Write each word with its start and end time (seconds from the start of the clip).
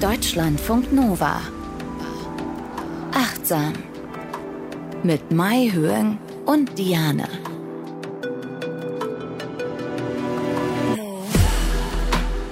Deutschlandfunk 0.00 0.92
Nova. 0.92 1.40
Achtsam. 3.12 3.72
Mit 5.02 5.32
Mai 5.32 5.70
Höhen 5.72 6.18
und 6.46 6.78
Diane. 6.78 7.28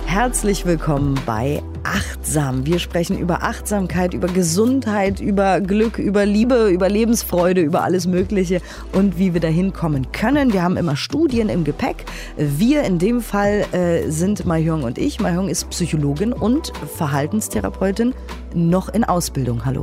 Herzlich 0.07 0.67
willkommen 0.67 1.21
bei 1.25 1.63
Achtsam. 1.87 2.67
Wir 2.67 2.79
sprechen 2.79 3.19
über 3.19 3.43
Achtsamkeit, 3.43 4.13
über 4.13 4.27
Gesundheit, 4.27 5.21
über 5.21 5.61
Glück, 5.61 5.99
über 5.99 6.27
Liebe, 6.27 6.69
über 6.69 6.89
Lebensfreude, 6.89 7.61
über 7.61 7.85
alles 7.85 8.07
Mögliche 8.07 8.61
und 8.93 9.19
wie 9.19 9.35
wir 9.35 9.41
dahin 9.41 9.73
kommen 9.73 10.11
können. 10.11 10.53
Wir 10.53 10.63
haben 10.63 10.77
immer 10.77 10.97
Studien 10.97 11.49
im 11.49 11.63
Gepäck. 11.65 12.05
Wir 12.37 12.83
in 12.83 12.99
dem 12.99 13.21
Fall 13.21 13.65
äh, 13.73 14.11
sind 14.11 14.45
Mahjong 14.47 14.83
und 14.83 14.99
ich. 14.99 15.21
Mahjong 15.21 15.49
ist 15.49 15.71
Psychologin 15.71 16.33
und 16.33 16.73
Verhaltenstherapeutin, 16.97 18.15
noch 18.55 18.89
in 18.89 19.05
Ausbildung. 19.05 19.65
Hallo. 19.65 19.83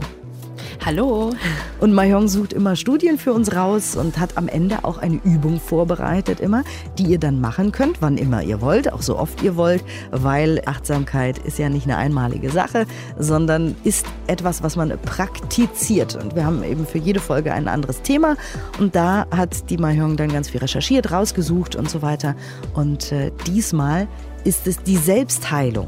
Hallo. 0.85 1.31
Und 1.79 1.93
Mahjong 1.93 2.27
sucht 2.27 2.51
immer 2.51 2.75
Studien 2.75 3.17
für 3.17 3.31
uns 3.31 3.55
raus 3.55 3.95
und 3.95 4.19
hat 4.19 4.37
am 4.37 4.49
Ende 4.49 4.83
auch 4.83 4.97
eine 4.97 5.21
Übung 5.23 5.61
vorbereitet 5.61 6.41
immer, 6.41 6.65
die 6.97 7.03
ihr 7.03 7.19
dann 7.19 7.39
machen 7.39 7.71
könnt, 7.71 8.01
wann 8.01 8.17
immer 8.17 8.43
ihr 8.43 8.59
wollt, 8.59 8.91
auch 8.91 9.01
so 9.01 9.17
oft 9.17 9.41
ihr 9.43 9.55
wollt, 9.55 9.81
weil 10.11 10.61
Achtsamkeit 10.65 11.38
ist 11.38 11.57
ja 11.57 11.69
nicht 11.69 11.85
eine 11.85 11.95
einmalige 11.95 12.49
Sache, 12.49 12.85
sondern 13.17 13.77
ist 13.85 14.05
etwas, 14.27 14.61
was 14.61 14.75
man 14.75 14.93
praktiziert. 15.05 16.21
Und 16.21 16.35
wir 16.35 16.45
haben 16.45 16.63
eben 16.63 16.85
für 16.85 16.97
jede 16.97 17.21
Folge 17.21 17.53
ein 17.53 17.69
anderes 17.69 18.02
Thema 18.02 18.35
und 18.77 18.93
da 18.93 19.25
hat 19.31 19.69
die 19.69 19.77
Mahjong 19.77 20.17
dann 20.17 20.33
ganz 20.33 20.49
viel 20.49 20.59
recherchiert, 20.59 21.13
rausgesucht 21.13 21.77
und 21.77 21.89
so 21.89 22.02
weiter. 22.02 22.35
Und 22.73 23.13
äh, 23.13 23.31
diesmal 23.47 24.09
ist 24.43 24.67
es 24.67 24.83
die 24.83 24.97
Selbstheilung. 24.97 25.88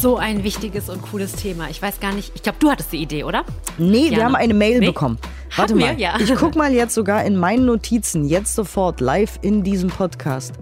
So 0.00 0.16
ein 0.16 0.44
wichtiges 0.44 0.88
und 0.88 1.02
cooles 1.02 1.32
Thema. 1.32 1.68
Ich 1.68 1.82
weiß 1.82 2.00
gar 2.00 2.14
nicht, 2.14 2.32
ich 2.34 2.42
glaube, 2.42 2.56
du 2.58 2.70
hattest 2.70 2.90
die 2.90 3.02
Idee, 3.02 3.22
oder? 3.24 3.44
Nee, 3.76 4.04
Jana. 4.04 4.16
wir 4.16 4.24
haben 4.24 4.34
eine 4.34 4.54
Mail 4.54 4.78
nee? 4.78 4.86
bekommen. 4.86 5.18
Warte 5.54 5.74
haben 5.74 5.80
mal, 5.80 5.98
wir? 5.98 6.02
Ja. 6.02 6.18
ich 6.18 6.34
guck 6.36 6.54
mal 6.56 6.72
jetzt 6.72 6.94
sogar 6.94 7.22
in 7.26 7.36
meinen 7.36 7.66
Notizen, 7.66 8.24
jetzt 8.24 8.54
sofort 8.54 9.02
live 9.02 9.38
in 9.42 9.62
diesem 9.62 9.90
Podcast. 9.90 10.54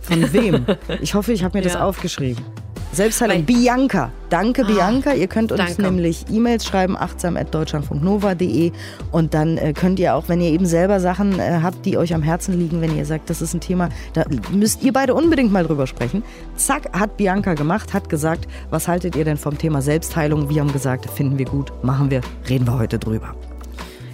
Von 0.00 0.32
wem? 0.32 0.64
Ich 1.02 1.12
hoffe, 1.12 1.34
ich 1.34 1.44
habe 1.44 1.58
mir 1.58 1.64
ja. 1.64 1.70
das 1.70 1.78
aufgeschrieben. 1.78 2.42
Selbstheilung. 2.96 3.44
Bianca. 3.44 4.10
Danke, 4.30 4.62
ah, 4.64 4.66
Bianca. 4.66 5.12
Ihr 5.12 5.28
könnt 5.28 5.52
uns 5.52 5.60
danke. 5.60 5.82
nämlich 5.82 6.24
E-Mails 6.30 6.64
schreiben, 6.64 6.96
achtsam.deutschlandfunknova.de. 6.96 8.72
Und 9.12 9.34
dann 9.34 9.58
äh, 9.58 9.72
könnt 9.72 9.98
ihr 9.98 10.14
auch, 10.14 10.28
wenn 10.28 10.40
ihr 10.40 10.50
eben 10.50 10.66
selber 10.66 10.98
Sachen 10.98 11.38
äh, 11.38 11.60
habt, 11.62 11.84
die 11.86 11.98
euch 11.98 12.14
am 12.14 12.22
Herzen 12.22 12.58
liegen, 12.58 12.80
wenn 12.80 12.96
ihr 12.96 13.04
sagt, 13.04 13.30
das 13.30 13.42
ist 13.42 13.54
ein 13.54 13.60
Thema, 13.60 13.90
da 14.14 14.24
müsst 14.50 14.82
ihr 14.82 14.92
beide 14.92 15.14
unbedingt 15.14 15.52
mal 15.52 15.64
drüber 15.64 15.86
sprechen. 15.86 16.24
Zack, 16.56 16.98
hat 16.98 17.16
Bianca 17.16 17.54
gemacht, 17.54 17.94
hat 17.94 18.08
gesagt, 18.08 18.48
was 18.70 18.88
haltet 18.88 19.14
ihr 19.14 19.24
denn 19.24 19.36
vom 19.36 19.58
Thema 19.58 19.82
Selbstheilung? 19.82 20.48
Wir 20.48 20.62
haben 20.62 20.72
gesagt, 20.72 21.08
finden 21.10 21.38
wir 21.38 21.46
gut, 21.46 21.72
machen 21.84 22.10
wir, 22.10 22.22
reden 22.48 22.66
wir 22.66 22.78
heute 22.78 22.98
drüber. 22.98 23.34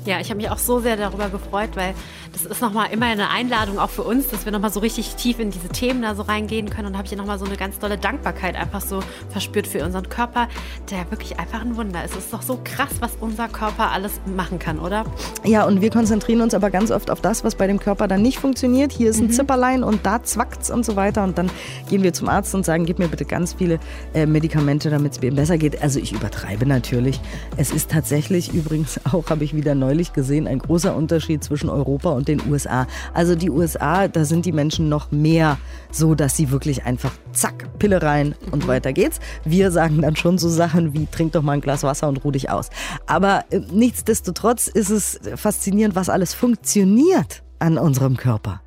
Ja, 0.05 0.19
ich 0.19 0.31
habe 0.31 0.39
mich 0.39 0.51
auch 0.51 0.59
so 0.59 0.81
sehr 0.81 0.97
darüber 0.97 1.29
gefreut, 1.29 1.71
weil 1.75 1.95
das 2.33 2.45
ist 2.45 2.61
nochmal 2.61 2.91
immer 2.91 3.07
eine 3.07 3.31
Einladung 3.31 3.79
auch 3.79 3.91
für 3.91 4.03
uns, 4.03 4.29
dass 4.29 4.45
wir 4.45 4.53
nochmal 4.53 4.73
so 4.73 4.81
richtig 4.81 5.15
tief 5.15 5.39
in 5.39 5.51
diese 5.51 5.69
Themen 5.69 6.03
da 6.03 6.15
so 6.15 6.23
reingehen 6.23 6.69
können. 6.69 6.89
Und 6.89 6.99
habe 6.99 7.07
ich 7.07 7.17
nochmal 7.17 7.39
so 7.39 7.45
eine 7.45 7.57
ganz 7.57 7.79
tolle 7.79 7.97
Dankbarkeit 7.97 8.57
einfach 8.57 8.81
so 8.81 9.01
verspürt 9.31 9.67
für 9.67 9.85
unseren 9.85 10.09
Körper, 10.09 10.49
der 10.91 11.11
wirklich 11.11 11.39
einfach 11.39 11.61
ein 11.61 11.77
Wunder 11.77 12.05
ist. 12.05 12.17
Es 12.17 12.25
ist 12.25 12.33
doch 12.33 12.43
so 12.43 12.59
krass, 12.65 12.91
was 13.01 13.13
unser 13.21 13.49
Körper 13.49 13.93
alles 13.93 14.21
machen 14.37 14.59
kann, 14.59 14.81
oder? 14.81 15.05
Ja, 15.45 15.65
und 15.65 15.81
wir 15.81 15.91
konzentrieren 15.91 16.41
uns 16.41 16.55
aber 16.55 16.71
ganz 16.71 16.91
oft 16.91 17.11
auf 17.11 17.21
das, 17.21 17.45
was 17.45 17.55
bei 17.55 17.69
dem 17.69 17.79
Körper 17.79 18.09
dann 18.09 18.23
nicht 18.23 18.41
funktioniert. 18.41 18.93
Hier 18.93 19.11
ist 19.11 19.21
ein 19.21 19.29
mhm. 19.29 19.33
Zipperlein 19.33 19.85
und 19.85 20.05
da 20.05 20.23
zwackt's 20.23 20.71
und 20.71 20.85
so 20.85 20.97
weiter. 20.97 21.23
Und 21.23 21.39
dann 21.39 21.51
gehen 21.89 22.03
wir 22.03 22.13
zum 22.13 22.29
Arzt 22.29 22.55
und 22.55 22.65
sagen, 22.65 22.87
gib 22.87 22.99
mir 22.99 23.09
bitte 23.09 23.25
ganz 23.25 23.55
viele 23.55 23.79
äh, 24.15 24.27
Medikamente, 24.27 24.91
damit 24.91 25.13
es 25.13 25.21
mir 25.21 25.33
besser 25.33 25.59
geht. 25.59 25.81
Also 25.81 26.01
ich 26.01 26.13
übertreibe 26.13 26.67
natürlich. 26.67 27.21
Es 27.57 27.71
ist 27.71 27.91
tatsächlich 27.91 28.53
übrigens 28.53 29.01
auch, 29.13 29.31
habe 29.31 29.45
ich 29.45 29.55
wieder 29.55 29.75
neu 29.75 29.93
neulich 29.93 30.15
gesehen, 30.15 30.49
ein 30.49 30.59
großer 30.59 30.97
Unterschied 30.97 31.45
zwischen 31.45 31.69
Europa 31.69 32.11
und 32.13 32.22
den 32.25 32.41
USA. 32.51 32.87
Also 33.15 33.35
die 33.35 33.51
USA, 33.51 34.09
da 34.09 34.25
sind 34.25 34.47
die 34.47 34.53
Menschen 34.53 34.89
noch 34.89 35.11
mehr 35.11 35.59
so, 35.91 36.15
dass 36.15 36.37
sie 36.37 36.51
wirklich 36.51 36.85
einfach 36.85 37.13
zack, 37.33 37.79
Pille 37.79 38.03
rein 38.03 38.35
und 38.51 38.65
mhm. 38.65 38.69
weiter 38.69 38.93
geht's. 38.93 39.21
Wir 39.45 39.71
sagen 39.71 40.03
dann 40.03 40.17
schon 40.17 40.39
so 40.39 40.49
Sachen 40.49 40.95
wie 40.95 41.07
trink 41.07 41.33
doch 41.33 41.43
mal 41.43 41.53
ein 41.53 41.61
Glas 41.61 41.83
Wasser 41.83 42.09
und 42.09 42.25
ruh 42.25 42.31
dich 42.31 42.51
aus. 42.51 42.71
Aber 43.07 43.45
äh, 43.51 43.61
nichtsdestotrotz 43.73 44.69
ist 44.69 44.91
es 44.91 45.21
faszinierend, 45.37 45.95
was 45.95 46.09
alles 46.09 46.35
funktioniert 46.35 47.43
an 47.59 47.79
unserem 47.79 48.17
Körper. 48.17 48.61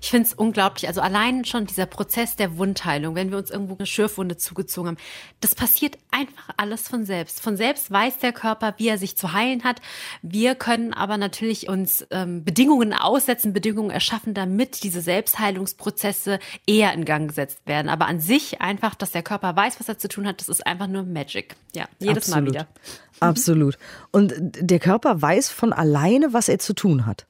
Ich 0.00 0.10
finde 0.10 0.26
es 0.26 0.34
unglaublich. 0.34 0.88
Also 0.88 1.00
allein 1.00 1.44
schon 1.44 1.66
dieser 1.66 1.86
Prozess 1.86 2.36
der 2.36 2.58
Wundheilung, 2.58 3.14
wenn 3.14 3.30
wir 3.30 3.38
uns 3.38 3.50
irgendwo 3.50 3.76
eine 3.76 3.86
Schürfwunde 3.86 4.36
zugezogen 4.36 4.90
haben, 4.90 4.96
das 5.40 5.54
passiert 5.54 5.98
einfach 6.10 6.54
alles 6.56 6.88
von 6.88 7.04
selbst. 7.04 7.40
Von 7.40 7.56
selbst 7.56 7.90
weiß 7.90 8.18
der 8.18 8.32
Körper, 8.32 8.74
wie 8.76 8.88
er 8.88 8.98
sich 8.98 9.16
zu 9.16 9.32
heilen 9.32 9.64
hat. 9.64 9.80
Wir 10.22 10.54
können 10.54 10.92
aber 10.92 11.16
natürlich 11.16 11.68
uns 11.68 12.06
ähm, 12.10 12.44
Bedingungen 12.44 12.92
aussetzen, 12.92 13.52
Bedingungen 13.52 13.90
erschaffen, 13.90 14.34
damit 14.34 14.82
diese 14.82 15.00
Selbstheilungsprozesse 15.00 16.38
eher 16.66 16.92
in 16.92 17.04
Gang 17.04 17.28
gesetzt 17.28 17.60
werden. 17.66 17.88
Aber 17.88 18.06
an 18.06 18.20
sich 18.20 18.60
einfach, 18.60 18.94
dass 18.94 19.10
der 19.10 19.22
Körper 19.22 19.54
weiß, 19.56 19.80
was 19.80 19.88
er 19.88 19.98
zu 19.98 20.08
tun 20.08 20.26
hat, 20.26 20.40
das 20.40 20.48
ist 20.48 20.66
einfach 20.66 20.86
nur 20.86 21.02
Magic. 21.02 21.56
Ja, 21.74 21.86
jedes 21.98 22.28
Absolut. 22.28 22.44
Mal 22.44 22.50
wieder. 22.50 22.68
Absolut. 23.20 23.78
Und 24.10 24.34
der 24.38 24.78
Körper 24.78 25.20
weiß 25.20 25.50
von 25.50 25.72
alleine, 25.72 26.32
was 26.32 26.48
er 26.48 26.58
zu 26.58 26.74
tun 26.74 27.06
hat. 27.06 27.26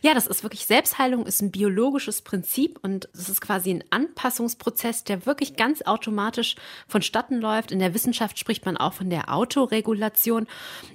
Ja, 0.00 0.14
das 0.14 0.26
ist 0.26 0.42
wirklich 0.42 0.66
Selbstheilung 0.66 1.26
ist 1.26 1.42
ein 1.42 1.50
biologisches 1.50 2.22
Prinzip 2.22 2.78
und 2.82 3.08
es 3.14 3.28
ist 3.28 3.40
quasi 3.40 3.70
ein 3.70 3.84
Anpassungsprozess, 3.90 5.04
der 5.04 5.26
wirklich 5.26 5.56
ganz 5.56 5.82
automatisch 5.82 6.54
vonstatten 6.86 7.40
läuft. 7.40 7.72
In 7.72 7.80
der 7.80 7.92
Wissenschaft 7.92 8.38
spricht 8.38 8.64
man 8.64 8.76
auch 8.76 8.92
von 8.92 9.10
der 9.10 9.32
Autoregulation 9.32 10.46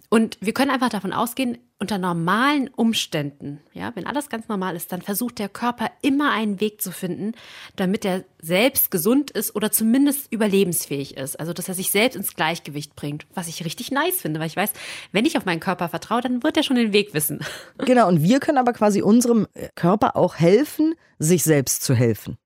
und 0.09 0.37
wir 0.39 0.53
können 0.53 0.71
einfach 0.71 0.89
davon 0.89 1.11
ausgehen, 1.13 1.57
unter 1.81 1.97
normalen 1.97 2.69
Umständen, 2.69 3.59
ja, 3.73 3.91
wenn 3.95 4.05
alles 4.05 4.29
ganz 4.29 4.47
normal 4.47 4.75
ist, 4.75 4.91
dann 4.91 5.01
versucht 5.01 5.39
der 5.39 5.49
Körper 5.49 5.89
immer 6.03 6.31
einen 6.31 6.61
Weg 6.61 6.79
zu 6.79 6.91
finden, 6.91 7.33
damit 7.75 8.05
er 8.05 8.23
selbst 8.39 8.91
gesund 8.91 9.31
ist 9.31 9.55
oder 9.55 9.71
zumindest 9.71 10.31
überlebensfähig 10.31 11.17
ist. 11.17 11.39
Also, 11.39 11.53
dass 11.53 11.67
er 11.67 11.73
sich 11.73 11.89
selbst 11.89 12.15
ins 12.15 12.35
Gleichgewicht 12.35 12.95
bringt, 12.95 13.25
was 13.33 13.47
ich 13.47 13.65
richtig 13.65 13.89
nice 13.89 14.21
finde, 14.21 14.39
weil 14.39 14.45
ich 14.45 14.55
weiß, 14.55 14.73
wenn 15.11 15.25
ich 15.25 15.37
auf 15.37 15.45
meinen 15.45 15.59
Körper 15.59 15.89
vertraue, 15.89 16.21
dann 16.21 16.43
wird 16.43 16.55
er 16.55 16.61
schon 16.61 16.75
den 16.75 16.93
Weg 16.93 17.15
wissen. 17.15 17.39
Genau, 17.85 18.07
und 18.07 18.21
wir 18.21 18.39
können 18.39 18.59
aber 18.59 18.73
quasi 18.73 19.01
unserem 19.01 19.47
Körper 19.75 20.15
auch 20.15 20.35
helfen, 20.35 20.93
sich 21.17 21.43
selbst 21.43 21.83
zu 21.83 21.95
helfen. 21.95 22.37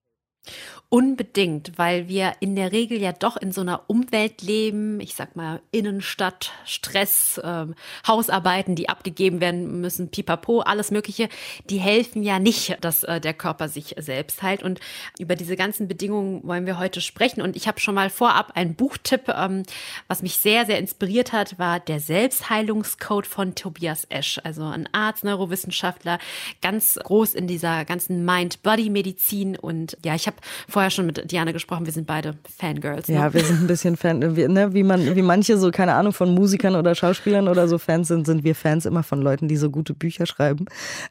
Unbedingt, 0.89 1.77
weil 1.77 2.07
wir 2.07 2.33
in 2.41 2.55
der 2.55 2.71
Regel 2.71 3.01
ja 3.01 3.11
doch 3.11 3.37
in 3.37 3.51
so 3.51 3.61
einer 3.61 3.81
Umwelt 3.87 4.43
leben, 4.43 4.99
ich 4.99 5.15
sag 5.15 5.35
mal 5.35 5.59
Innenstadt, 5.71 6.51
Stress, 6.63 7.39
äh, 7.39 7.65
Hausarbeiten, 8.07 8.75
die 8.75 8.87
abgegeben 8.87 9.41
werden 9.41 9.81
müssen, 9.81 10.09
pipapo, 10.09 10.59
alles 10.59 10.91
Mögliche, 10.91 11.27
die 11.71 11.79
helfen 11.79 12.21
ja 12.21 12.37
nicht, 12.37 12.77
dass 12.81 13.03
äh, 13.03 13.19
der 13.19 13.33
Körper 13.33 13.67
sich 13.67 13.95
selbst 13.97 14.43
heilt. 14.43 14.61
Und 14.61 14.79
über 15.17 15.35
diese 15.35 15.55
ganzen 15.55 15.87
Bedingungen 15.87 16.43
wollen 16.43 16.67
wir 16.67 16.77
heute 16.77 17.01
sprechen. 17.01 17.41
Und 17.41 17.55
ich 17.55 17.67
habe 17.67 17.79
schon 17.79 17.95
mal 17.95 18.11
vorab 18.11 18.51
einen 18.55 18.75
Buchtipp, 18.75 19.27
ähm, 19.29 19.63
was 20.07 20.21
mich 20.21 20.37
sehr, 20.37 20.67
sehr 20.67 20.77
inspiriert 20.77 21.33
hat, 21.33 21.57
war 21.57 21.79
der 21.79 21.99
Selbstheilungscode 21.99 23.25
von 23.25 23.55
Tobias 23.55 24.05
Esch, 24.09 24.39
also 24.43 24.63
ein 24.63 24.87
Arzt, 24.91 25.23
Neurowissenschaftler, 25.23 26.19
ganz 26.61 26.99
groß 27.03 27.33
in 27.33 27.47
dieser 27.47 27.85
ganzen 27.85 28.23
Mind-Body-Medizin. 28.23 29.57
Und 29.57 29.97
ja, 30.05 30.13
ich 30.13 30.27
habe 30.27 30.37
vorher 30.75 30.91
schon 30.91 31.05
mit 31.05 31.31
Diana 31.31 31.53
gesprochen, 31.53 31.85
wir 31.85 31.93
sind 31.93 32.05
beide 32.05 32.33
Fangirls. 32.59 33.07
Ne? 33.07 33.15
Ja, 33.15 33.33
wir 33.33 33.41
sind 33.45 33.61
ein 33.61 33.67
bisschen 33.67 33.95
Fan, 33.95 34.35
wir, 34.35 34.49
ne, 34.49 34.73
wie, 34.73 34.83
man, 34.83 35.15
wie 35.15 35.21
manche 35.21 35.57
so, 35.57 35.71
keine 35.71 35.93
Ahnung, 35.93 36.11
von 36.11 36.33
Musikern 36.33 36.75
oder 36.75 36.93
Schauspielern 36.95 37.47
oder 37.47 37.69
so 37.69 37.77
Fans 37.77 38.09
sind, 38.09 38.25
sind 38.25 38.43
wir 38.43 38.55
Fans 38.55 38.85
immer 38.85 39.01
von 39.01 39.21
Leuten, 39.21 39.47
die 39.47 39.55
so 39.55 39.69
gute 39.69 39.93
Bücher 39.93 40.25
schreiben. 40.25 40.65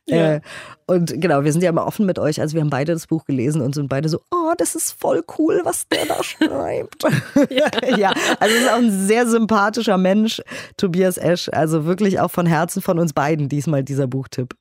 Ja. 0.06 0.34
Äh, 0.34 0.40
und 0.86 1.18
genau, 1.18 1.44
wir 1.44 1.52
sind 1.52 1.62
ja 1.62 1.70
immer 1.70 1.86
offen 1.86 2.04
mit 2.04 2.18
euch. 2.18 2.42
Also 2.42 2.52
wir 2.52 2.60
haben 2.60 2.68
beide 2.68 2.92
das 2.92 3.06
Buch 3.06 3.24
gelesen 3.24 3.62
und 3.62 3.74
sind 3.74 3.88
beide 3.88 4.10
so, 4.10 4.20
oh, 4.30 4.52
das 4.58 4.74
ist 4.74 4.92
voll 4.92 5.24
cool, 5.38 5.62
was 5.64 5.88
der 5.88 6.04
da 6.04 6.22
schreibt. 6.22 7.02
ja. 7.50 7.96
ja, 7.96 8.12
also 8.38 8.54
ist 8.54 8.68
auch 8.68 8.76
ein 8.76 9.06
sehr 9.06 9.26
sympathischer 9.26 9.96
Mensch, 9.96 10.42
Tobias 10.76 11.16
Esch. 11.16 11.48
Also 11.50 11.86
wirklich 11.86 12.20
auch 12.20 12.30
von 12.30 12.44
Herzen 12.44 12.82
von 12.82 12.98
uns 12.98 13.14
beiden 13.14 13.48
diesmal 13.48 13.82
dieser 13.82 14.08
Buchtipp. 14.08 14.54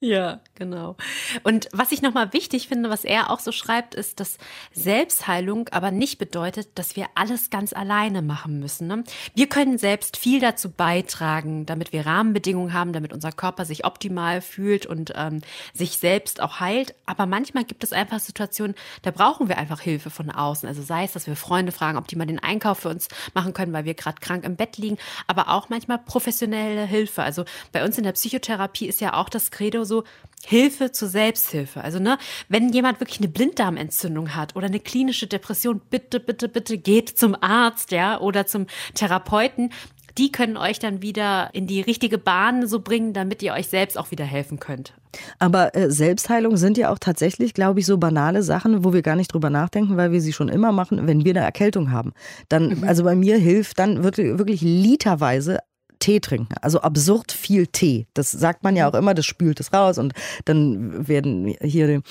Ja, 0.00 0.40
genau. 0.54 0.94
Und 1.42 1.70
was 1.72 1.90
ich 1.90 2.02
nochmal 2.02 2.34
wichtig 2.34 2.68
finde, 2.68 2.90
was 2.90 3.02
er 3.02 3.30
auch 3.30 3.40
so 3.40 3.50
schreibt, 3.50 3.94
ist, 3.94 4.20
dass 4.20 4.36
Selbstheilung 4.70 5.70
aber 5.70 5.90
nicht 5.90 6.18
bedeutet, 6.18 6.68
dass 6.74 6.96
wir 6.96 7.06
alles 7.14 7.48
ganz 7.48 7.72
alleine 7.72 8.20
machen 8.20 8.60
müssen. 8.60 8.88
Ne? 8.88 9.04
Wir 9.34 9.48
können 9.48 9.78
selbst 9.78 10.18
viel 10.18 10.38
dazu 10.38 10.70
beitragen, 10.70 11.64
damit 11.64 11.94
wir 11.94 12.04
Rahmenbedingungen 12.04 12.74
haben, 12.74 12.92
damit 12.92 13.14
unser 13.14 13.32
Körper 13.32 13.64
sich 13.64 13.86
optimal 13.86 14.42
fühlt 14.42 14.84
und 14.84 15.14
ähm, 15.16 15.40
sich 15.72 15.96
selbst 15.96 16.42
auch 16.42 16.60
heilt. 16.60 16.94
Aber 17.06 17.24
manchmal 17.24 17.64
gibt 17.64 17.82
es 17.82 17.94
einfach 17.94 18.20
Situationen, 18.20 18.76
da 19.00 19.10
brauchen 19.12 19.48
wir 19.48 19.56
einfach 19.56 19.80
Hilfe 19.80 20.10
von 20.10 20.30
außen. 20.30 20.68
Also 20.68 20.82
sei 20.82 21.04
es, 21.04 21.12
dass 21.14 21.26
wir 21.26 21.36
Freunde 21.36 21.72
fragen, 21.72 21.96
ob 21.96 22.06
die 22.06 22.16
mal 22.16 22.26
den 22.26 22.42
Einkauf 22.42 22.80
für 22.80 22.90
uns 22.90 23.08
machen 23.32 23.54
können, 23.54 23.72
weil 23.72 23.86
wir 23.86 23.94
gerade 23.94 24.20
krank 24.20 24.44
im 24.44 24.56
Bett 24.56 24.76
liegen, 24.76 24.98
aber 25.26 25.48
auch 25.48 25.70
manchmal 25.70 25.96
professionelle 25.96 26.84
Hilfe. 26.84 27.22
Also 27.22 27.46
bei 27.72 27.82
uns 27.82 27.96
in 27.96 28.04
der 28.04 28.12
Psychotherapie 28.12 28.86
ist 28.88 29.00
ja 29.00 29.14
auch 29.14 29.30
das 29.30 29.50
Credo, 29.50 29.85
so 29.86 30.04
Hilfe 30.44 30.92
zur 30.92 31.08
Selbsthilfe. 31.08 31.82
Also, 31.82 31.98
ne, 31.98 32.18
wenn 32.48 32.68
jemand 32.72 33.00
wirklich 33.00 33.20
eine 33.20 33.28
Blinddarmentzündung 33.28 34.34
hat 34.34 34.54
oder 34.54 34.66
eine 34.66 34.80
klinische 34.80 35.26
Depression, 35.26 35.80
bitte, 35.90 36.20
bitte, 36.20 36.48
bitte 36.48 36.76
geht 36.78 37.08
zum 37.08 37.34
Arzt, 37.40 37.90
ja, 37.90 38.20
oder 38.20 38.46
zum 38.46 38.66
Therapeuten 38.94 39.70
die 40.18 40.32
können 40.32 40.56
euch 40.56 40.78
dann 40.78 41.02
wieder 41.02 41.50
in 41.52 41.66
die 41.66 41.80
richtige 41.80 42.18
Bahn 42.18 42.66
so 42.66 42.80
bringen, 42.80 43.12
damit 43.12 43.42
ihr 43.42 43.52
euch 43.52 43.68
selbst 43.68 43.98
auch 43.98 44.10
wieder 44.10 44.24
helfen 44.24 44.58
könnt. 44.58 44.94
Aber 45.38 45.74
äh, 45.74 45.90
Selbstheilung 45.90 46.56
sind 46.56 46.78
ja 46.78 46.90
auch 46.90 46.98
tatsächlich, 46.98 47.54
glaube 47.54 47.80
ich, 47.80 47.86
so 47.86 47.98
banale 47.98 48.42
Sachen, 48.42 48.84
wo 48.84 48.92
wir 48.92 49.02
gar 49.02 49.16
nicht 49.16 49.32
drüber 49.32 49.50
nachdenken, 49.50 49.96
weil 49.96 50.12
wir 50.12 50.20
sie 50.20 50.32
schon 50.32 50.48
immer 50.48 50.72
machen, 50.72 51.06
wenn 51.06 51.24
wir 51.24 51.32
eine 51.32 51.44
Erkältung 51.44 51.90
haben. 51.90 52.12
Dann, 52.48 52.78
mhm. 52.78 52.84
also 52.84 53.04
bei 53.04 53.14
mir 53.14 53.36
hilft 53.36 53.78
dann 53.78 54.02
wirklich, 54.02 54.38
wirklich 54.38 54.60
literweise 54.62 55.58
Tee 55.98 56.20
trinken. 56.20 56.54
Also 56.60 56.80
absurd 56.80 57.32
viel 57.32 57.66
Tee. 57.66 58.06
Das 58.14 58.30
sagt 58.30 58.62
man 58.62 58.76
ja 58.76 58.88
auch 58.88 58.94
immer, 58.94 59.14
das 59.14 59.26
spült 59.26 59.60
es 59.60 59.72
raus 59.72 59.98
und 59.98 60.12
dann 60.44 61.08
werden 61.08 61.54
hier 61.60 62.02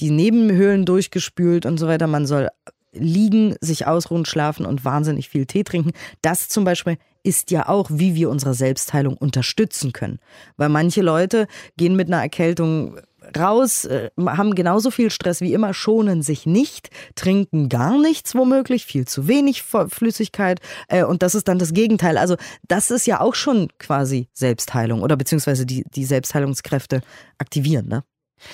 die 0.00 0.10
Nebenhöhlen 0.10 0.84
durchgespült 0.84 1.66
und 1.66 1.78
so 1.78 1.86
weiter. 1.86 2.06
Man 2.06 2.26
soll 2.26 2.48
liegen, 2.92 3.56
sich 3.60 3.86
ausruhen, 3.86 4.24
schlafen 4.24 4.66
und 4.66 4.84
wahnsinnig 4.84 5.28
viel 5.28 5.46
Tee 5.46 5.64
trinken. 5.64 5.92
Das 6.22 6.48
zum 6.48 6.64
Beispiel 6.64 6.98
ist 7.22 7.50
ja 7.50 7.68
auch, 7.68 7.90
wie 7.92 8.14
wir 8.14 8.30
unsere 8.30 8.54
Selbstheilung 8.54 9.16
unterstützen 9.16 9.92
können. 9.92 10.20
Weil 10.56 10.68
manche 10.68 11.02
Leute 11.02 11.48
gehen 11.76 11.96
mit 11.96 12.06
einer 12.06 12.22
Erkältung 12.22 12.98
raus, 13.36 13.84
äh, 13.84 14.10
haben 14.18 14.54
genauso 14.54 14.90
viel 14.90 15.10
Stress 15.10 15.40
wie 15.40 15.52
immer, 15.52 15.74
schonen 15.74 16.22
sich 16.22 16.46
nicht, 16.46 16.90
trinken 17.14 17.68
gar 17.68 17.98
nichts 18.00 18.34
womöglich, 18.34 18.86
viel 18.86 19.06
zu 19.06 19.28
wenig 19.28 19.62
Flüssigkeit 19.62 20.60
äh, 20.88 21.04
und 21.04 21.22
das 21.22 21.34
ist 21.34 21.48
dann 21.48 21.58
das 21.58 21.72
Gegenteil. 21.72 22.18
Also 22.18 22.36
das 22.68 22.90
ist 22.90 23.06
ja 23.06 23.20
auch 23.20 23.34
schon 23.34 23.68
quasi 23.78 24.28
Selbstheilung 24.32 25.02
oder 25.02 25.16
beziehungsweise 25.16 25.66
die, 25.66 25.84
die 25.94 26.04
Selbstheilungskräfte 26.04 27.00
aktivieren, 27.38 27.88
ne? 27.88 28.04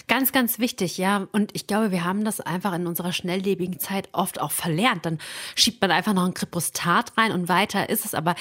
Ganz, 0.06 0.30
ganz 0.30 0.58
wichtig, 0.58 0.96
ja. 0.96 1.26
Und 1.32 1.54
ich 1.54 1.66
glaube, 1.66 1.90
wir 1.90 2.04
haben 2.04 2.24
das 2.24 2.40
einfach 2.40 2.72
in 2.72 2.86
unserer 2.86 3.12
schnelllebigen 3.12 3.80
Zeit 3.80 4.08
oft 4.12 4.40
auch 4.40 4.52
verlernt. 4.52 5.04
Dann 5.04 5.18
schiebt 5.56 5.80
man 5.80 5.90
einfach 5.90 6.14
noch 6.14 6.24
ein 6.24 6.34
Kripostat 6.34 7.16
rein 7.18 7.32
und 7.32 7.48
weiter 7.48 7.88
ist 7.88 8.04
es. 8.04 8.14
Aber 8.14 8.36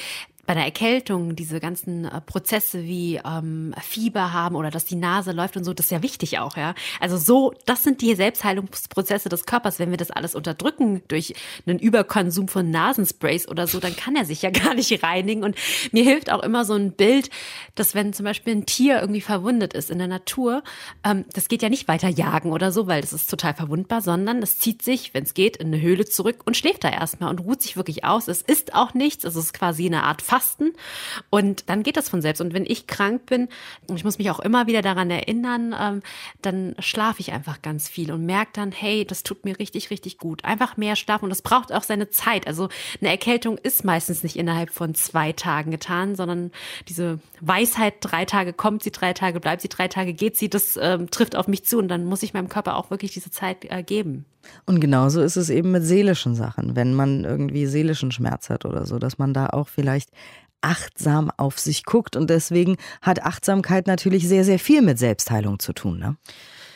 bei 0.45 0.53
der 0.53 0.65
Erkältung 0.65 1.35
diese 1.35 1.59
ganzen 1.59 2.05
äh, 2.05 2.21
Prozesse 2.21 2.83
wie 2.83 3.19
ähm, 3.23 3.73
Fieber 3.81 4.33
haben 4.33 4.55
oder 4.55 4.71
dass 4.71 4.85
die 4.85 4.95
Nase 4.95 5.31
läuft 5.31 5.57
und 5.57 5.63
so, 5.63 5.73
das 5.73 5.87
ist 5.87 5.91
ja 5.91 6.01
wichtig 6.01 6.39
auch, 6.39 6.57
ja. 6.57 6.73
Also 6.99 7.17
so, 7.17 7.53
das 7.65 7.83
sind 7.83 8.01
die 8.01 8.15
Selbstheilungsprozesse 8.15 9.29
des 9.29 9.45
Körpers. 9.45 9.79
Wenn 9.79 9.91
wir 9.91 9.97
das 9.97 10.11
alles 10.11 10.35
unterdrücken 10.35 11.03
durch 11.07 11.33
einen 11.65 11.79
Überkonsum 11.79 12.47
von 12.47 12.69
Nasensprays 12.69 13.47
oder 13.47 13.67
so, 13.67 13.79
dann 13.79 13.95
kann 13.95 14.15
er 14.15 14.25
sich 14.25 14.41
ja 14.41 14.49
gar 14.51 14.73
nicht 14.73 15.03
reinigen. 15.03 15.43
Und 15.43 15.55
mir 15.91 16.03
hilft 16.03 16.31
auch 16.31 16.43
immer 16.43 16.65
so 16.65 16.73
ein 16.73 16.91
Bild, 16.91 17.29
dass 17.75 17.95
wenn 17.95 18.13
zum 18.13 18.25
Beispiel 18.25 18.55
ein 18.55 18.65
Tier 18.65 18.99
irgendwie 18.99 19.21
verwundet 19.21 19.73
ist 19.73 19.91
in 19.91 19.99
der 19.99 20.07
Natur, 20.07 20.63
ähm, 21.03 21.25
das 21.33 21.47
geht 21.47 21.61
ja 21.61 21.69
nicht 21.69 21.87
weiter 21.87 22.09
jagen 22.09 22.51
oder 22.51 22.71
so, 22.71 22.87
weil 22.87 23.01
das 23.01 23.13
ist 23.13 23.29
total 23.29 23.53
verwundbar, 23.53 24.01
sondern 24.01 24.41
es 24.41 24.59
zieht 24.59 24.81
sich, 24.81 25.13
wenn 25.13 25.23
es 25.23 25.33
geht, 25.33 25.57
in 25.57 25.67
eine 25.67 25.81
Höhle 25.81 26.05
zurück 26.05 26.41
und 26.45 26.57
schläft 26.57 26.83
da 26.83 26.89
erstmal 26.89 27.29
und 27.29 27.39
ruht 27.39 27.61
sich 27.61 27.75
wirklich 27.77 28.03
aus. 28.03 28.27
Es 28.27 28.41
ist 28.41 28.73
auch 28.73 28.93
nichts, 28.93 29.23
es 29.23 29.35
ist 29.35 29.53
quasi 29.53 29.85
eine 29.85 30.03
Art 30.03 30.21
Fasten 30.31 30.71
und 31.29 31.69
dann 31.69 31.83
geht 31.83 31.97
das 31.97 32.07
von 32.07 32.21
selbst. 32.21 32.39
Und 32.39 32.53
wenn 32.53 32.65
ich 32.65 32.87
krank 32.87 33.25
bin, 33.25 33.49
und 33.87 33.97
ich 33.97 34.05
muss 34.05 34.17
mich 34.17 34.31
auch 34.31 34.39
immer 34.39 34.65
wieder 34.65 34.81
daran 34.81 35.11
erinnern, 35.11 35.75
ähm, 35.77 36.01
dann 36.41 36.73
schlafe 36.79 37.19
ich 37.19 37.33
einfach 37.33 37.61
ganz 37.61 37.89
viel 37.89 38.13
und 38.13 38.25
merke 38.25 38.51
dann, 38.53 38.71
hey, 38.71 39.03
das 39.03 39.23
tut 39.23 39.43
mir 39.43 39.59
richtig, 39.59 39.89
richtig 39.89 40.17
gut. 40.17 40.45
Einfach 40.45 40.77
mehr 40.77 40.95
schlafen 40.95 41.25
und 41.25 41.31
das 41.31 41.41
braucht 41.41 41.73
auch 41.73 41.83
seine 41.83 42.09
Zeit. 42.11 42.47
Also 42.47 42.69
eine 43.01 43.09
Erkältung 43.09 43.57
ist 43.57 43.83
meistens 43.83 44.23
nicht 44.23 44.37
innerhalb 44.37 44.71
von 44.71 44.95
zwei 44.95 45.33
Tagen 45.33 45.69
getan, 45.69 46.15
sondern 46.15 46.51
diese 46.87 47.19
Weisheit, 47.41 47.95
drei 47.99 48.23
Tage 48.23 48.53
kommt 48.53 48.83
sie, 48.83 48.91
drei 48.91 49.11
Tage 49.11 49.41
bleibt 49.41 49.61
sie, 49.61 49.67
drei 49.67 49.89
Tage 49.89 50.13
geht 50.13 50.37
sie, 50.37 50.49
das 50.49 50.79
ähm, 50.81 51.11
trifft 51.11 51.35
auf 51.35 51.49
mich 51.49 51.65
zu 51.65 51.77
und 51.77 51.89
dann 51.89 52.05
muss 52.05 52.23
ich 52.23 52.33
meinem 52.33 52.47
Körper 52.47 52.77
auch 52.77 52.89
wirklich 52.89 53.11
diese 53.11 53.31
Zeit 53.31 53.65
äh, 53.69 53.83
geben. 53.83 54.25
Und 54.65 54.79
genauso 54.79 55.21
ist 55.21 55.35
es 55.35 55.49
eben 55.49 55.71
mit 55.71 55.83
seelischen 55.83 56.35
Sachen, 56.35 56.75
wenn 56.75 56.93
man 56.93 57.23
irgendwie 57.23 57.65
seelischen 57.65 58.11
Schmerz 58.11 58.49
hat 58.49 58.65
oder 58.65 58.85
so, 58.85 58.99
dass 58.99 59.17
man 59.17 59.33
da 59.33 59.47
auch 59.47 59.67
vielleicht 59.67 60.09
achtsam 60.61 61.31
auf 61.37 61.59
sich 61.59 61.83
guckt. 61.85 62.15
Und 62.15 62.29
deswegen 62.29 62.77
hat 63.01 63.23
Achtsamkeit 63.23 63.87
natürlich 63.87 64.27
sehr, 64.27 64.43
sehr 64.43 64.59
viel 64.59 64.81
mit 64.81 64.99
Selbstheilung 64.99 65.59
zu 65.59 65.73
tun. 65.73 65.99
Ne? 65.99 66.17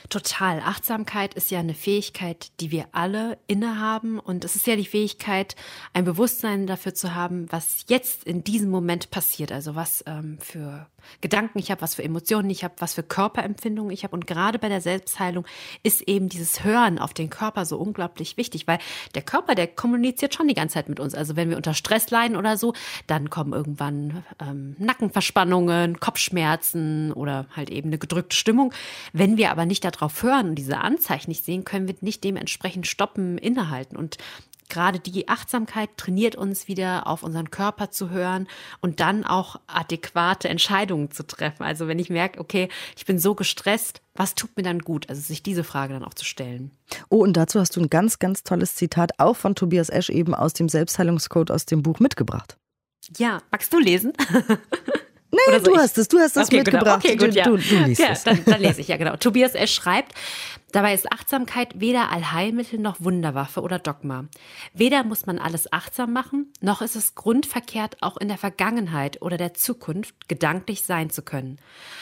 Total. 0.09 0.59
Achtsamkeit 0.59 1.33
ist 1.33 1.49
ja 1.51 1.59
eine 1.59 1.73
Fähigkeit, 1.73 2.51
die 2.59 2.71
wir 2.71 2.85
alle 2.91 3.37
innehaben. 3.47 4.19
Und 4.19 4.45
es 4.45 4.55
ist 4.55 4.67
ja 4.67 4.75
die 4.75 4.85
Fähigkeit, 4.85 5.55
ein 5.93 6.05
Bewusstsein 6.05 6.67
dafür 6.67 6.93
zu 6.93 7.15
haben, 7.15 7.51
was 7.51 7.85
jetzt 7.87 8.23
in 8.23 8.43
diesem 8.43 8.69
Moment 8.69 9.09
passiert. 9.09 9.51
Also 9.51 9.75
was 9.75 10.03
ähm, 10.07 10.37
für 10.39 10.87
Gedanken 11.21 11.59
ich 11.59 11.71
habe, 11.71 11.81
was 11.81 11.95
für 11.95 12.03
Emotionen 12.03 12.49
ich 12.49 12.63
habe, 12.63 12.75
was 12.79 12.93
für 12.93 13.03
Körperempfindungen 13.03 13.91
ich 13.91 14.03
habe. 14.03 14.15
Und 14.15 14.27
gerade 14.27 14.59
bei 14.59 14.69
der 14.69 14.81
Selbstheilung 14.81 15.45
ist 15.83 16.01
eben 16.03 16.29
dieses 16.29 16.63
Hören 16.63 16.99
auf 16.99 17.13
den 17.13 17.29
Körper 17.29 17.65
so 17.65 17.77
unglaublich 17.77 18.37
wichtig, 18.37 18.67
weil 18.67 18.79
der 19.13 19.21
Körper, 19.21 19.55
der 19.55 19.67
kommuniziert 19.67 20.33
schon 20.33 20.47
die 20.47 20.53
ganze 20.53 20.75
Zeit 20.75 20.89
mit 20.89 20.99
uns. 20.99 21.15
Also 21.15 21.35
wenn 21.35 21.49
wir 21.49 21.57
unter 21.57 21.73
Stress 21.73 22.09
leiden 22.09 22.37
oder 22.37 22.57
so, 22.57 22.73
dann 23.07 23.29
kommen 23.29 23.53
irgendwann 23.53 24.23
ähm, 24.41 24.75
Nackenverspannungen, 24.79 25.99
Kopfschmerzen 25.99 27.11
oder 27.13 27.47
halt 27.55 27.69
eben 27.69 27.89
eine 27.89 27.97
gedrückte 27.97 28.35
Stimmung. 28.35 28.73
Wenn 29.13 29.37
wir 29.37 29.51
aber 29.51 29.65
nicht 29.65 29.83
darauf 29.83 30.23
hören 30.23 30.49
und 30.49 30.55
diese 30.55 30.79
Anzeichen 30.79 31.29
nicht 31.29 31.45
sehen, 31.45 31.65
können 31.65 31.87
wir 31.87 31.95
nicht 32.01 32.23
dementsprechend 32.23 32.87
stoppen, 32.87 33.37
innehalten. 33.37 33.97
Und 33.97 34.17
gerade 34.69 34.99
die 34.99 35.27
Achtsamkeit 35.27 35.89
trainiert 35.97 36.35
uns 36.35 36.67
wieder 36.67 37.07
auf 37.07 37.23
unseren 37.23 37.51
Körper 37.51 37.91
zu 37.91 38.09
hören 38.09 38.47
und 38.81 38.99
dann 38.99 39.23
auch 39.25 39.59
adäquate 39.67 40.49
Entscheidungen 40.49 41.11
zu 41.11 41.25
treffen. 41.25 41.63
Also 41.63 41.87
wenn 41.87 41.99
ich 41.99 42.09
merke, 42.09 42.39
okay, 42.39 42.69
ich 42.97 43.05
bin 43.05 43.19
so 43.19 43.35
gestresst, 43.35 44.01
was 44.13 44.35
tut 44.35 44.55
mir 44.55 44.63
dann 44.63 44.79
gut? 44.79 45.09
Also 45.09 45.21
sich 45.21 45.43
diese 45.43 45.63
Frage 45.63 45.93
dann 45.93 46.03
auch 46.03 46.13
zu 46.13 46.25
stellen. 46.25 46.71
Oh, 47.09 47.23
und 47.23 47.37
dazu 47.37 47.59
hast 47.59 47.75
du 47.75 47.81
ein 47.81 47.89
ganz, 47.89 48.19
ganz 48.19 48.43
tolles 48.43 48.75
Zitat 48.75 49.19
auch 49.19 49.35
von 49.35 49.55
Tobias 49.55 49.89
Esch 49.89 50.09
eben 50.09 50.33
aus 50.33 50.53
dem 50.53 50.69
Selbstheilungscode 50.69 51.51
aus 51.51 51.65
dem 51.65 51.83
Buch 51.83 51.99
mitgebracht. 51.99 52.57
Ja, 53.17 53.41
magst 53.51 53.71
du 53.71 53.79
lesen? 53.79 54.13
Nee, 55.31 55.59
du 55.59 55.71
ich? 55.71 55.77
hast 55.77 55.97
es, 55.97 56.07
du 56.07 56.19
hast 56.19 56.37
es 56.37 56.47
okay, 56.47 56.63
genau. 56.63 56.77
mitgebracht. 56.77 57.03
Genau. 57.03 57.15
Okay, 57.15 57.25
gut, 57.25 57.35
ja. 57.35 57.43
Du, 57.43 57.57
du 57.57 57.83
liest 57.85 58.01
ja, 58.01 58.09
es. 58.09 58.23
Dann, 58.23 58.43
dann 58.45 58.61
lese 58.61 58.81
ich, 58.81 58.87
ja 58.87 58.97
genau. 58.97 59.17
Tobias 59.17 59.53
S. 59.53 59.71
schreibt, 59.71 60.13
dabei 60.71 60.93
ist 60.93 61.11
Achtsamkeit 61.11 61.79
weder 61.79 62.11
Allheilmittel 62.11 62.79
noch 62.79 63.01
Wunderwaffe 63.01 63.61
oder 63.61 63.79
Dogma. 63.79 64.25
Weder 64.73 65.03
muss 65.03 65.25
man 65.25 65.39
alles 65.39 65.71
achtsam 65.73 66.13
machen, 66.13 66.53
noch 66.61 66.81
ist 66.81 66.95
es 66.95 67.15
grundverkehrt, 67.15 67.97
auch 68.01 68.17
in 68.17 68.27
der 68.27 68.37
Vergangenheit 68.37 69.21
oder 69.21 69.37
der 69.37 69.53
Zukunft 69.53 70.27
gedanklich 70.27 70.83
sein 70.83 71.09
zu 71.09 71.21
können. 71.21 71.59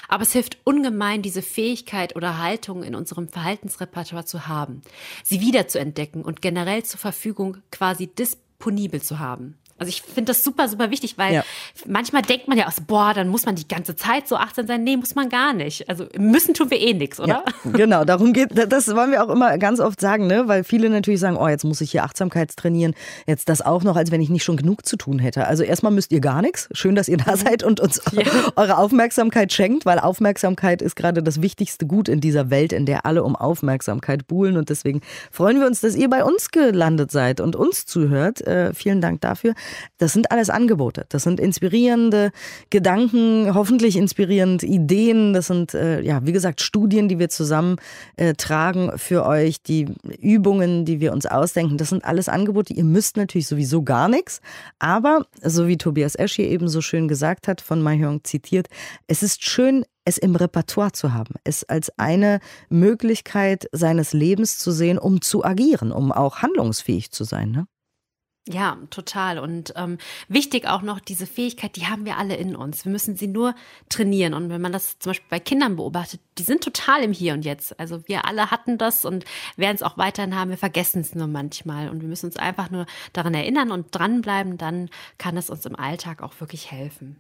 Aber 0.07 0.23
es 0.23 0.33
hilft 0.33 0.57
ungemein, 0.63 1.21
diese 1.21 1.41
Fähigkeit 1.41 2.15
oder 2.15 2.37
Haltung 2.37 2.83
in 2.83 2.95
unserem 2.95 3.29
Verhaltensrepertoire 3.29 4.25
zu 4.25 4.47
haben, 4.47 4.81
sie 5.23 5.41
wiederzuentdecken 5.41 6.23
und 6.23 6.41
generell 6.41 6.83
zur 6.83 6.99
Verfügung 6.99 7.57
quasi 7.71 8.07
disponibel 8.07 9.01
zu 9.01 9.19
haben. 9.19 9.57
Also 9.79 9.89
ich 9.89 10.01
finde 10.01 10.31
das 10.31 10.44
super, 10.44 10.68
super 10.68 10.92
wichtig, 10.92 11.18
weil 11.18 11.33
ja. 11.33 11.44
manchmal 11.87 12.21
denkt 12.21 12.47
man 12.47 12.57
ja 12.57 12.68
aus, 12.68 12.75
boah, 12.80 13.13
dann 13.13 13.27
muss 13.27 13.45
man 13.45 13.56
die 13.56 13.68
ganze 13.68 13.95
Zeit 13.95 14.27
so 14.27 14.37
achtsam 14.37 14.68
sein. 14.68 14.83
Nee, 14.83 14.97
muss 14.97 15.15
man 15.15 15.30
gar 15.30 15.53
nicht. 15.53 15.89
Also 15.89 16.06
müssen 16.18 16.53
tun 16.53 16.69
wir 16.69 16.80
eh 16.80 16.94
nichts, 16.94 17.19
oder? 17.19 17.44
Ja, 17.65 17.71
genau, 17.71 18.06
darum 18.06 18.33
geht, 18.33 18.51
das 18.71 18.87
wollen 18.95 19.11
wir 19.11 19.23
auch 19.23 19.30
immer 19.30 19.57
ganz 19.57 19.80
oft 19.80 19.99
sagen, 19.99 20.27
ne? 20.27 20.47
weil 20.47 20.63
viele 20.63 20.89
natürlich 20.89 21.19
sagen, 21.19 21.37
oh, 21.37 21.47
jetzt 21.47 21.63
muss 21.63 21.81
ich 21.81 21.92
hier 21.92 22.03
Achtsamkeitstrainieren, 22.03 22.94
jetzt 23.25 23.49
das 23.49 23.61
auch 23.61 23.83
noch, 23.83 23.95
als 23.95 24.11
wenn 24.11 24.21
ich 24.21 24.30
nicht 24.30 24.44
schon 24.44 24.57
genug 24.57 24.85
zu 24.85 24.95
tun 24.95 25.18
hätte. 25.18 25.47
Also 25.47 25.63
erstmal 25.63 25.92
müsst 25.92 26.11
ihr 26.11 26.21
gar 26.21 26.42
nichts. 26.42 26.69
Schön, 26.73 26.95
dass 26.95 27.07
ihr 27.07 27.18
da 27.18 27.31
mhm. 27.31 27.39
seid 27.39 27.63
und 27.63 27.80
uns 27.80 27.99
ja. 28.11 28.23
eure 28.56 28.77
Aufmerksamkeit 28.77 29.51
schenkt, 29.51 29.85
weil 29.85 29.97
Aufmerksamkeit 29.97 30.81
ist 30.81 30.95
gerade 30.95 31.23
das 31.23 31.42
wichtigste 31.42 31.87
Gut 31.87 32.09
in 32.09 32.21
dieser 32.21 32.51
Welt, 32.51 32.73
in 32.73 32.85
der 32.85 33.06
alle 33.06 33.23
um 33.23 33.35
Aufmerksamkeit 33.35 34.27
buhlen 34.27 34.56
und 34.56 34.69
deswegen 34.69 35.01
freuen 35.31 35.59
wir 35.59 35.65
uns, 35.65 35.81
dass 35.81 35.95
ihr 35.95 36.09
bei 36.09 36.23
uns 36.23 36.51
gelandet 36.51 37.11
seid 37.11 37.42
und 37.42 37.56
uns 37.56 37.85
zuhört. 37.85 38.42
Äh, 38.42 38.73
vielen 38.73 39.01
Dank 39.01 39.21
dafür. 39.21 39.56
Das 39.97 40.13
sind 40.13 40.31
alles 40.31 40.49
Angebote. 40.49 41.05
Das 41.09 41.23
sind 41.23 41.39
inspirierende 41.39 42.31
Gedanken, 42.69 43.53
hoffentlich 43.53 43.95
inspirierend 43.95 44.63
Ideen. 44.63 45.33
Das 45.33 45.47
sind, 45.47 45.73
äh, 45.73 46.01
ja, 46.01 46.25
wie 46.25 46.31
gesagt, 46.31 46.61
Studien, 46.61 47.07
die 47.07 47.19
wir 47.19 47.29
zusammen 47.29 47.77
äh, 48.15 48.33
tragen 48.33 48.91
für 48.97 49.25
euch, 49.25 49.61
die 49.61 49.87
Übungen, 50.19 50.85
die 50.85 50.99
wir 50.99 51.13
uns 51.13 51.25
ausdenken. 51.25 51.77
Das 51.77 51.89
sind 51.89 52.05
alles 52.05 52.29
Angebote. 52.29 52.73
Ihr 52.73 52.83
müsst 52.83 53.17
natürlich 53.17 53.47
sowieso 53.47 53.83
gar 53.83 54.07
nichts. 54.07 54.41
Aber, 54.79 55.25
so 55.41 55.67
wie 55.67 55.77
Tobias 55.77 56.15
Esch 56.15 56.35
hier 56.35 56.47
eben 56.47 56.67
so 56.67 56.81
schön 56.81 57.07
gesagt 57.07 57.47
hat, 57.47 57.61
von 57.61 57.81
Mahjong 57.81 58.23
zitiert, 58.23 58.67
es 59.07 59.23
ist 59.23 59.43
schön, 59.43 59.85
es 60.05 60.17
im 60.17 60.35
Repertoire 60.35 60.91
zu 60.91 61.13
haben, 61.13 61.35
es 61.43 61.63
als 61.63 61.97
eine 61.97 62.39
Möglichkeit 62.69 63.67
seines 63.71 64.13
Lebens 64.13 64.57
zu 64.57 64.71
sehen, 64.71 64.97
um 64.97 65.21
zu 65.21 65.43
agieren, 65.43 65.91
um 65.91 66.11
auch 66.11 66.37
handlungsfähig 66.37 67.11
zu 67.11 67.23
sein. 67.23 67.51
Ne? 67.51 67.67
Ja, 68.45 68.78
total. 68.90 69.40
Und 69.40 69.73
ähm, 69.78 69.97
wichtig 70.28 70.68
auch 70.68 70.81
noch, 70.81 71.00
diese 71.00 71.26
Fähigkeit, 71.26 71.78
die 71.78 71.88
haben 71.88 72.04
wir 72.04 72.18
alle 72.18 72.35
in 72.35 72.57
uns. 72.57 72.83
Wir 72.83 72.92
müssen 72.92 73.16
sie 73.16 73.28
nur 73.28 73.56
trainieren. 73.88 74.33
Und 74.33 74.50
wenn 74.50 74.59
man 74.59 74.73
das 74.73 75.00
zum 75.00 75.12
Beispiel 75.12 75.30
bei 75.30 75.40
Kindern 75.40 75.78
beobachtet, 75.78 76.19
die 76.37 76.44
sind 76.44 76.63
total 76.63 77.04
im 77.04 77.13
Hier 77.13 77.33
und 77.33 77.45
Jetzt. 77.45 77.80
Also 77.80 78.02
wir 78.07 78.25
alle 78.25 78.52
hatten 78.52 78.78
das 78.78 79.06
und 79.06 79.25
werden 79.56 79.75
es 79.75 79.83
auch 79.83 79.97
weiterhin 79.97 80.35
haben. 80.35 80.49
Wir 80.49 80.57
vergessen 80.57 81.02
es 81.02 81.16
nur 81.16 81.28
manchmal 81.28 81.90
und 81.90 82.02
wir 82.02 82.07
müssen 82.07 82.28
uns 82.28 82.37
einfach 82.37 82.69
nur 82.71 82.85
daran 83.13 83.33
erinnern 83.33 83.71
und 83.71 83.87
dranbleiben. 83.92 84.57
Dann 84.57 84.90
kann 85.18 85.37
es 85.37 85.49
uns 85.49 85.66
im 85.66 85.75
Alltag 85.75 86.21
auch 86.21 86.33
wirklich 86.40 86.71
helfen. 86.71 87.18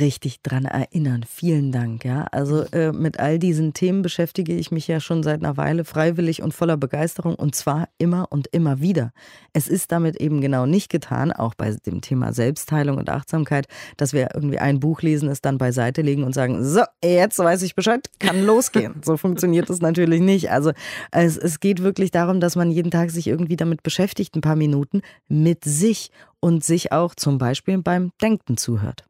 Richtig 0.00 0.42
dran 0.42 0.64
erinnern. 0.64 1.24
Vielen 1.28 1.70
Dank. 1.70 2.04
Ja, 2.04 2.26
also 2.32 2.62
äh, 2.72 2.90
mit 2.90 3.20
all 3.20 3.38
diesen 3.38 3.72
Themen 3.72 4.02
beschäftige 4.02 4.54
ich 4.54 4.72
mich 4.72 4.88
ja 4.88 4.98
schon 4.98 5.22
seit 5.22 5.40
einer 5.40 5.56
Weile 5.56 5.84
freiwillig 5.84 6.42
und 6.42 6.52
voller 6.52 6.76
Begeisterung 6.76 7.36
und 7.36 7.54
zwar 7.54 7.88
immer 7.98 8.26
und 8.30 8.48
immer 8.48 8.80
wieder. 8.80 9.12
Es 9.52 9.68
ist 9.68 9.92
damit 9.92 10.16
eben 10.20 10.40
genau 10.40 10.66
nicht 10.66 10.90
getan, 10.90 11.30
auch 11.30 11.54
bei 11.54 11.70
dem 11.86 12.00
Thema 12.00 12.32
Selbstheilung 12.32 12.98
und 12.98 13.08
Achtsamkeit, 13.08 13.68
dass 13.96 14.12
wir 14.12 14.30
irgendwie 14.34 14.58
ein 14.58 14.80
Buch 14.80 15.02
lesen, 15.02 15.28
es 15.28 15.40
dann 15.40 15.56
beiseite 15.56 16.02
legen 16.02 16.24
und 16.24 16.34
sagen, 16.34 16.64
so, 16.64 16.82
jetzt 17.04 17.38
weiß 17.38 17.62
ich 17.62 17.76
Bescheid, 17.76 18.10
kann 18.18 18.44
los 18.44 18.55
losgehen. 18.56 19.00
So 19.04 19.16
funktioniert 19.16 19.70
es 19.70 19.80
natürlich 19.80 20.20
nicht. 20.20 20.50
Also 20.50 20.72
es, 21.10 21.36
es 21.36 21.60
geht 21.60 21.82
wirklich 21.82 22.10
darum, 22.10 22.40
dass 22.40 22.56
man 22.56 22.70
jeden 22.70 22.90
Tag 22.90 23.10
sich 23.10 23.26
irgendwie 23.26 23.56
damit 23.56 23.82
beschäftigt, 23.82 24.34
ein 24.34 24.40
paar 24.40 24.56
Minuten 24.56 25.02
mit 25.28 25.64
sich 25.64 26.10
und 26.40 26.64
sich 26.64 26.92
auch 26.92 27.14
zum 27.14 27.38
Beispiel 27.38 27.78
beim 27.78 28.10
Denken 28.20 28.56
zuhört. 28.56 29.04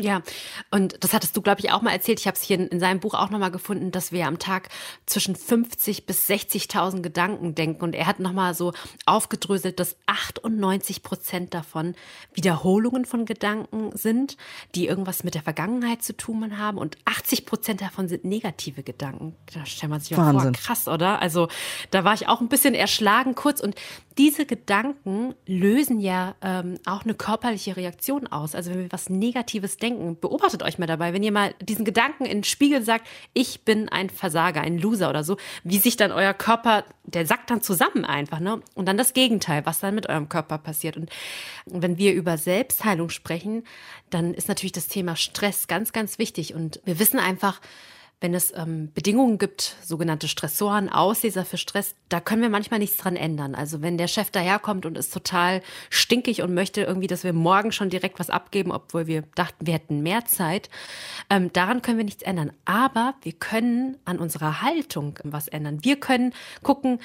Ja, 0.00 0.22
und 0.70 1.02
das 1.02 1.12
hattest 1.12 1.36
du, 1.36 1.42
glaube 1.42 1.60
ich, 1.60 1.72
auch 1.72 1.82
mal 1.82 1.90
erzählt. 1.90 2.20
Ich 2.20 2.26
habe 2.26 2.36
es 2.36 2.42
hier 2.42 2.58
in, 2.58 2.68
in, 2.68 2.80
seinem 2.80 3.00
Buch 3.00 3.14
auch 3.14 3.30
nochmal 3.30 3.50
gefunden, 3.50 3.90
dass 3.90 4.12
wir 4.12 4.26
am 4.26 4.38
Tag 4.38 4.68
zwischen 5.06 5.34
50 5.34 6.06
bis 6.06 6.28
60.000 6.28 7.02
Gedanken 7.02 7.54
denken. 7.54 7.82
Und 7.82 7.94
er 7.94 8.06
hat 8.06 8.20
nochmal 8.20 8.54
so 8.54 8.72
aufgedröselt, 9.06 9.80
dass 9.80 9.96
98 10.06 11.02
Prozent 11.02 11.54
davon 11.54 11.94
Wiederholungen 12.32 13.04
von 13.04 13.26
Gedanken 13.26 13.96
sind, 13.96 14.36
die 14.74 14.86
irgendwas 14.86 15.24
mit 15.24 15.34
der 15.34 15.42
Vergangenheit 15.42 16.02
zu 16.02 16.16
tun 16.16 16.58
haben. 16.58 16.78
Und 16.78 16.96
80 17.04 17.46
Prozent 17.46 17.80
davon 17.80 18.08
sind 18.08 18.24
negative 18.24 18.82
Gedanken. 18.82 19.34
Da 19.52 19.66
stellt 19.66 19.90
man 19.90 20.00
sich 20.00 20.16
auch 20.16 20.30
vor, 20.30 20.52
krass, 20.52 20.88
oder? 20.88 21.20
Also 21.20 21.48
da 21.90 22.04
war 22.04 22.14
ich 22.14 22.28
auch 22.28 22.40
ein 22.40 22.48
bisschen 22.48 22.74
erschlagen 22.74 23.34
kurz. 23.34 23.60
Und 23.60 23.74
diese 24.18 24.46
Gedanken 24.46 25.36
lösen 25.46 26.00
ja 26.00 26.34
ähm, 26.42 26.78
auch 26.84 27.04
eine 27.04 27.14
körperliche 27.14 27.76
Reaktion 27.76 28.26
aus. 28.26 28.56
Also 28.56 28.72
wenn 28.72 28.80
wir 28.80 28.92
was 28.92 29.08
Negatives 29.08 29.76
denken, 29.76 30.18
beobachtet 30.20 30.64
euch 30.64 30.78
mal 30.78 30.86
dabei, 30.86 31.12
wenn 31.12 31.22
ihr 31.22 31.30
mal 31.30 31.54
diesen 31.62 31.84
Gedanken 31.84 32.24
in 32.24 32.38
den 32.38 32.44
Spiegel 32.44 32.82
sagt, 32.82 33.06
ich 33.32 33.64
bin 33.64 33.88
ein 33.88 34.10
Versager, 34.10 34.60
ein 34.60 34.76
Loser 34.76 35.08
oder 35.08 35.22
so, 35.22 35.36
wie 35.62 35.78
sich 35.78 35.96
dann 35.96 36.10
euer 36.10 36.34
Körper, 36.34 36.84
der 37.04 37.26
sackt 37.26 37.50
dann 37.50 37.62
zusammen 37.62 38.04
einfach, 38.04 38.40
ne? 38.40 38.60
Und 38.74 38.86
dann 38.86 38.98
das 38.98 39.14
Gegenteil, 39.14 39.64
was 39.64 39.78
dann 39.78 39.94
mit 39.94 40.08
eurem 40.08 40.28
Körper 40.28 40.58
passiert. 40.58 40.96
Und 40.96 41.10
wenn 41.66 41.96
wir 41.96 42.12
über 42.12 42.36
Selbstheilung 42.38 43.10
sprechen, 43.10 43.62
dann 44.10 44.34
ist 44.34 44.48
natürlich 44.48 44.72
das 44.72 44.88
Thema 44.88 45.14
Stress 45.14 45.68
ganz, 45.68 45.92
ganz 45.92 46.18
wichtig. 46.18 46.54
Und 46.54 46.80
wir 46.84 46.98
wissen 46.98 47.20
einfach, 47.20 47.60
wenn 48.20 48.34
es 48.34 48.52
ähm, 48.56 48.90
Bedingungen 48.94 49.38
gibt, 49.38 49.76
sogenannte 49.82 50.26
Stressoren, 50.26 50.88
Ausleser 50.88 51.44
für 51.44 51.56
Stress, 51.56 51.94
da 52.08 52.20
können 52.20 52.42
wir 52.42 52.48
manchmal 52.48 52.80
nichts 52.80 52.96
dran 52.96 53.14
ändern. 53.14 53.54
Also 53.54 53.80
wenn 53.80 53.96
der 53.96 54.08
Chef 54.08 54.30
daherkommt 54.30 54.86
und 54.86 54.98
ist 54.98 55.12
total 55.12 55.62
stinkig 55.88 56.42
und 56.42 56.52
möchte 56.52 56.82
irgendwie, 56.82 57.06
dass 57.06 57.22
wir 57.22 57.32
morgen 57.32 57.70
schon 57.70 57.90
direkt 57.90 58.18
was 58.18 58.30
abgeben, 58.30 58.72
obwohl 58.72 59.06
wir 59.06 59.22
dachten, 59.36 59.66
wir 59.66 59.74
hätten 59.74 60.02
mehr 60.02 60.24
Zeit, 60.24 60.68
ähm, 61.30 61.52
daran 61.52 61.80
können 61.80 61.98
wir 61.98 62.04
nichts 62.04 62.22
ändern. 62.22 62.52
Aber 62.64 63.14
wir 63.22 63.32
können 63.32 63.96
an 64.04 64.18
unserer 64.18 64.62
Haltung 64.62 65.18
was 65.22 65.46
ändern. 65.46 65.84
Wir 65.84 66.00
können 66.00 66.34
gucken, 66.62 66.98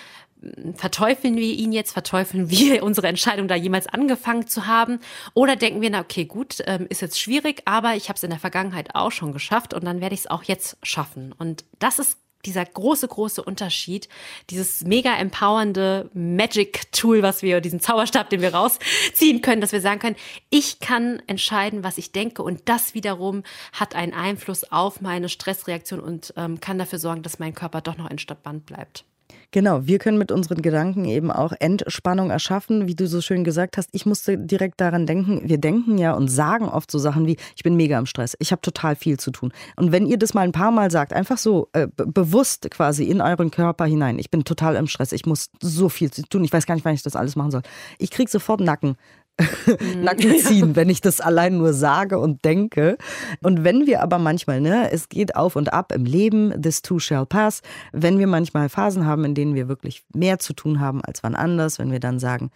verteufeln 0.76 1.36
wir 1.36 1.54
ihn 1.54 1.72
jetzt, 1.72 1.94
verteufeln 1.94 2.50
wir 2.50 2.84
unsere 2.84 3.08
Entscheidung, 3.08 3.48
da 3.48 3.56
jemals 3.56 3.88
angefangen 3.88 4.48
zu 4.48 4.68
haben? 4.68 5.00
Oder 5.34 5.56
denken 5.56 5.82
wir, 5.82 5.90
na 5.90 6.02
okay, 6.02 6.26
gut, 6.26 6.64
ähm, 6.66 6.88
ist 6.90 7.02
jetzt 7.02 7.20
schwierig, 7.20 7.62
aber 7.66 7.96
ich 7.96 8.10
habe 8.10 8.18
es 8.18 8.24
in 8.24 8.30
der 8.30 8.40
Vergangenheit 8.40 8.96
auch 8.96 9.12
schon 9.12 9.34
geschafft 9.34 9.74
und 9.74 9.84
dann 9.86 10.02
werde 10.02 10.16
ich 10.16 10.22
es 10.22 10.30
auch 10.30 10.44
jetzt 10.44 10.78
schaffen. 10.84 11.34
Und 11.38 11.66
das 11.80 12.00
ist 12.00 12.18
dieser 12.46 12.66
große, 12.66 13.08
große 13.08 13.42
Unterschied, 13.44 14.10
dieses 14.50 14.84
mega 14.84 15.16
empowernde 15.16 16.10
Magic-Tool, 16.14 17.22
was 17.22 17.42
wir, 17.42 17.62
diesen 17.62 17.80
Zauberstab, 17.80 18.30
den 18.30 18.42
wir 18.42 18.54
rausziehen 18.54 19.42
können, 19.42 19.62
dass 19.62 19.72
wir 19.72 19.82
sagen 19.82 20.00
können, 20.00 20.16
ich 20.50 20.80
kann 20.80 21.22
entscheiden, 21.28 21.84
was 21.84 21.98
ich 21.98 22.12
denke 22.12 22.44
und 22.44 22.64
das 22.66 22.94
wiederum 22.94 23.44
hat 23.72 23.96
einen 23.96 24.14
Einfluss 24.14 24.70
auf 24.72 25.02
meine 25.02 25.30
Stressreaktion 25.30 26.00
und 26.00 26.34
ähm, 26.38 26.60
kann 26.60 26.78
dafür 26.78 27.00
sorgen, 27.00 27.24
dass 27.24 27.40
mein 27.40 27.54
Körper 27.54 27.82
doch 27.82 27.98
noch 27.98 28.10
entspannt 28.10 28.66
bleibt. 28.66 29.06
Genau, 29.52 29.86
wir 29.86 30.00
können 30.00 30.18
mit 30.18 30.32
unseren 30.32 30.62
Gedanken 30.62 31.06
eben 31.06 31.32
auch 31.32 31.54
Entspannung 31.60 32.32
erschaffen, 32.32 32.88
wie 32.88 32.96
du 32.96 33.08
so 33.08 33.22
schön 33.22 33.44
gesagt 33.44 33.78
hast. 33.78 33.90
Ich 33.92 34.06
musste 34.06 34.38
direkt 34.38 34.82
daran 34.82 35.06
denken, 35.06 35.42
wir 35.46 35.58
denken 35.58 35.98
ja 35.98 36.14
und 36.14 36.28
sagen 36.28 36.66
oft 36.66 36.90
so 36.90 36.98
Sachen 37.00 37.28
wie, 37.28 37.38
ich 37.56 37.64
bin 37.64 37.76
mega 37.76 37.98
im 38.00 38.06
Stress, 38.06 38.36
ich 38.40 38.52
habe 38.52 38.62
total 38.62 38.96
viel 38.96 39.20
zu 39.20 39.32
tun. 39.32 39.52
Und 39.76 39.92
wenn 39.92 40.06
ihr 40.06 40.18
das 40.18 40.34
mal 40.34 40.42
ein 40.42 40.52
paar 40.52 40.72
Mal 40.72 40.92
sagt, 40.92 41.14
einfach 41.14 41.38
so 41.38 41.70
äh, 41.74 41.88
bewusst 41.96 42.70
quasi 42.72 43.06
in 43.06 43.22
euren 43.22 43.52
Körper 43.52 43.86
hinein, 43.86 44.20
ich 44.20 44.32
bin 44.32 44.44
total 44.44 44.76
im 44.76 44.88
Stress, 44.88 45.12
ich 45.12 45.26
muss 45.26 45.50
so 45.62 45.90
viel 45.90 46.12
zu 46.12 46.24
tun, 46.24 46.44
ich 46.44 46.52
weiß 46.52 46.66
gar 46.66 46.76
nicht, 46.76 46.86
wann 46.86 46.96
ich 46.96 47.04
das 47.04 47.16
alles 47.16 47.36
machen 47.36 47.52
soll. 47.52 47.62
Ich 48.00 48.12
kriege 48.12 48.30
sofort 48.30 48.60
Nacken. 48.60 48.96
Mhm. 49.40 50.04
Nacken 50.04 50.38
ziehen, 50.40 50.76
wenn 50.76 50.90
ich 50.90 51.02
das 51.02 51.22
allein 51.22 51.58
nur 51.58 51.74
sage 51.74 52.20
und 52.20 52.46
denke. 52.46 52.98
Und 53.42 53.64
wenn 53.64 53.88
wir 53.88 54.02
aber 54.02 54.20
manchmal, 54.20 54.62
ne, 54.62 54.92
es 54.92 55.10
geht 55.10 55.36
auf 55.36 55.56
und 55.56 55.74
ab 55.74 55.92
im 55.92 56.06
Leben, 56.06 56.62
this 56.62 56.82
too 56.82 57.00
shall 57.00 57.26
pass, 57.26 57.62
wenn 57.92 58.20
wir 58.20 58.28
manchmal 58.28 58.70
Phasen 58.70 59.06
haben, 59.06 59.26
in 59.26 59.36
denen 59.36 59.56
wir 59.56 59.68
wirklich 59.68 60.04
mehr 60.14 60.40
zu 60.40 60.54
tun 60.54 60.80
haben 60.80 61.04
als 61.04 61.24
wann 61.24 61.36
anders, 61.36 61.80
wenn 61.80 61.92
wir 61.92 62.00
dann 62.00 62.20
sagen, 62.20 62.52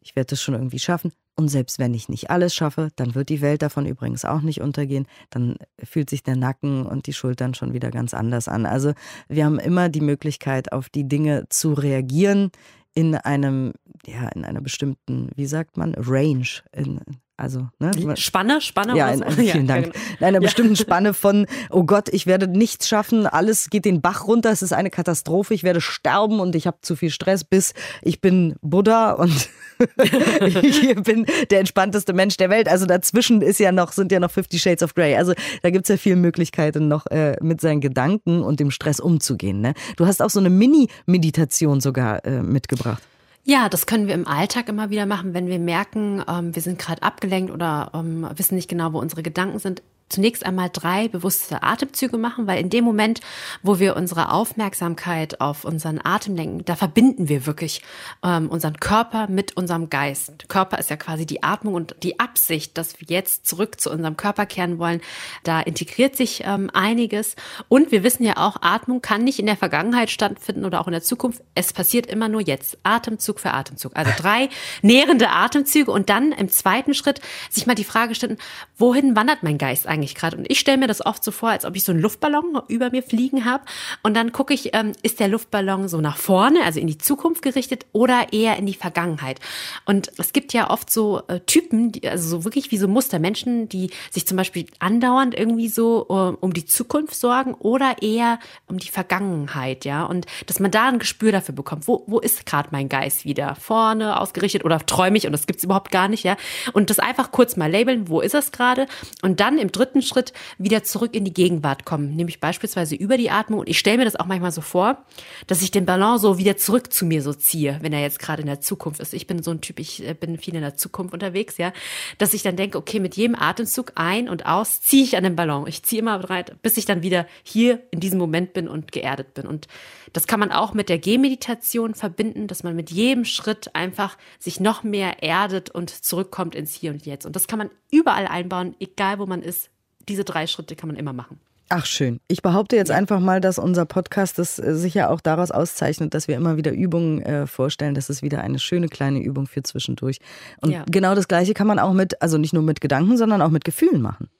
ich 0.00 0.16
werde 0.16 0.34
es 0.34 0.42
schon 0.42 0.54
irgendwie 0.54 0.78
schaffen. 0.78 1.12
Und 1.36 1.48
selbst 1.48 1.78
wenn 1.78 1.94
ich 1.94 2.08
nicht 2.08 2.30
alles 2.30 2.52
schaffe, 2.52 2.88
dann 2.96 3.14
wird 3.14 3.28
die 3.28 3.40
Welt 3.40 3.62
davon 3.62 3.86
übrigens 3.86 4.24
auch 4.24 4.40
nicht 4.40 4.60
untergehen. 4.60 5.06
Dann 5.30 5.56
fühlt 5.84 6.10
sich 6.10 6.24
der 6.24 6.34
Nacken 6.34 6.84
und 6.84 7.06
die 7.06 7.12
Schultern 7.12 7.54
schon 7.54 7.72
wieder 7.72 7.92
ganz 7.92 8.12
anders 8.12 8.48
an. 8.48 8.66
Also 8.66 8.92
wir 9.28 9.44
haben 9.44 9.60
immer 9.60 9.88
die 9.88 10.00
Möglichkeit, 10.00 10.72
auf 10.72 10.88
die 10.88 11.06
Dinge 11.06 11.44
zu 11.48 11.74
reagieren, 11.74 12.50
in 12.98 13.14
einem, 13.14 13.74
ja, 14.06 14.26
in 14.30 14.44
einer 14.44 14.60
bestimmten, 14.60 15.30
wie 15.36 15.46
sagt 15.46 15.76
man, 15.76 15.94
Range. 15.94 16.48
In, 16.72 17.00
also, 17.38 17.68
ne? 17.78 18.16
Spanne, 18.16 18.60
Spanne. 18.60 18.96
Ja, 18.96 19.10
in, 19.10 19.22
vielen 19.30 19.46
ja, 19.46 19.74
Dank. 19.74 19.92
Genau. 19.92 20.04
In 20.18 20.26
einer 20.26 20.40
bestimmten 20.40 20.74
Spanne 20.76 21.14
von, 21.14 21.46
oh 21.70 21.84
Gott, 21.84 22.08
ich 22.08 22.26
werde 22.26 22.48
nichts 22.48 22.88
schaffen, 22.88 23.28
alles 23.28 23.70
geht 23.70 23.84
den 23.84 24.00
Bach 24.00 24.26
runter, 24.26 24.50
es 24.50 24.60
ist 24.60 24.72
eine 24.72 24.90
Katastrophe, 24.90 25.54
ich 25.54 25.62
werde 25.62 25.80
sterben 25.80 26.40
und 26.40 26.56
ich 26.56 26.66
habe 26.66 26.78
zu 26.82 26.96
viel 26.96 27.10
Stress, 27.10 27.44
bis 27.44 27.74
ich 28.02 28.20
bin 28.20 28.56
Buddha 28.60 29.12
und 29.12 29.48
ich 30.52 30.96
bin 30.96 31.26
der 31.50 31.60
entspannteste 31.60 32.12
Mensch 32.12 32.36
der 32.38 32.50
Welt. 32.50 32.68
Also 32.68 32.86
dazwischen 32.86 33.40
ist 33.40 33.60
ja 33.60 33.70
noch, 33.70 33.92
sind 33.92 34.10
ja 34.10 34.18
noch 34.18 34.32
50 34.32 34.60
Shades 34.60 34.82
of 34.82 34.94
Grey. 34.94 35.14
Also 35.14 35.32
da 35.62 35.70
gibt 35.70 35.84
es 35.84 35.88
ja 35.90 35.96
viele 35.96 36.16
Möglichkeiten, 36.16 36.88
noch 36.88 37.06
äh, 37.06 37.36
mit 37.40 37.60
seinen 37.60 37.80
Gedanken 37.80 38.42
und 38.42 38.58
dem 38.58 38.72
Stress 38.72 38.98
umzugehen. 38.98 39.60
Ne? 39.60 39.74
Du 39.96 40.06
hast 40.06 40.20
auch 40.22 40.30
so 40.30 40.40
eine 40.40 40.50
Mini-Meditation 40.50 41.80
sogar 41.80 42.24
äh, 42.24 42.42
mitgebracht. 42.42 43.02
Ja, 43.44 43.68
das 43.68 43.86
können 43.86 44.06
wir 44.06 44.14
im 44.14 44.26
Alltag 44.26 44.68
immer 44.68 44.90
wieder 44.90 45.06
machen, 45.06 45.32
wenn 45.32 45.46
wir 45.46 45.58
merken, 45.58 46.22
ähm, 46.28 46.54
wir 46.54 46.62
sind 46.62 46.78
gerade 46.78 47.02
abgelenkt 47.02 47.50
oder 47.50 47.90
ähm, 47.94 48.28
wissen 48.36 48.56
nicht 48.56 48.68
genau, 48.68 48.92
wo 48.92 48.98
unsere 48.98 49.22
Gedanken 49.22 49.58
sind 49.58 49.82
zunächst 50.08 50.44
einmal 50.44 50.70
drei 50.72 51.08
bewusste 51.08 51.62
Atemzüge 51.62 52.18
machen, 52.18 52.46
weil 52.46 52.60
in 52.60 52.70
dem 52.70 52.84
Moment, 52.84 53.20
wo 53.62 53.78
wir 53.78 53.96
unsere 53.96 54.32
Aufmerksamkeit 54.32 55.40
auf 55.40 55.64
unseren 55.64 56.00
Atem 56.02 56.36
lenken, 56.36 56.64
da 56.64 56.76
verbinden 56.76 57.28
wir 57.28 57.46
wirklich 57.46 57.82
ähm, 58.24 58.48
unseren 58.48 58.78
Körper 58.80 59.28
mit 59.28 59.56
unserem 59.56 59.90
Geist. 59.90 60.48
Körper 60.48 60.78
ist 60.78 60.90
ja 60.90 60.96
quasi 60.96 61.26
die 61.26 61.42
Atmung 61.42 61.74
und 61.74 61.96
die 62.02 62.20
Absicht, 62.20 62.78
dass 62.78 63.00
wir 63.00 63.06
jetzt 63.08 63.46
zurück 63.46 63.80
zu 63.80 63.90
unserem 63.90 64.16
Körper 64.16 64.46
kehren 64.46 64.78
wollen. 64.78 65.00
Da 65.44 65.60
integriert 65.60 66.16
sich 66.16 66.42
ähm, 66.44 66.70
einiges. 66.72 67.36
Und 67.68 67.92
wir 67.92 68.02
wissen 68.02 68.24
ja 68.24 68.36
auch, 68.36 68.56
Atmung 68.62 69.02
kann 69.02 69.24
nicht 69.24 69.38
in 69.38 69.46
der 69.46 69.56
Vergangenheit 69.56 70.10
stattfinden 70.10 70.64
oder 70.64 70.80
auch 70.80 70.86
in 70.86 70.92
der 70.92 71.02
Zukunft. 71.02 71.42
Es 71.54 71.72
passiert 71.72 72.06
immer 72.06 72.28
nur 72.28 72.40
jetzt. 72.40 72.78
Atemzug 72.82 73.40
für 73.40 73.52
Atemzug. 73.52 73.92
Also 73.96 74.12
drei 74.18 74.48
nährende 74.82 75.30
Atemzüge 75.30 75.90
und 75.90 76.10
dann 76.10 76.32
im 76.32 76.48
zweiten 76.48 76.94
Schritt 76.94 77.20
sich 77.50 77.66
mal 77.66 77.74
die 77.74 77.84
Frage 77.84 78.14
stellen, 78.14 78.38
wohin 78.76 79.16
wandert 79.16 79.42
mein 79.42 79.58
Geist 79.58 79.86
eigentlich? 79.86 79.97
Eigentlich 79.98 80.14
gerade? 80.14 80.36
Und 80.36 80.50
ich 80.50 80.60
stelle 80.60 80.78
mir 80.78 80.86
das 80.86 81.04
oft 81.04 81.22
so 81.22 81.30
vor, 81.30 81.50
als 81.50 81.64
ob 81.64 81.76
ich 81.76 81.84
so 81.84 81.92
einen 81.92 82.00
Luftballon 82.00 82.62
über 82.68 82.90
mir 82.90 83.02
fliegen 83.02 83.44
habe. 83.44 83.64
Und 84.02 84.14
dann 84.14 84.32
gucke 84.32 84.54
ich, 84.54 84.74
ähm, 84.74 84.92
ist 85.02 85.20
der 85.20 85.28
Luftballon 85.28 85.88
so 85.88 86.00
nach 86.00 86.16
vorne, 86.16 86.64
also 86.64 86.80
in 86.80 86.86
die 86.86 86.98
Zukunft 86.98 87.42
gerichtet 87.42 87.86
oder 87.92 88.32
eher 88.32 88.56
in 88.56 88.66
die 88.66 88.74
Vergangenheit? 88.74 89.40
Und 89.84 90.10
es 90.18 90.32
gibt 90.32 90.52
ja 90.52 90.70
oft 90.70 90.90
so 90.90 91.22
äh, 91.28 91.40
Typen, 91.40 91.92
die, 91.92 92.08
also 92.08 92.28
so 92.28 92.44
wirklich 92.44 92.70
wie 92.70 92.78
so 92.78 92.88
Muster, 92.88 93.18
Menschen, 93.18 93.68
die 93.68 93.90
sich 94.10 94.26
zum 94.26 94.36
Beispiel 94.36 94.66
andauernd 94.78 95.34
irgendwie 95.34 95.68
so 95.68 96.06
uh, 96.08 96.36
um 96.40 96.52
die 96.52 96.64
Zukunft 96.64 97.14
sorgen 97.14 97.54
oder 97.54 97.96
eher 98.02 98.38
um 98.66 98.78
die 98.78 98.88
Vergangenheit, 98.88 99.84
ja. 99.84 100.04
Und 100.04 100.26
dass 100.46 100.60
man 100.60 100.70
da 100.70 100.88
ein 100.88 100.98
Gespür 100.98 101.32
dafür 101.32 101.54
bekommt, 101.54 101.88
wo, 101.88 102.04
wo 102.06 102.18
ist 102.18 102.46
gerade 102.46 102.68
mein 102.72 102.88
Geist 102.88 103.24
wieder? 103.24 103.56
Vorne 103.56 104.20
ausgerichtet 104.20 104.64
oder 104.64 104.78
träume 104.78 105.18
ich 105.18 105.26
und 105.26 105.32
das 105.32 105.46
gibt 105.46 105.58
es 105.58 105.64
überhaupt 105.64 105.90
gar 105.90 106.08
nicht, 106.08 106.24
ja. 106.24 106.36
Und 106.72 106.90
das 106.90 106.98
einfach 106.98 107.32
kurz 107.32 107.56
mal 107.56 107.70
labeln, 107.70 108.08
wo 108.08 108.20
ist 108.20 108.34
es 108.34 108.52
gerade? 108.52 108.86
Und 109.22 109.40
dann 109.40 109.58
im 109.58 109.72
dritten 109.72 109.87
dritten 109.88 110.02
Schritt 110.02 110.32
wieder 110.58 110.82
zurück 110.84 111.14
in 111.14 111.24
die 111.24 111.32
Gegenwart 111.32 111.84
kommen, 111.84 112.14
nämlich 112.14 112.40
beispielsweise 112.40 112.94
über 112.94 113.16
die 113.16 113.30
Atmung. 113.30 113.60
Und 113.60 113.68
ich 113.68 113.78
stelle 113.78 113.98
mir 113.98 114.04
das 114.04 114.16
auch 114.16 114.26
manchmal 114.26 114.52
so 114.52 114.60
vor, 114.60 115.04
dass 115.46 115.62
ich 115.62 115.70
den 115.70 115.86
Ballon 115.86 116.18
so 116.18 116.38
wieder 116.38 116.56
zurück 116.56 116.92
zu 116.92 117.06
mir 117.06 117.22
so 117.22 117.32
ziehe, 117.32 117.78
wenn 117.80 117.92
er 117.92 118.00
jetzt 118.00 118.18
gerade 118.18 118.42
in 118.42 118.46
der 118.46 118.60
Zukunft 118.60 119.00
ist. 119.00 119.14
Ich 119.14 119.26
bin 119.26 119.42
so 119.42 119.50
ein 119.50 119.60
Typ, 119.60 119.78
ich 119.80 120.06
äh, 120.06 120.14
bin 120.14 120.38
viel 120.38 120.54
in 120.54 120.60
der 120.60 120.76
Zukunft 120.76 121.14
unterwegs, 121.14 121.56
ja, 121.58 121.72
dass 122.18 122.34
ich 122.34 122.42
dann 122.42 122.56
denke, 122.56 122.78
okay, 122.78 123.00
mit 123.00 123.16
jedem 123.16 123.34
Atemzug 123.34 123.92
ein 123.94 124.28
und 124.28 124.46
aus 124.46 124.80
ziehe 124.80 125.04
ich 125.04 125.16
an 125.16 125.24
den 125.24 125.36
Ballon. 125.36 125.66
Ich 125.66 125.82
ziehe 125.82 126.00
immer 126.00 126.18
bereit, 126.18 126.60
bis 126.62 126.76
ich 126.76 126.84
dann 126.84 127.02
wieder 127.02 127.26
hier 127.42 127.82
in 127.90 128.00
diesem 128.00 128.18
Moment 128.18 128.52
bin 128.52 128.68
und 128.68 128.92
geerdet 128.92 129.34
bin. 129.34 129.46
Und 129.46 129.68
das 130.12 130.26
kann 130.26 130.40
man 130.40 130.52
auch 130.52 130.74
mit 130.74 130.88
der 130.88 130.98
Gehmeditation 130.98 131.94
verbinden, 131.94 132.46
dass 132.46 132.62
man 132.62 132.76
mit 132.76 132.90
jedem 132.90 133.24
Schritt 133.24 133.74
einfach 133.74 134.16
sich 134.38 134.60
noch 134.60 134.82
mehr 134.82 135.22
erdet 135.22 135.70
und 135.70 135.90
zurückkommt 135.90 136.54
ins 136.54 136.74
Hier 136.74 136.92
und 136.92 137.06
Jetzt. 137.06 137.26
Und 137.26 137.36
das 137.36 137.46
kann 137.46 137.58
man 137.58 137.70
überall 137.90 138.26
einbauen, 138.26 138.74
egal 138.80 139.18
wo 139.18 139.26
man 139.26 139.42
ist. 139.42 139.70
Diese 140.08 140.24
drei 140.24 140.46
Schritte 140.46 140.76
kann 140.76 140.88
man 140.88 140.96
immer 140.96 141.12
machen. 141.12 141.38
Ach 141.70 141.84
schön. 141.84 142.18
Ich 142.28 142.40
behaupte 142.40 142.76
jetzt 142.76 142.88
ja. 142.88 142.96
einfach 142.96 143.20
mal, 143.20 143.42
dass 143.42 143.58
unser 143.58 143.84
Podcast 143.84 144.38
das 144.38 144.58
äh, 144.58 144.74
sicher 144.74 145.10
auch 145.10 145.20
daraus 145.20 145.50
auszeichnet, 145.50 146.14
dass 146.14 146.26
wir 146.26 146.36
immer 146.36 146.56
wieder 146.56 146.72
Übungen 146.72 147.20
äh, 147.22 147.46
vorstellen. 147.46 147.94
Das 147.94 148.08
ist 148.08 148.22
wieder 148.22 148.40
eine 148.40 148.58
schöne 148.58 148.88
kleine 148.88 149.20
Übung 149.20 149.46
für 149.46 149.62
zwischendurch. 149.62 150.18
Und 150.62 150.70
ja. 150.70 150.84
genau 150.90 151.14
das 151.14 151.28
Gleiche 151.28 151.52
kann 151.52 151.66
man 151.66 151.78
auch 151.78 151.92
mit, 151.92 152.22
also 152.22 152.38
nicht 152.38 152.54
nur 152.54 152.62
mit 152.62 152.80
Gedanken, 152.80 153.18
sondern 153.18 153.42
auch 153.42 153.50
mit 153.50 153.64
Gefühlen 153.64 154.00
machen. 154.00 154.30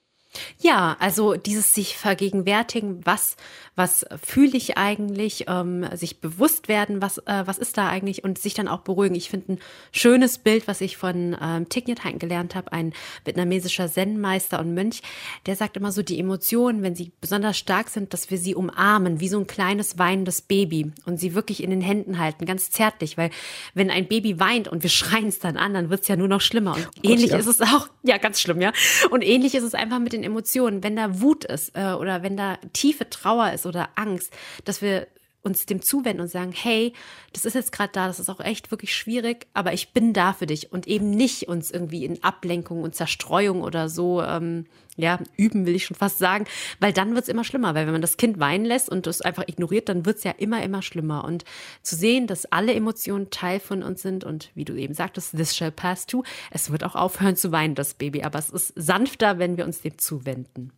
Ja, 0.61 0.97
also 1.01 1.35
dieses 1.35 1.75
sich 1.75 1.97
vergegenwärtigen, 1.97 3.05
was, 3.07 3.37
was 3.77 4.05
fühle 4.23 4.57
ich 4.57 4.77
eigentlich, 4.77 5.47
ähm, 5.49 5.87
sich 5.95 6.21
bewusst 6.21 6.69
werden, 6.69 7.01
was, 7.01 7.19
äh, 7.19 7.43
was 7.47 7.59
ist 7.59 7.79
da 7.79 7.89
eigentlich 7.89 8.25
und 8.25 8.39
sich 8.39 8.55
dann 8.55 8.69
auch 8.69 8.81
beruhigen. 8.81 9.15
Ich 9.15 9.31
finde 9.31 9.55
ein 9.55 9.59
schönes 9.91 10.39
Bild, 10.39 10.69
was 10.69 10.81
ich 10.81 10.97
von 10.97 11.37
ähm, 11.41 11.69
Thich 11.69 11.87
Nhat 11.87 12.05
Hanh 12.05 12.19
gelernt 12.19 12.55
habe, 12.55 12.73
ein 12.73 12.93
vietnamesischer 13.25 13.89
Zen-Meister 13.89 14.61
und 14.61 14.75
Mönch, 14.75 15.03
der 15.47 15.57
sagt 15.57 15.77
immer 15.77 15.93
so, 15.93 16.03
die 16.03 16.19
Emotionen, 16.19 16.83
wenn 16.83 16.95
sie 16.95 17.13
besonders 17.21 17.57
stark 17.57 17.89
sind, 17.89 18.13
dass 18.13 18.31
wir 18.31 18.39
sie 18.39 18.55
umarmen, 18.55 19.21
wie 19.21 19.29
so 19.29 19.39
ein 19.39 19.47
kleines 19.47 19.99
weinendes 19.99 20.43
Baby 20.43 20.93
und 21.07 21.19
sie 21.19 21.35
wirklich 21.35 21.63
in 21.63 21.71
den 21.71 21.81
Händen 21.81 22.19
halten, 22.19 22.45
ganz 22.45 22.71
zärtlich, 22.71 23.17
weil 23.17 23.31
wenn 23.75 23.91
ein 23.91 24.09
Baby 24.09 24.39
weint 24.39 24.69
und 24.69 24.83
wir 24.83 24.91
schreien 24.99 25.29
es 25.29 25.39
dann 25.39 25.57
an, 25.57 25.75
dann 25.75 25.89
wird 25.89 26.03
es 26.03 26.09
ja 26.09 26.17
nur 26.17 26.29
noch 26.29 26.41
schlimmer. 26.41 26.75
Und 26.75 26.87
oh, 26.87 27.01
ähnlich 27.03 27.31
ja. 27.31 27.39
ist 27.39 27.47
es 27.47 27.61
auch, 27.61 27.89
ja, 28.03 28.19
ganz 28.19 28.41
schlimm, 28.41 28.61
ja. 28.61 28.73
Und 29.11 29.23
ähnlich 29.23 29.55
ist 29.55 29.65
es 29.65 29.75
einfach 29.75 29.99
mit 29.99 30.13
den 30.13 30.18
Emotionen, 30.25 30.83
wenn 30.83 30.97
da 30.97 31.21
Wut 31.21 31.45
ist 31.45 31.77
äh, 31.77 31.93
oder 31.93 32.23
wenn 32.23 32.37
da 32.37 32.57
tiefe 32.73 33.09
Trauer 33.09 33.53
ist 33.53 33.67
oder 33.67 33.91
Angst, 33.97 34.33
dass 34.65 34.83
wir 34.83 35.07
uns 35.43 35.67
dem 35.67 35.81
zuwenden 35.83 36.23
und 36.23 36.29
sagen, 36.29 36.53
hey, 36.53 36.93
das 37.33 37.45
ist 37.45 37.55
jetzt 37.55 37.73
gerade 37.73 37.93
da, 37.93 38.07
das 38.07 38.21
ist 38.21 38.29
auch 38.29 38.41
echt 38.41 38.71
wirklich 38.71 38.95
schwierig, 38.95 39.47
aber 39.55 39.73
ich 39.73 39.93
bin 39.93 40.13
da 40.13 40.33
für 40.33 40.47
dich 40.47 40.73
und 40.73 40.87
eben 40.87 41.11
nicht 41.11 41.49
uns 41.49 41.71
irgendwie 41.71 42.05
in 42.05 42.23
Ablenkung 42.23 42.83
und 42.83 42.95
Zerstreuung 42.95 43.63
oder 43.63 43.89
so 43.89 44.23
ähm, 44.23 44.67
ja, 44.99 45.19
üben 45.37 45.65
will 45.65 45.75
ich 45.75 45.87
schon 45.87 45.97
fast 45.97 46.19
sagen, 46.19 46.45
weil 46.81 46.93
dann 46.93 47.15
wird's 47.15 47.29
immer 47.29 47.45
schlimmer, 47.45 47.75
weil 47.75 47.87
wenn 47.87 47.93
man 47.93 48.03
das 48.03 48.17
Kind 48.17 48.39
weinen 48.41 48.65
lässt 48.65 48.89
und 48.89 49.07
es 49.07 49.21
einfach 49.21 49.45
ignoriert, 49.47 49.89
dann 49.89 50.05
wird's 50.05 50.25
ja 50.25 50.33
immer, 50.33 50.63
immer 50.63 50.83
schlimmer. 50.83 51.25
Und 51.25 51.45
zu 51.83 51.97
sehen, 51.97 52.27
dass 52.27 52.47
alle 52.47 52.75
Emotionen 52.75 53.31
Teil 53.31 53.61
von 53.61 53.83
uns 53.83 54.03
sind 54.03 54.25
und 54.25 54.51
wie 54.55 54.65
du 54.65 54.75
eben 54.75 54.95
sagtest, 54.95 55.37
this 55.37 55.57
shall 55.57 55.71
pass 55.71 56.07
too, 56.07 56.25
es 56.51 56.71
wird 56.71 56.85
auch 56.85 56.97
aufhören 56.97 57.37
zu 57.37 57.53
weinen, 57.53 57.75
das 57.75 57.95
Baby, 57.95 58.23
aber 58.23 58.39
es 58.39 58.51
ist 58.51 58.73
sanfter, 58.75 59.39
wenn 59.39 59.57
wir 59.57 59.65
uns 59.65 59.81
dem 59.81 59.99
zuwenden. 59.99 60.73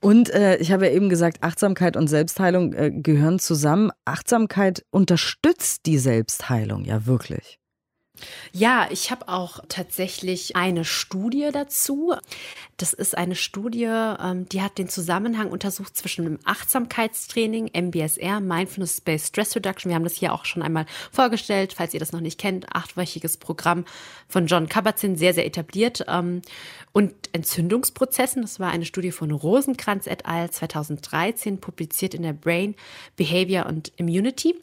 Und 0.00 0.30
äh, 0.30 0.56
ich 0.58 0.72
habe 0.72 0.86
ja 0.86 0.92
eben 0.92 1.08
gesagt, 1.08 1.42
Achtsamkeit 1.42 1.96
und 1.96 2.06
Selbstheilung 2.06 2.74
äh, 2.74 2.90
gehören 2.92 3.38
zusammen. 3.38 3.90
Achtsamkeit 4.04 4.84
unterstützt 4.90 5.86
die 5.86 5.98
Selbstheilung 5.98 6.84
ja 6.84 7.06
wirklich. 7.06 7.58
Ja, 8.52 8.86
ich 8.90 9.10
habe 9.10 9.28
auch 9.28 9.60
tatsächlich 9.68 10.54
eine 10.54 10.84
Studie 10.84 11.48
dazu. 11.52 12.14
Das 12.76 12.92
ist 12.92 13.16
eine 13.16 13.34
Studie, 13.34 13.84
ähm, 13.84 14.48
die 14.48 14.62
hat 14.62 14.78
den 14.78 14.88
Zusammenhang 14.88 15.50
untersucht 15.50 15.96
zwischen 15.96 16.24
dem 16.24 16.38
Achtsamkeitstraining, 16.44 17.70
MBSR, 17.72 18.40
Mindfulness 18.40 19.00
Based 19.00 19.28
Stress 19.28 19.56
Reduction. 19.56 19.90
Wir 19.90 19.96
haben 19.96 20.04
das 20.04 20.14
hier 20.14 20.32
auch 20.32 20.44
schon 20.44 20.62
einmal 20.62 20.86
vorgestellt, 21.10 21.74
falls 21.76 21.94
ihr 21.94 22.00
das 22.00 22.12
noch 22.12 22.20
nicht 22.20 22.38
kennt. 22.38 22.72
Achtwöchiges 22.72 23.36
Programm 23.36 23.84
von 24.28 24.46
John 24.46 24.68
Kabat-Zinn, 24.68 25.16
sehr, 25.16 25.34
sehr 25.34 25.46
etabliert. 25.46 26.04
Ähm, 26.08 26.42
und 26.92 27.12
Entzündungsprozessen, 27.32 28.42
das 28.42 28.60
war 28.60 28.70
eine 28.70 28.84
Studie 28.84 29.10
von 29.10 29.32
Rosenkranz 29.32 30.06
et 30.06 30.26
al. 30.26 30.50
2013, 30.50 31.58
publiziert 31.58 32.14
in 32.14 32.22
der 32.22 32.32
Brain, 32.32 32.76
Behavior 33.16 33.66
und 33.66 33.92
Immunity. 33.96 34.54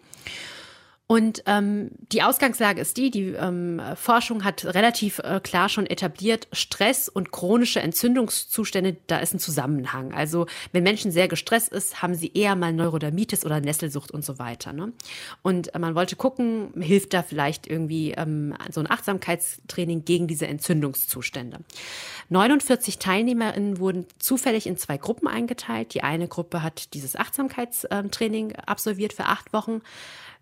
Und 1.11 1.43
ähm, 1.45 1.89
die 2.13 2.23
Ausgangslage 2.23 2.79
ist 2.79 2.95
die, 2.95 3.11
die 3.11 3.33
ähm, 3.33 3.81
Forschung 3.95 4.45
hat 4.45 4.63
relativ 4.63 5.19
äh, 5.19 5.41
klar 5.43 5.67
schon 5.67 5.85
etabliert, 5.85 6.47
Stress 6.53 7.09
und 7.09 7.33
chronische 7.33 7.81
Entzündungszustände, 7.81 8.95
da 9.07 9.17
ist 9.17 9.33
ein 9.33 9.39
Zusammenhang. 9.39 10.13
Also 10.13 10.45
wenn 10.71 10.83
Menschen 10.83 11.11
sehr 11.11 11.27
gestresst 11.27 11.67
ist, 11.73 12.01
haben 12.01 12.15
sie 12.15 12.31
eher 12.33 12.55
mal 12.55 12.71
Neurodermitis 12.71 13.45
oder 13.45 13.59
Nesselsucht 13.59 14.11
und 14.11 14.23
so 14.23 14.39
weiter. 14.39 14.71
Ne? 14.71 14.93
Und 15.41 15.75
äh, 15.75 15.79
man 15.79 15.95
wollte 15.95 16.15
gucken, 16.15 16.69
hilft 16.79 17.13
da 17.13 17.23
vielleicht 17.23 17.67
irgendwie 17.67 18.11
ähm, 18.11 18.53
so 18.69 18.79
ein 18.79 18.89
Achtsamkeitstraining 18.89 20.05
gegen 20.05 20.27
diese 20.27 20.47
Entzündungszustände. 20.47 21.59
49 22.29 22.99
Teilnehmerinnen 22.99 23.79
wurden 23.79 24.05
zufällig 24.17 24.65
in 24.65 24.77
zwei 24.77 24.95
Gruppen 24.95 25.27
eingeteilt. 25.27 25.93
Die 25.93 26.03
eine 26.03 26.29
Gruppe 26.29 26.63
hat 26.63 26.93
dieses 26.93 27.17
Achtsamkeitstraining 27.17 28.55
absolviert 28.55 29.11
für 29.11 29.25
acht 29.25 29.51
Wochen 29.51 29.81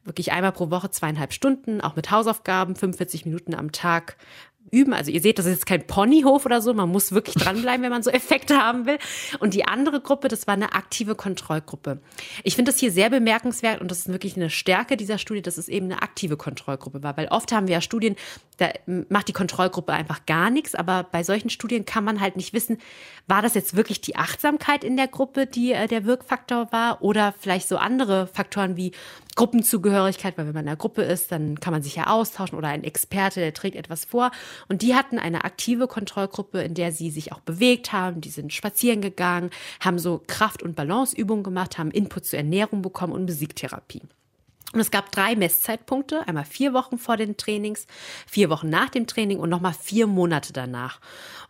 wirklich 0.10 0.34
einmal 0.34 0.52
pro 0.52 0.70
Woche 0.70 0.92
zweieinhalb 0.92 1.32
Stunden, 1.32 1.80
auch 1.80 1.96
mit 1.96 2.12
Hausaufgaben, 2.12 2.76
45 2.76 3.26
Minuten 3.26 3.56
am 3.56 3.72
Tag 3.72 4.18
üben. 4.72 4.94
Also 4.94 5.12
ihr 5.12 5.22
seht, 5.22 5.40
das 5.40 5.46
ist 5.46 5.54
jetzt 5.54 5.66
kein 5.66 5.86
Ponyhof 5.86 6.46
oder 6.46 6.62
so. 6.62 6.74
Man 6.74 6.90
muss 6.90 7.12
wirklich 7.12 7.36
dranbleiben, 7.44 7.84
wenn 7.84 7.92
man 7.92 8.04
so 8.04 8.10
Effekte 8.10 8.58
haben 8.58 8.86
will. 8.86 8.98
Und 9.40 9.54
die 9.54 9.66
andere 9.66 10.02
Gruppe, 10.02 10.28
das 10.28 10.48
war 10.48 10.54
eine 10.54 10.74
aktive 10.74 11.16
Kontrollgruppe. 11.16 12.00
Ich 12.44 12.56
finde 12.56 12.72
das 12.72 12.80
hier 12.80 12.92
sehr 12.92 13.10
bemerkenswert 13.10 13.82
und 13.82 13.92
das 13.92 14.00
ist 14.00 14.10
wirklich 14.10 14.36
eine 14.36 14.50
Stärke 14.50 14.98
dieser 14.98 15.18
Studie, 15.18 15.42
dass 15.42 15.58
es 15.58 15.70
eben 15.70 15.88
eine 15.88 16.02
aktive 16.02 16.38
Kontrollgruppe 16.38 17.04
war. 17.04 17.18
Weil 17.18 17.28
oft 17.28 17.52
haben 17.52 17.68
wir 17.68 17.76
ja 17.76 17.82
Studien, 17.82 18.16
da 18.58 18.70
macht 19.10 19.28
die 19.28 19.34
Kontrollgruppe 19.34 19.94
einfach 19.94 20.26
gar 20.26 20.50
nichts. 20.50 20.76
Aber 20.76 21.04
bei 21.04 21.24
solchen 21.24 21.50
Studien 21.50 21.86
kann 21.86 22.04
man 22.04 22.20
halt 22.20 22.36
nicht 22.36 22.54
wissen, 22.54 22.78
war 23.28 23.42
das 23.42 23.54
jetzt 23.54 23.76
wirklich 23.76 24.02
die 24.02 24.16
Achtsamkeit 24.16 24.84
in 24.84 24.98
der 24.98 25.08
Gruppe, 25.08 25.46
die 25.46 25.72
äh, 25.72 25.88
der 25.88 26.06
Wirkfaktor 26.06 26.72
war 26.72 27.02
oder 27.02 27.34
vielleicht 27.40 27.68
so 27.68 27.78
andere 27.78 28.28
Faktoren 28.28 28.76
wie 28.76 28.92
Gruppenzugehörigkeit, 29.40 30.38
weil 30.38 30.48
wenn 30.48 30.54
man 30.54 30.66
in 30.66 30.68
einer 30.68 30.76
Gruppe 30.76 31.02
ist, 31.02 31.32
dann 31.32 31.62
kann 31.62 31.72
man 31.72 31.82
sich 31.82 31.96
ja 31.96 32.08
austauschen 32.08 32.58
oder 32.58 32.68
ein 32.68 32.84
Experte, 32.84 33.40
der 33.40 33.54
trägt 33.54 33.78
etwas 33.78 34.04
vor. 34.04 34.32
Und 34.68 34.82
die 34.82 34.96
hatten 34.96 35.18
eine 35.18 35.46
aktive 35.46 35.88
Kontrollgruppe, 35.88 36.62
in 36.62 36.74
der 36.74 36.92
sie 36.92 37.10
sich 37.10 37.32
auch 37.32 37.40
bewegt 37.40 37.94
haben, 37.94 38.20
die 38.20 38.32
sind 38.32 38.52
spazieren 38.52 39.00
gegangen, 39.00 39.50
haben 39.80 39.98
so 39.98 40.22
Kraft- 40.28 40.62
und 40.62 40.76
Balanceübungen 40.76 41.46
gemacht, 41.46 41.78
haben 41.78 41.90
Input 41.90 42.26
zur 42.26 42.38
Ernährung 42.40 42.82
bekommen 42.82 43.14
und 43.14 43.24
Musiktherapie. 43.24 44.02
Und 44.74 44.82
es 44.82 44.92
gab 44.92 45.10
drei 45.14 45.38
Messzeitpunkte, 45.38 46.28
einmal 46.28 46.44
vier 46.44 46.74
Wochen 46.74 46.98
vor 46.98 47.16
den 47.16 47.38
Trainings, 47.38 47.88
vier 48.28 48.50
Wochen 48.50 48.70
nach 48.70 48.90
dem 48.90 49.08
Training 49.08 49.40
und 49.40 49.50
nochmal 49.50 49.74
vier 49.74 50.06
Monate 50.06 50.52
danach. 50.52 51.00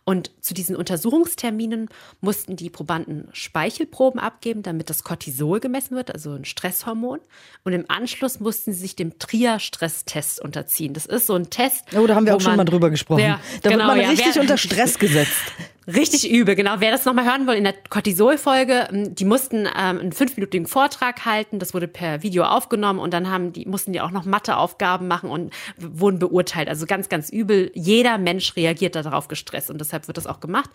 Und 0.04 0.30
zu 0.40 0.54
diesen 0.54 0.76
Untersuchungsterminen 0.76 1.88
mussten 2.20 2.56
die 2.56 2.70
Probanden 2.70 3.28
Speichelproben 3.32 4.18
abgeben, 4.18 4.62
damit 4.62 4.90
das 4.90 5.04
Cortisol 5.04 5.60
gemessen 5.60 5.94
wird, 5.94 6.12
also 6.12 6.32
ein 6.32 6.44
Stresshormon. 6.44 7.20
Und 7.64 7.72
im 7.72 7.84
Anschluss 7.88 8.40
mussten 8.40 8.72
sie 8.72 8.80
sich 8.80 8.96
dem 8.96 9.18
Trier-Stresstest 9.18 10.40
unterziehen. 10.40 10.94
Das 10.94 11.06
ist 11.06 11.26
so 11.26 11.34
ein 11.34 11.50
Test. 11.50 11.84
Oh, 11.96 12.06
da 12.06 12.14
haben 12.14 12.26
wir 12.26 12.34
auch 12.34 12.40
schon 12.40 12.56
mal 12.56 12.64
drüber 12.64 12.90
gesprochen. 12.90 13.20
Ja, 13.20 13.40
da 13.62 13.70
genau, 13.70 13.84
wird 13.84 13.96
man 13.96 14.00
ja, 14.00 14.10
richtig 14.10 14.34
wer, 14.34 14.42
unter 14.42 14.56
Stress 14.56 14.98
gesetzt. 14.98 15.52
Richtig 15.94 16.30
übel, 16.30 16.54
genau. 16.54 16.76
Wer 16.78 16.90
das 16.90 17.04
nochmal 17.04 17.24
hören 17.24 17.46
will, 17.46 17.54
in 17.54 17.64
der 17.64 17.74
Cortisol-Folge, 17.88 18.88
ähm, 18.92 19.14
die 19.14 19.24
mussten 19.24 19.66
ähm, 19.66 19.98
einen 19.98 20.12
fünfminütigen 20.12 20.66
Vortrag 20.66 21.24
halten, 21.24 21.58
das 21.58 21.74
wurde 21.74 21.88
per 21.88 22.22
Video 22.22 22.44
aufgenommen 22.44 22.98
und 22.98 23.12
dann 23.14 23.30
haben 23.30 23.52
die, 23.52 23.66
mussten 23.66 23.92
die 23.92 24.00
auch 24.00 24.10
noch 24.10 24.24
Matheaufgaben 24.24 25.08
machen 25.08 25.30
und 25.30 25.52
wurden 25.78 26.18
beurteilt. 26.18 26.68
Also 26.68 26.86
ganz, 26.86 27.08
ganz 27.08 27.30
übel. 27.30 27.72
Jeder 27.74 28.18
Mensch 28.18 28.56
reagiert 28.56 28.94
darauf 28.94 29.28
gestresst 29.28 29.70
und 29.70 29.80
deshalb 29.80 30.06
wird 30.06 30.16
das 30.16 30.26
auch 30.26 30.40
gemacht. 30.40 30.70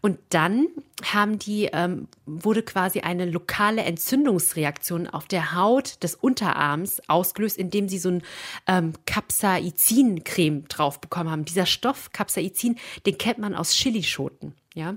Und 0.00 0.18
dann 0.30 0.68
haben 1.04 1.38
die, 1.38 1.68
ähm, 1.72 2.08
wurde 2.24 2.62
quasi 2.62 3.00
eine 3.00 3.26
lokale 3.26 3.82
Entzündungsreaktion 3.82 5.08
auf 5.08 5.26
der 5.26 5.54
Haut 5.54 6.02
des 6.02 6.14
Unterarms 6.14 7.02
ausgelöst, 7.08 7.58
indem 7.58 7.88
sie 7.88 7.98
so 7.98 8.10
ein 8.10 8.22
ähm, 8.66 8.92
Capsaicin-Creme 9.06 10.68
drauf 10.68 11.00
bekommen 11.00 11.30
haben. 11.30 11.44
Dieser 11.44 11.66
Stoff, 11.66 12.12
Capsaicin, 12.12 12.76
den 13.04 13.18
kennt 13.18 13.38
man 13.38 13.54
aus 13.54 13.72
Chilischoten, 13.72 14.45
ja. 14.74 14.96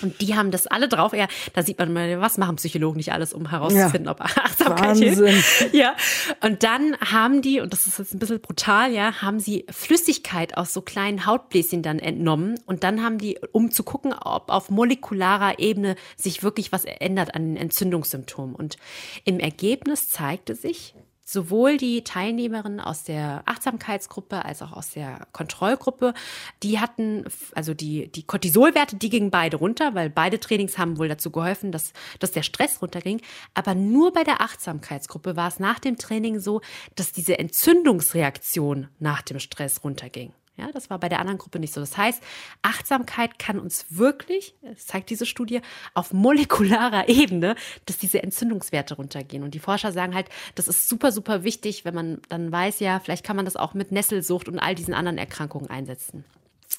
Und 0.00 0.20
die 0.20 0.34
haben 0.34 0.50
das 0.50 0.66
alle 0.66 0.88
drauf. 0.88 1.12
Ja, 1.12 1.28
da 1.52 1.62
sieht 1.62 1.78
man 1.78 1.92
mal, 1.92 2.20
was 2.20 2.38
machen 2.38 2.56
Psychologen 2.56 2.96
nicht 2.96 3.12
alles, 3.12 3.34
um 3.34 3.50
herauszufinden, 3.50 4.06
ja. 4.06 4.12
ob 4.12 4.20
Achtsamkeit 4.22 4.96
hilft. 4.96 5.22
Ja. 5.74 5.94
Und 6.40 6.62
dann 6.62 6.96
haben 6.98 7.42
die, 7.42 7.60
und 7.60 7.72
das 7.72 7.86
ist 7.86 7.98
jetzt 7.98 8.14
ein 8.14 8.18
bisschen 8.18 8.40
brutal, 8.40 8.92
ja, 8.92 9.20
haben 9.20 9.38
sie 9.38 9.66
Flüssigkeit 9.70 10.56
aus 10.56 10.72
so 10.72 10.80
kleinen 10.80 11.26
Hautbläschen 11.26 11.82
dann 11.82 11.98
entnommen. 11.98 12.58
Und 12.66 12.84
dann 12.84 13.02
haben 13.02 13.18
die, 13.18 13.38
um 13.52 13.70
zu 13.70 13.82
gucken, 13.82 14.12
ob 14.12 14.50
auf 14.50 14.70
molekularer 14.70 15.58
Ebene 15.58 15.96
sich 16.16 16.42
wirklich 16.42 16.72
was 16.72 16.84
ändert 16.84 17.34
an 17.34 17.42
den 17.42 17.56
Entzündungssymptomen. 17.56 18.54
Und 18.54 18.76
im 19.24 19.40
Ergebnis 19.40 20.08
zeigte 20.08 20.54
sich, 20.54 20.94
sowohl 21.32 21.76
die 21.76 22.04
Teilnehmerinnen 22.04 22.80
aus 22.80 23.04
der 23.04 23.42
Achtsamkeitsgruppe 23.46 24.44
als 24.44 24.62
auch 24.62 24.72
aus 24.72 24.90
der 24.90 25.26
Kontrollgruppe, 25.32 26.14
die 26.62 26.78
hatten, 26.78 27.24
also 27.54 27.74
die, 27.74 28.08
die 28.08 28.24
Cortisolwerte, 28.24 28.96
die 28.96 29.08
gingen 29.08 29.30
beide 29.30 29.56
runter, 29.56 29.94
weil 29.94 30.10
beide 30.10 30.38
Trainings 30.38 30.78
haben 30.78 30.98
wohl 30.98 31.08
dazu 31.08 31.30
geholfen, 31.30 31.72
dass, 31.72 31.92
dass 32.18 32.32
der 32.32 32.42
Stress 32.42 32.82
runterging. 32.82 33.20
Aber 33.54 33.74
nur 33.74 34.12
bei 34.12 34.24
der 34.24 34.40
Achtsamkeitsgruppe 34.40 35.36
war 35.36 35.48
es 35.48 35.58
nach 35.58 35.78
dem 35.78 35.96
Training 35.96 36.38
so, 36.38 36.60
dass 36.94 37.12
diese 37.12 37.38
Entzündungsreaktion 37.38 38.88
nach 38.98 39.22
dem 39.22 39.38
Stress 39.38 39.82
runterging. 39.82 40.32
Ja, 40.56 40.70
das 40.70 40.90
war 40.90 40.98
bei 40.98 41.08
der 41.08 41.18
anderen 41.18 41.38
Gruppe 41.38 41.58
nicht 41.58 41.72
so. 41.72 41.80
Das 41.80 41.96
heißt, 41.96 42.22
Achtsamkeit 42.60 43.38
kann 43.38 43.58
uns 43.58 43.86
wirklich, 43.88 44.54
das 44.60 44.86
zeigt 44.86 45.08
diese 45.08 45.24
Studie, 45.24 45.62
auf 45.94 46.12
molekularer 46.12 47.08
Ebene, 47.08 47.56
dass 47.86 47.96
diese 47.96 48.22
Entzündungswerte 48.22 48.94
runtergehen. 48.94 49.44
Und 49.44 49.54
die 49.54 49.60
Forscher 49.60 49.92
sagen 49.92 50.14
halt, 50.14 50.28
das 50.54 50.68
ist 50.68 50.88
super, 50.88 51.10
super 51.10 51.42
wichtig, 51.42 51.86
wenn 51.86 51.94
man 51.94 52.20
dann 52.28 52.52
weiß, 52.52 52.80
ja, 52.80 53.00
vielleicht 53.00 53.24
kann 53.24 53.36
man 53.36 53.46
das 53.46 53.56
auch 53.56 53.72
mit 53.72 53.92
Nesselsucht 53.92 54.48
und 54.48 54.58
all 54.58 54.74
diesen 54.74 54.92
anderen 54.92 55.16
Erkrankungen 55.16 55.70
einsetzen. 55.70 56.24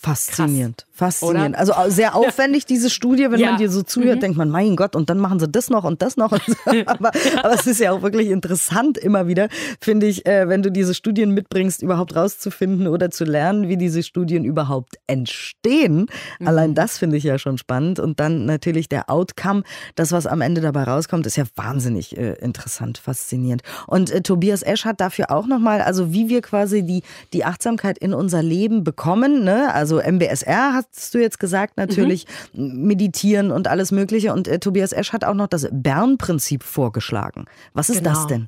Faszinierend, 0.01 0.85
Krass, 0.97 1.19
faszinierend. 1.19 1.55
Oder? 1.55 1.59
Also 1.59 1.89
sehr 1.89 2.15
aufwendig, 2.15 2.65
diese 2.65 2.89
Studie, 2.89 3.31
wenn 3.31 3.39
ja. 3.39 3.51
man 3.51 3.59
dir 3.59 3.69
so 3.69 3.83
zuhört, 3.83 4.17
mhm. 4.17 4.21
denkt 4.21 4.37
man, 4.37 4.49
mein 4.49 4.75
Gott, 4.75 4.95
und 4.95 5.09
dann 5.09 5.17
machen 5.17 5.39
sie 5.39 5.47
das 5.47 5.69
noch 5.69 5.83
und 5.83 6.01
das 6.01 6.17
noch. 6.17 6.31
Und 6.31 6.41
so. 6.45 6.55
aber, 6.85 7.11
aber, 7.41 7.53
es 7.53 7.67
ist 7.67 7.79
ja 7.79 7.91
auch 7.91 8.01
wirklich 8.01 8.29
interessant 8.29 8.97
immer 8.97 9.27
wieder, 9.27 9.49
finde 9.79 10.07
ich, 10.07 10.25
äh, 10.25 10.49
wenn 10.49 10.61
du 10.61 10.71
diese 10.71 10.93
Studien 10.93 11.31
mitbringst, 11.31 11.81
überhaupt 11.81 12.15
rauszufinden 12.15 12.87
oder 12.87 13.11
zu 13.11 13.23
lernen, 13.23 13.69
wie 13.69 13.77
diese 13.77 14.03
Studien 14.03 14.43
überhaupt 14.45 14.95
entstehen. 15.07 16.07
Mhm. 16.39 16.47
Allein 16.47 16.75
das 16.75 16.97
finde 16.97 17.17
ich 17.17 17.23
ja 17.23 17.37
schon 17.37 17.57
spannend. 17.57 17.99
Und 17.99 18.19
dann 18.19 18.45
natürlich 18.45 18.89
der 18.89 19.09
Outcome, 19.09 19.63
das, 19.95 20.11
was 20.11 20.25
am 20.25 20.41
Ende 20.41 20.61
dabei 20.61 20.83
rauskommt, 20.83 21.25
ist 21.25 21.37
ja 21.37 21.45
wahnsinnig 21.55 22.17
äh, 22.17 22.33
interessant, 22.39 22.97
faszinierend. 22.97 23.61
Und 23.87 24.11
äh, 24.11 24.21
Tobias 24.21 24.63
Esch 24.63 24.85
hat 24.85 24.99
dafür 24.99 25.31
auch 25.31 25.47
nochmal, 25.47 25.81
also 25.81 26.13
wie 26.13 26.29
wir 26.29 26.41
quasi 26.41 26.83
die, 26.83 27.03
die 27.31 27.45
Achtsamkeit 27.45 27.97
in 27.97 28.13
unser 28.13 28.41
Leben 28.41 28.83
bekommen, 28.83 29.43
ne? 29.43 29.73
also 29.73 29.82
also 29.83 29.99
MBSR 29.99 30.73
hast 30.73 31.13
du 31.13 31.19
jetzt 31.19 31.41
gesagt, 31.41 31.75
natürlich 31.75 32.25
mhm. 32.53 32.87
meditieren 32.87 33.51
und 33.51 33.67
alles 33.67 33.91
Mögliche. 33.91 34.31
Und 34.31 34.47
äh, 34.47 34.59
Tobias 34.59 34.93
Esch 34.93 35.11
hat 35.11 35.25
auch 35.25 35.33
noch 35.33 35.47
das 35.47 35.67
Bern-Prinzip 35.71 36.63
vorgeschlagen. 36.63 37.45
Was 37.73 37.89
ist 37.89 37.97
genau. 37.97 38.13
das 38.13 38.27
denn? 38.27 38.47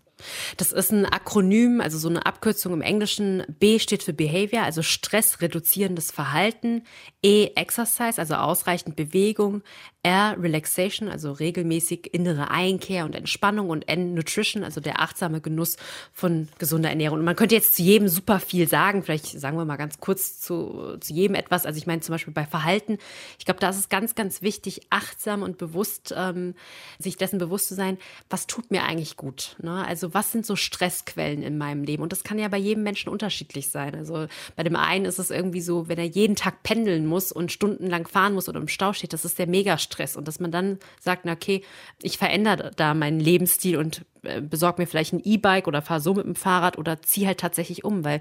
Das 0.57 0.71
ist 0.71 0.91
ein 0.91 1.05
Akronym, 1.05 1.81
also 1.81 1.97
so 1.97 2.07
eine 2.09 2.25
Abkürzung 2.25 2.73
im 2.73 2.81
Englischen. 2.81 3.43
B 3.59 3.79
steht 3.79 4.03
für 4.03 4.13
Behavior, 4.13 4.63
also 4.63 4.81
stressreduzierendes 4.81 6.11
Verhalten. 6.11 6.83
E 7.21 7.49
Exercise, 7.55 8.19
also 8.19 8.35
ausreichend 8.35 8.95
Bewegung. 8.95 9.63
R 10.03 10.35
Relaxation, 10.39 11.09
also 11.09 11.31
regelmäßig 11.31 12.13
innere 12.13 12.51
Einkehr 12.51 13.05
und 13.05 13.15
Entspannung. 13.15 13.69
Und 13.69 13.89
N 13.89 14.13
Nutrition, 14.13 14.63
also 14.63 14.79
der 14.79 15.01
achtsame 15.01 15.41
Genuss 15.41 15.77
von 16.13 16.47
gesunder 16.59 16.89
Ernährung. 16.89 17.19
Und 17.19 17.25
man 17.25 17.35
könnte 17.35 17.55
jetzt 17.55 17.75
zu 17.75 17.81
jedem 17.81 18.07
super 18.07 18.39
viel 18.39 18.67
sagen. 18.67 19.03
Vielleicht 19.03 19.27
sagen 19.27 19.57
wir 19.57 19.65
mal 19.65 19.77
ganz 19.77 19.99
kurz 19.99 20.39
zu, 20.39 20.97
zu 20.99 21.13
jedem 21.13 21.35
etwas. 21.35 21.65
Also 21.65 21.77
ich 21.77 21.87
meine 21.87 22.01
zum 22.01 22.13
Beispiel 22.13 22.33
bei 22.33 22.45
Verhalten. 22.45 22.99
Ich 23.39 23.45
glaube, 23.45 23.59
da 23.59 23.69
ist 23.69 23.79
es 23.79 23.89
ganz, 23.89 24.15
ganz 24.15 24.41
wichtig, 24.41 24.81
achtsam 24.91 25.41
und 25.41 25.57
bewusst, 25.57 26.13
ähm, 26.15 26.53
sich 26.99 27.17
dessen 27.17 27.39
bewusst 27.39 27.67
zu 27.67 27.75
sein, 27.75 27.97
was 28.29 28.45
tut 28.45 28.69
mir 28.71 28.83
eigentlich 28.83 29.17
gut. 29.17 29.55
Ne? 29.61 29.83
Also 29.85 30.04
was 30.13 30.31
sind 30.31 30.45
so 30.45 30.55
Stressquellen 30.55 31.43
in 31.43 31.57
meinem 31.57 31.83
Leben? 31.83 32.03
Und 32.03 32.11
das 32.11 32.23
kann 32.23 32.39
ja 32.39 32.47
bei 32.47 32.57
jedem 32.57 32.83
Menschen 32.83 33.09
unterschiedlich 33.09 33.69
sein. 33.69 33.95
Also 33.95 34.27
bei 34.55 34.63
dem 34.63 34.75
einen 34.75 35.05
ist 35.05 35.19
es 35.19 35.31
irgendwie 35.31 35.61
so, 35.61 35.87
wenn 35.87 35.97
er 35.97 36.05
jeden 36.05 36.35
Tag 36.35 36.63
pendeln 36.63 37.05
muss 37.05 37.31
und 37.31 37.51
stundenlang 37.51 38.07
fahren 38.07 38.33
muss 38.33 38.49
oder 38.49 38.59
im 38.59 38.67
Stau 38.67 38.93
steht, 38.93 39.13
das 39.13 39.25
ist 39.25 39.39
der 39.39 39.47
Megastress. 39.47 40.15
Und 40.15 40.27
dass 40.27 40.39
man 40.39 40.51
dann 40.51 40.79
sagt, 40.99 41.25
na 41.25 41.33
okay, 41.33 41.63
ich 42.01 42.17
verändere 42.17 42.71
da 42.75 42.93
meinen 42.93 43.19
Lebensstil 43.19 43.77
und 43.77 44.05
äh, 44.23 44.41
besorge 44.41 44.81
mir 44.81 44.87
vielleicht 44.87 45.13
ein 45.13 45.21
E-Bike 45.23 45.67
oder 45.67 45.81
fahre 45.81 46.01
so 46.01 46.13
mit 46.13 46.25
dem 46.25 46.35
Fahrrad 46.35 46.77
oder 46.77 47.01
ziehe 47.01 47.27
halt 47.27 47.39
tatsächlich 47.39 47.83
um, 47.83 48.03
weil 48.03 48.19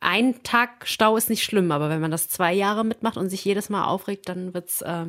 ein 0.00 0.42
Tag 0.42 0.86
Stau 0.86 1.16
ist 1.16 1.30
nicht 1.30 1.44
schlimm, 1.44 1.72
aber 1.72 1.88
wenn 1.88 2.00
man 2.00 2.10
das 2.10 2.28
zwei 2.28 2.52
Jahre 2.52 2.84
mitmacht 2.84 3.16
und 3.16 3.30
sich 3.30 3.44
jedes 3.44 3.70
Mal 3.70 3.84
aufregt, 3.84 4.28
dann 4.28 4.54
wird's 4.54 4.82
äh, 4.82 5.06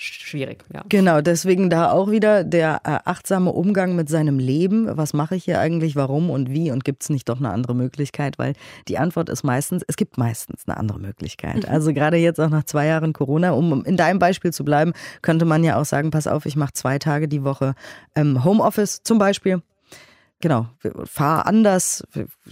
schwierig. 0.00 0.64
Ja. 0.72 0.82
Genau, 0.88 1.20
deswegen 1.20 1.70
da 1.70 1.90
auch 1.90 2.10
wieder 2.10 2.42
der 2.44 2.80
äh, 2.84 2.98
achtsame 3.04 3.52
Umgang 3.52 3.96
mit 3.96 4.08
seinem 4.08 4.38
Leben. 4.38 4.96
Was 4.96 5.12
mache 5.12 5.36
ich 5.36 5.44
hier 5.44 5.60
eigentlich, 5.60 5.96
warum 5.96 6.30
und 6.30 6.50
wie 6.50 6.70
und 6.70 6.84
gibt 6.84 7.02
es 7.02 7.10
nicht 7.10 7.28
doch 7.28 7.38
eine 7.38 7.50
andere 7.50 7.74
Möglichkeit? 7.74 8.38
Weil 8.38 8.54
die 8.88 8.98
Antwort 8.98 9.28
ist 9.28 9.42
meistens, 9.42 9.82
es 9.86 9.96
gibt 9.96 10.16
meistens 10.16 10.66
eine 10.66 10.76
andere 10.76 10.98
Möglichkeit. 10.98 11.66
Mhm. 11.66 11.72
Also 11.72 11.92
gerade 11.92 12.16
jetzt 12.16 12.40
auch 12.40 12.48
nach 12.48 12.64
zwei 12.64 12.86
Jahren 12.86 13.12
Corona, 13.12 13.52
um 13.52 13.84
in 13.84 13.96
deinem 13.96 14.18
Beispiel 14.18 14.52
zu 14.52 14.64
bleiben, 14.64 14.92
könnte 15.22 15.44
man 15.44 15.64
ja 15.64 15.78
auch 15.78 15.84
sagen, 15.84 16.10
pass 16.10 16.26
auf, 16.26 16.46
ich 16.46 16.56
mache 16.56 16.72
zwei 16.72 16.98
Tage 16.98 17.28
die 17.28 17.44
Woche 17.44 17.74
ähm, 18.14 18.44
Homeoffice 18.44 19.02
zum 19.02 19.18
Beispiel 19.18 19.62
genau, 20.40 20.66
fahr 21.04 21.46
anders, 21.46 22.04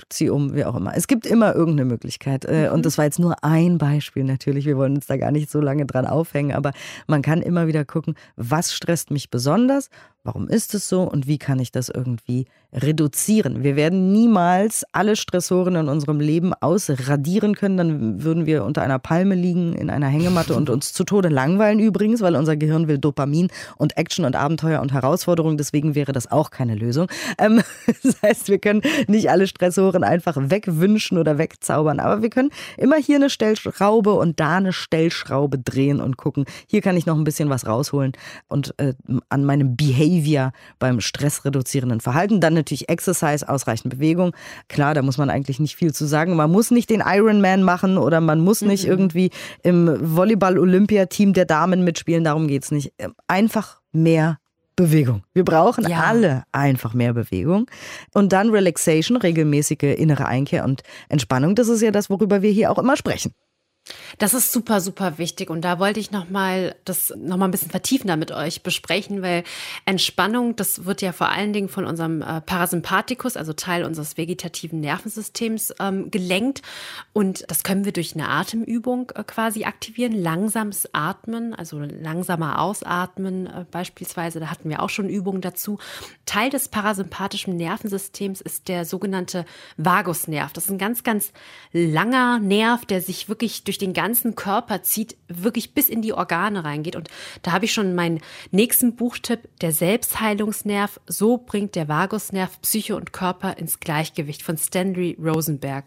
zieh 0.08 0.30
um, 0.30 0.54
wie 0.54 0.64
auch 0.64 0.76
immer. 0.76 0.94
Es 0.94 1.06
gibt 1.06 1.26
immer 1.26 1.54
irgendeine 1.54 1.88
Möglichkeit. 1.88 2.44
Äh, 2.44 2.68
mhm. 2.68 2.74
Und 2.74 2.86
das 2.86 2.98
war 2.98 3.04
jetzt 3.04 3.18
nur 3.18 3.42
ein 3.42 3.78
Beispiel 3.78 4.24
natürlich. 4.24 4.66
Wir 4.66 4.76
wollen 4.76 4.96
uns 4.96 5.06
da 5.06 5.16
gar 5.16 5.30
nicht 5.30 5.50
so 5.50 5.60
lange 5.60 5.86
dran 5.86 6.06
aufhängen, 6.06 6.52
aber 6.52 6.72
man 7.06 7.22
kann 7.22 7.42
immer 7.42 7.66
wieder 7.66 7.84
gucken, 7.84 8.14
was 8.36 8.72
stresst 8.72 9.10
mich 9.10 9.30
besonders 9.30 9.90
Warum 10.28 10.46
ist 10.46 10.74
es 10.74 10.90
so 10.90 11.04
und 11.04 11.26
wie 11.26 11.38
kann 11.38 11.58
ich 11.58 11.72
das 11.72 11.88
irgendwie 11.88 12.44
reduzieren? 12.70 13.62
Wir 13.62 13.76
werden 13.76 14.12
niemals 14.12 14.84
alle 14.92 15.16
Stressoren 15.16 15.74
in 15.74 15.88
unserem 15.88 16.20
Leben 16.20 16.52
ausradieren 16.52 17.54
können. 17.54 17.78
Dann 17.78 18.22
würden 18.22 18.44
wir 18.44 18.64
unter 18.64 18.82
einer 18.82 18.98
Palme 18.98 19.34
liegen, 19.34 19.72
in 19.72 19.88
einer 19.88 20.08
Hängematte 20.08 20.54
und 20.54 20.68
uns 20.68 20.92
zu 20.92 21.04
Tode 21.04 21.30
langweilen 21.30 21.78
übrigens, 21.78 22.20
weil 22.20 22.36
unser 22.36 22.58
Gehirn 22.58 22.88
will 22.88 22.98
Dopamin 22.98 23.48
und 23.78 23.96
Action 23.96 24.26
und 24.26 24.36
Abenteuer 24.36 24.82
und 24.82 24.92
Herausforderung. 24.92 25.56
Deswegen 25.56 25.94
wäre 25.94 26.12
das 26.12 26.30
auch 26.30 26.50
keine 26.50 26.74
Lösung. 26.74 27.06
Ähm, 27.38 27.62
das 28.02 28.20
heißt, 28.20 28.48
wir 28.48 28.58
können 28.58 28.82
nicht 29.06 29.30
alle 29.30 29.46
Stressoren 29.46 30.04
einfach 30.04 30.36
wegwünschen 30.38 31.16
oder 31.16 31.38
wegzaubern. 31.38 32.00
Aber 32.00 32.20
wir 32.20 32.28
können 32.28 32.50
immer 32.76 32.96
hier 32.96 33.16
eine 33.16 33.30
Stellschraube 33.30 34.12
und 34.12 34.40
da 34.40 34.58
eine 34.58 34.74
Stellschraube 34.74 35.58
drehen 35.58 36.02
und 36.02 36.18
gucken, 36.18 36.44
hier 36.66 36.82
kann 36.82 36.98
ich 36.98 37.06
noch 37.06 37.16
ein 37.16 37.24
bisschen 37.24 37.48
was 37.48 37.66
rausholen 37.66 38.12
und 38.48 38.74
äh, 38.76 38.92
an 39.30 39.46
meinem 39.46 39.74
Behavior 39.74 40.17
Behavior 40.18 40.52
beim 40.78 41.00
stressreduzierenden 41.00 42.00
Verhalten. 42.00 42.40
Dann 42.40 42.54
natürlich 42.54 42.88
Exercise, 42.88 43.48
ausreichend 43.48 43.94
Bewegung. 43.94 44.34
Klar, 44.68 44.94
da 44.94 45.02
muss 45.02 45.18
man 45.18 45.30
eigentlich 45.30 45.60
nicht 45.60 45.76
viel 45.76 45.92
zu 45.92 46.06
sagen. 46.06 46.36
Man 46.36 46.50
muss 46.50 46.70
nicht 46.70 46.90
den 46.90 47.02
Ironman 47.04 47.62
machen 47.62 47.98
oder 47.98 48.20
man 48.20 48.40
muss 48.40 48.62
nicht 48.62 48.84
mhm. 48.84 48.90
irgendwie 48.90 49.30
im 49.62 50.16
Volleyball-Olympiateam 50.16 51.32
der 51.32 51.44
Damen 51.44 51.84
mitspielen. 51.84 52.24
Darum 52.24 52.48
geht 52.48 52.64
es 52.64 52.70
nicht. 52.70 52.92
Einfach 53.26 53.80
mehr 53.92 54.38
Bewegung. 54.76 55.22
Wir 55.34 55.44
brauchen 55.44 55.88
ja. 55.88 56.04
alle 56.04 56.44
einfach 56.52 56.94
mehr 56.94 57.12
Bewegung. 57.12 57.66
Und 58.14 58.32
dann 58.32 58.50
Relaxation, 58.50 59.16
regelmäßige 59.16 59.96
innere 59.96 60.26
Einkehr 60.26 60.64
und 60.64 60.82
Entspannung. 61.08 61.56
Das 61.56 61.68
ist 61.68 61.82
ja 61.82 61.90
das, 61.90 62.10
worüber 62.10 62.42
wir 62.42 62.50
hier 62.50 62.70
auch 62.70 62.78
immer 62.78 62.96
sprechen. 62.96 63.32
Das 64.18 64.34
ist 64.34 64.52
super, 64.52 64.80
super 64.80 65.18
wichtig. 65.18 65.50
Und 65.50 65.62
da 65.62 65.78
wollte 65.78 66.00
ich 66.00 66.10
nochmal 66.10 66.74
das 66.84 67.12
nochmal 67.16 67.48
ein 67.48 67.52
bisschen 67.52 67.70
vertiefender 67.70 68.16
mit 68.16 68.32
euch 68.32 68.62
besprechen, 68.62 69.22
weil 69.22 69.44
Entspannung, 69.84 70.56
das 70.56 70.84
wird 70.84 71.02
ja 71.02 71.12
vor 71.12 71.28
allen 71.28 71.52
Dingen 71.52 71.68
von 71.68 71.84
unserem 71.84 72.22
äh, 72.22 72.40
Parasympathikus, 72.40 73.36
also 73.36 73.52
Teil 73.52 73.84
unseres 73.84 74.16
vegetativen 74.16 74.80
Nervensystems, 74.80 75.74
ähm, 75.80 76.10
gelenkt. 76.10 76.62
Und 77.12 77.44
das 77.48 77.62
können 77.62 77.84
wir 77.84 77.92
durch 77.92 78.14
eine 78.14 78.28
Atemübung 78.28 79.12
äh, 79.14 79.24
quasi 79.24 79.64
aktivieren. 79.64 80.12
Langsames 80.12 80.88
Atmen, 80.92 81.54
also 81.54 81.78
langsamer 81.78 82.60
Ausatmen 82.60 83.46
äh, 83.46 83.64
beispielsweise. 83.70 84.40
Da 84.40 84.50
hatten 84.50 84.68
wir 84.68 84.82
auch 84.82 84.90
schon 84.90 85.08
Übungen 85.08 85.40
dazu. 85.40 85.78
Teil 86.26 86.50
des 86.50 86.68
parasympathischen 86.68 87.56
Nervensystems 87.56 88.40
ist 88.40 88.68
der 88.68 88.84
sogenannte 88.84 89.44
Vagusnerv. 89.76 90.52
Das 90.52 90.64
ist 90.64 90.70
ein 90.70 90.78
ganz, 90.78 91.02
ganz 91.02 91.32
langer 91.72 92.38
Nerv, 92.38 92.84
der 92.84 93.00
sich 93.00 93.28
wirklich 93.28 93.64
durch 93.64 93.77
den 93.78 93.92
ganzen 93.92 94.34
Körper 94.34 94.82
zieht, 94.82 95.16
wirklich 95.28 95.74
bis 95.74 95.88
in 95.88 96.02
die 96.02 96.12
Organe 96.12 96.64
reingeht. 96.64 96.96
Und 96.96 97.08
da 97.42 97.52
habe 97.52 97.64
ich 97.64 97.72
schon 97.72 97.94
meinen 97.94 98.20
nächsten 98.50 98.96
Buchtipp, 98.96 99.48
der 99.60 99.72
Selbstheilungsnerv. 99.72 101.00
So 101.06 101.38
bringt 101.38 101.74
der 101.74 101.88
Vagusnerv 101.88 102.60
Psyche 102.62 102.96
und 102.96 103.12
Körper 103.12 103.56
ins 103.56 103.80
Gleichgewicht 103.80 104.42
von 104.42 104.56
Stanley 104.56 105.16
Rosenberg. 105.22 105.86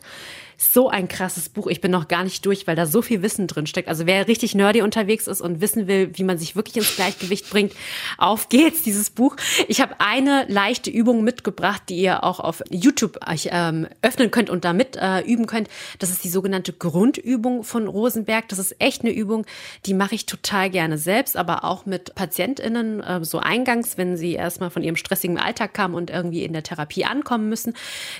So 0.61 0.89
ein 0.89 1.09
krasses 1.09 1.49
Buch. 1.49 1.67
Ich 1.67 1.81
bin 1.81 1.91
noch 1.91 2.07
gar 2.07 2.23
nicht 2.23 2.45
durch, 2.45 2.67
weil 2.67 2.77
da 2.77 2.85
so 2.85 3.01
viel 3.01 3.21
Wissen 3.21 3.47
drin 3.47 3.67
steckt. 3.67 3.89
Also 3.89 4.05
wer 4.05 4.27
richtig 4.27 4.55
nerdy 4.55 4.81
unterwegs 4.81 5.27
ist 5.27 5.41
und 5.41 5.59
wissen 5.59 5.87
will, 5.87 6.11
wie 6.13 6.23
man 6.23 6.37
sich 6.37 6.55
wirklich 6.55 6.77
ins 6.77 6.95
Gleichgewicht 6.95 7.49
bringt, 7.49 7.73
auf 8.17 8.47
geht's, 8.47 8.83
dieses 8.83 9.09
Buch. 9.09 9.35
Ich 9.67 9.81
habe 9.81 9.95
eine 9.99 10.45
leichte 10.47 10.89
Übung 10.89 11.23
mitgebracht, 11.25 11.83
die 11.89 11.97
ihr 11.97 12.23
auch 12.23 12.39
auf 12.39 12.63
YouTube 12.69 13.19
euch 13.27 13.49
ähm, 13.51 13.87
öffnen 14.01 14.31
könnt 14.31 14.49
und 14.49 14.63
damit 14.63 14.95
äh, 14.95 15.21
üben 15.21 15.45
könnt. 15.45 15.67
Das 15.99 16.09
ist 16.09 16.23
die 16.23 16.29
sogenannte 16.29 16.71
Grundübung 16.71 17.63
von 17.63 17.81
von 17.81 17.87
Rosenberg. 17.87 18.47
Das 18.49 18.59
ist 18.59 18.75
echt 18.79 19.01
eine 19.01 19.11
Übung, 19.11 19.45
die 19.85 19.93
mache 19.93 20.15
ich 20.15 20.25
total 20.25 20.69
gerne 20.69 20.97
selbst, 20.97 21.37
aber 21.37 21.63
auch 21.63 21.85
mit 21.85 22.15
PatientInnen, 22.15 23.01
äh, 23.01 23.23
so 23.23 23.39
eingangs, 23.39 23.97
wenn 23.97 24.17
sie 24.17 24.33
erstmal 24.33 24.69
von 24.69 24.83
ihrem 24.83 24.95
stressigen 24.95 25.37
Alltag 25.37 25.73
kamen 25.73 25.95
und 25.95 26.09
irgendwie 26.09 26.43
in 26.43 26.53
der 26.53 26.63
Therapie 26.63 27.05
ankommen 27.05 27.49
müssen. 27.49 27.73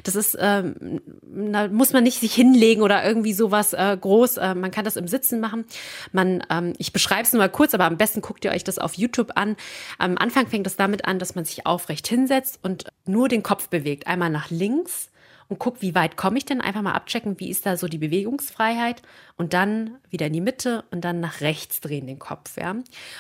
Das 0.04 0.16
ist, 0.16 0.38
ähm, 0.40 1.02
da 1.22 1.68
muss 1.68 1.94
man 1.94 2.04
nicht 2.04 2.20
sich 2.20 2.31
hinlegen 2.34 2.84
oder 2.84 3.04
irgendwie 3.04 3.34
sowas 3.34 3.74
äh, 3.74 3.98
groß. 4.00 4.38
Äh, 4.38 4.56
man 4.56 4.72
kann 4.72 4.86
das 4.86 4.96
im 4.96 5.08
Sitzen 5.08 5.40
machen. 5.40 5.66
Man, 6.12 6.44
ähm, 6.50 6.74
ich 6.78 6.94
beschreibe 6.94 7.24
es 7.24 7.34
nur 7.34 7.42
mal 7.42 7.50
kurz, 7.50 7.74
aber 7.74 7.86
am 7.86 7.98
besten 7.98 8.22
guckt 8.22 8.46
ihr 8.46 8.52
euch 8.52 8.64
das 8.64 8.80
auf 8.80 8.96
YouTube 8.96 9.32
an. 9.36 9.56
Am 9.98 10.18
Anfang 10.18 10.48
fängt 10.48 10.68
es 10.68 10.76
damit 10.76 11.06
an, 11.06 11.20
dass 11.20 11.36
man 11.36 11.46
sich 11.46 11.66
aufrecht 11.66 12.08
hinsetzt 12.08 12.60
und 12.64 12.86
nur 13.06 13.28
den 13.28 13.44
Kopf 13.44 13.70
bewegt. 13.70 14.08
Einmal 14.08 14.30
nach 14.30 14.50
links 14.50 15.11
und 15.52 15.60
guck, 15.60 15.82
wie 15.82 15.94
weit 15.96 16.16
komme 16.16 16.38
ich 16.38 16.46
denn? 16.46 16.62
Einfach 16.62 16.82
mal 16.82 16.94
abchecken, 16.94 17.38
wie 17.42 17.50
ist 17.50 17.66
da 17.66 17.76
so 17.76 17.90
die 17.90 17.98
Bewegungsfreiheit 17.98 19.02
und 19.36 19.54
dann 19.54 19.98
wieder 20.10 20.28
in 20.28 20.34
die 20.34 20.40
Mitte 20.40 20.86
und 20.92 21.02
dann 21.02 21.20
nach 21.20 21.42
rechts 21.42 21.82
drehen 21.82 22.08
den 22.08 22.20
Kopf, 22.20 22.56
ja. 22.58 22.74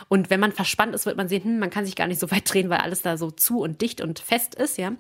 Und 0.08 0.30
wenn 0.30 0.39
man 0.39 0.54
verspannt 0.54 0.96
ist, 0.96 1.06
wird 1.06 1.17
man 1.17 1.28
sehen, 1.28 1.44
hm, 1.44 1.60
man 1.60 1.70
kann 1.70 1.84
sich 1.84 1.98
gar 1.98 2.08
nicht 2.08 2.22
so 2.22 2.32
weit 2.32 2.52
drehen, 2.52 2.70
weil 2.70 2.78
alles 2.78 3.02
da 3.02 3.17
so 3.17 3.32
zu 3.32 3.60
und 3.60 3.82
dicht 3.82 4.00
und 4.00 4.20
fest 4.20 4.56
ist, 4.56 4.78
ja. 4.78 4.94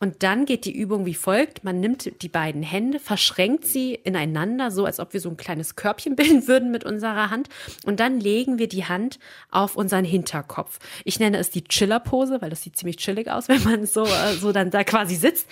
Und 0.00 0.24
dann 0.24 0.44
geht 0.44 0.64
die 0.64 0.76
Übung 0.76 1.06
wie 1.06 1.14
folgt. 1.14 1.62
Man 1.62 1.78
nimmt 1.78 2.20
die 2.20 2.28
beiden 2.28 2.64
Hände, 2.64 2.98
verschränkt 2.98 3.64
sie 3.64 3.94
ineinander, 3.94 4.72
so 4.72 4.86
als 4.86 4.98
ob 4.98 5.12
wir 5.12 5.20
so 5.20 5.30
ein 5.30 5.36
kleines 5.36 5.76
Körbchen 5.76 6.16
bilden 6.16 6.48
würden 6.48 6.72
mit 6.72 6.82
unserer 6.82 7.30
Hand. 7.30 7.48
Und 7.84 8.00
dann 8.00 8.18
legen 8.18 8.58
wir 8.58 8.68
die 8.68 8.86
Hand 8.86 9.20
auf 9.52 9.76
unseren 9.76 10.04
Hinterkopf. 10.04 10.80
Ich 11.04 11.20
nenne 11.20 11.38
es 11.38 11.50
die 11.50 11.62
Chiller-Pose, 11.62 12.42
weil 12.42 12.50
das 12.50 12.62
sieht 12.62 12.76
ziemlich 12.76 12.96
chillig 12.96 13.30
aus, 13.30 13.48
wenn 13.48 13.62
man 13.62 13.86
so, 13.86 14.04
äh, 14.04 14.34
so 14.34 14.50
dann 14.50 14.72
da 14.72 14.82
quasi 14.82 15.14
sitzt. 15.14 15.46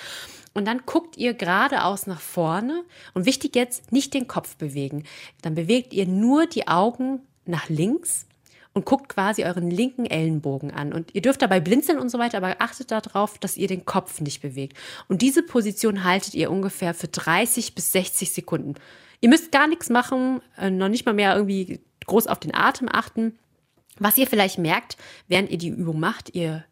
Und 0.55 0.67
dann 0.67 0.83
guckt 0.87 1.17
ihr 1.17 1.35
geradeaus 1.35 2.07
nach 2.07 2.21
vorne. 2.21 2.85
Und 3.13 3.27
wichtig 3.27 3.57
jetzt, 3.57 3.93
nicht 3.93 4.15
den 4.15 4.29
Kopf 4.29 4.57
bewegen. 4.57 5.05
Dann 5.43 5.55
bewegt 5.55 5.93
ihr 5.93 6.07
nur 6.07 6.47
die 6.47 6.69
Augen 6.69 7.21
nach 7.45 7.69
links 7.69 8.27
und 8.73 8.85
guckt 8.85 9.09
quasi 9.09 9.45
euren 9.45 9.71
linken 9.71 10.05
Ellenbogen 10.05 10.73
an. 10.73 10.93
Und 10.93 11.15
ihr 11.15 11.23
dürft 11.23 11.43
dabei 11.43 11.61
blinzeln 11.61 11.99
und 11.99 12.09
so 12.09 12.19
weiter, 12.19 12.39
aber 12.39 12.57
achtet 12.61 12.91
darauf, 12.91 13.39
dass 13.39 13.57
ihr 13.57 13.69
den 13.69 13.85
Kopf 13.85 14.21
nicht 14.21 14.43
bewegt. 14.43 14.77
Und 15.09 15.23
diese 15.23 15.43
Position 15.43 16.05
haltet 16.05 16.35
ihr 16.35 16.51
ungefähr 16.51 16.93
für 16.95 17.09
30 17.09 17.75
bis 17.75 17.93
60 17.93 18.33
Sekunden. 18.33 18.75
Ihr 19.21 19.29
müsst 19.29 19.53
gar 19.53 19.69
nichts 19.69 19.91
machen, 19.91 20.43
äh, 20.59 20.71
noch 20.71 20.89
nicht 20.89 21.07
mal 21.07 21.15
mehr 21.15 21.35
irgendwie 21.35 21.81
groß 22.07 22.27
auf 22.27 22.41
den 22.41 22.55
Atem 22.55 22.89
achten. 22.91 23.39
Was 23.99 24.19
ihr 24.19 24.27
vielleicht 24.27 24.59
merkt, 24.59 24.97
während 25.29 25.51
ihr 25.51 25.59
die 25.59 25.69
Übung 25.69 26.01
macht, 26.01 26.35
ihr 26.35 26.65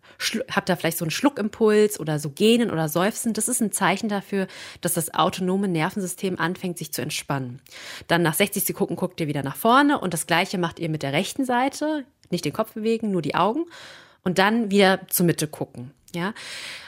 habt 0.50 0.68
da 0.68 0.76
vielleicht 0.76 0.98
so 0.98 1.04
einen 1.04 1.10
Schluckimpuls 1.10 2.00
oder 2.00 2.18
so 2.18 2.30
Gähnen 2.30 2.70
oder 2.70 2.88
Seufzen. 2.88 3.32
Das 3.32 3.48
ist 3.48 3.60
ein 3.60 3.72
Zeichen 3.72 4.08
dafür, 4.08 4.46
dass 4.80 4.94
das 4.94 5.14
autonome 5.14 5.68
Nervensystem 5.68 6.38
anfängt, 6.38 6.78
sich 6.78 6.92
zu 6.92 7.02
entspannen. 7.02 7.60
Dann 8.08 8.22
nach 8.22 8.34
60 8.34 8.64
Sekunden 8.64 8.96
guckt 8.96 9.20
ihr 9.20 9.28
wieder 9.28 9.42
nach 9.42 9.56
vorne 9.56 9.98
und 9.98 10.14
das 10.14 10.26
gleiche 10.26 10.58
macht 10.58 10.78
ihr 10.78 10.88
mit 10.88 11.02
der 11.02 11.12
rechten 11.12 11.44
Seite. 11.44 12.04
Nicht 12.30 12.44
den 12.44 12.52
Kopf 12.52 12.72
bewegen, 12.72 13.10
nur 13.10 13.22
die 13.22 13.34
Augen. 13.34 13.66
Und 14.24 14.38
dann 14.38 14.70
wieder 14.70 15.00
zur 15.08 15.26
Mitte 15.26 15.48
gucken. 15.48 15.90
Ja. 16.14 16.34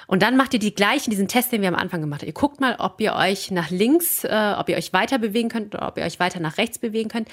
Und 0.07 0.23
dann 0.23 0.37
macht 0.37 0.55
ihr 0.55 0.61
die 0.61 0.75
gleichen, 0.75 1.11
diesen 1.11 1.29
Test, 1.29 1.51
den 1.51 1.63
wir 1.63 1.69
am 1.69 1.75
Anfang 1.75 2.01
gemacht 2.01 2.21
haben. 2.21 2.29
Ihr 2.29 2.35
guckt 2.35 2.61
mal, 2.61 2.77
ob 2.79 3.01
ihr 3.01 3.15
euch 3.15 3.51
nach 3.51 3.71
links, 3.71 4.23
äh, 4.25 4.55
ob 4.57 4.69
ihr 4.69 4.77
euch 4.77 4.93
weiter 4.93 5.19
bewegen 5.19 5.49
könnt 5.49 5.75
oder 5.75 5.89
ob 5.89 5.99
ihr 5.99 6.05
euch 6.05 6.21
weiter 6.21 6.41
nach 6.41 6.59
rechts 6.59 6.79
bewegen 6.79 7.09
könnt 7.09 7.29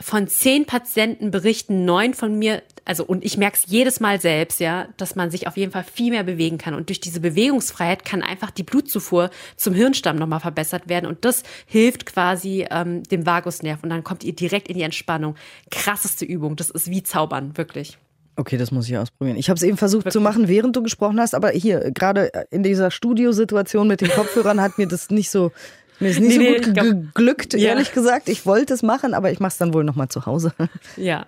von 0.00 0.28
zehn 0.28 0.66
Patienten 0.66 1.30
berichten 1.30 1.84
neun 1.84 2.14
von 2.14 2.38
mir, 2.38 2.62
also 2.86 3.04
und 3.04 3.24
ich 3.24 3.36
merke 3.36 3.58
es 3.58 3.70
jedes 3.70 4.00
Mal 4.00 4.20
selbst, 4.20 4.60
ja, 4.60 4.88
dass 4.96 5.16
man 5.16 5.30
sich 5.30 5.48
auf 5.48 5.56
jeden 5.56 5.72
Fall 5.72 5.84
viel 5.84 6.12
mehr 6.12 6.22
bewegen 6.22 6.56
kann. 6.56 6.74
Und 6.74 6.88
durch 6.88 7.00
diese 7.00 7.20
Bewegungsfreiheit 7.20 8.04
kann 8.04 8.22
einfach 8.22 8.52
die 8.52 8.62
Blutzufuhr 8.62 9.30
zum 9.56 9.74
Hirnstamm 9.74 10.16
nochmal 10.16 10.40
verbessert 10.40 10.88
werden. 10.88 11.06
Und 11.06 11.24
das 11.24 11.42
hilft 11.66 12.06
quasi 12.06 12.64
ähm, 12.70 13.02
dem 13.02 13.26
Vagusnerv. 13.26 13.82
Und 13.82 13.90
dann 13.90 14.04
kommt 14.04 14.22
ihr 14.22 14.34
direkt 14.34 14.68
in 14.68 14.76
die 14.76 14.82
Entspannung. 14.82 15.34
Krasseste 15.70 16.24
Übung. 16.24 16.54
Das 16.54 16.70
ist 16.70 16.88
wie 16.88 17.02
Zaubern, 17.02 17.56
wirklich. 17.56 17.98
Okay, 18.36 18.56
das 18.56 18.70
muss 18.70 18.88
ich 18.88 18.96
ausprobieren. 18.96 19.36
Ich 19.36 19.48
habe 19.48 19.56
es 19.56 19.62
eben 19.62 19.78
versucht 19.78 20.04
Wirklich? 20.04 20.12
zu 20.12 20.20
machen, 20.20 20.46
während 20.46 20.76
du 20.76 20.82
gesprochen 20.82 21.18
hast, 21.18 21.34
aber 21.34 21.50
hier, 21.50 21.90
gerade 21.90 22.30
in 22.50 22.62
dieser 22.62 22.90
Studiosituation 22.90 23.88
mit 23.88 24.02
den 24.02 24.10
Kopfhörern 24.10 24.60
hat 24.60 24.78
mir 24.78 24.86
das 24.86 25.10
nicht 25.10 25.30
so 25.30 25.52
mir 26.00 26.10
ist 26.10 26.20
nicht 26.20 26.38
nee, 26.38 26.58
so 26.58 26.72
gut 26.72 26.82
nee, 26.82 26.90
geglückt, 26.90 27.54
ja. 27.54 27.70
ehrlich 27.70 27.92
gesagt. 27.92 28.28
Ich 28.28 28.46
wollte 28.46 28.74
es 28.74 28.82
machen, 28.82 29.14
aber 29.14 29.30
ich 29.30 29.40
mache 29.40 29.52
es 29.52 29.58
dann 29.58 29.72
wohl 29.74 29.84
nochmal 29.84 30.08
zu 30.08 30.26
Hause. 30.26 30.52
Ja, 30.96 31.26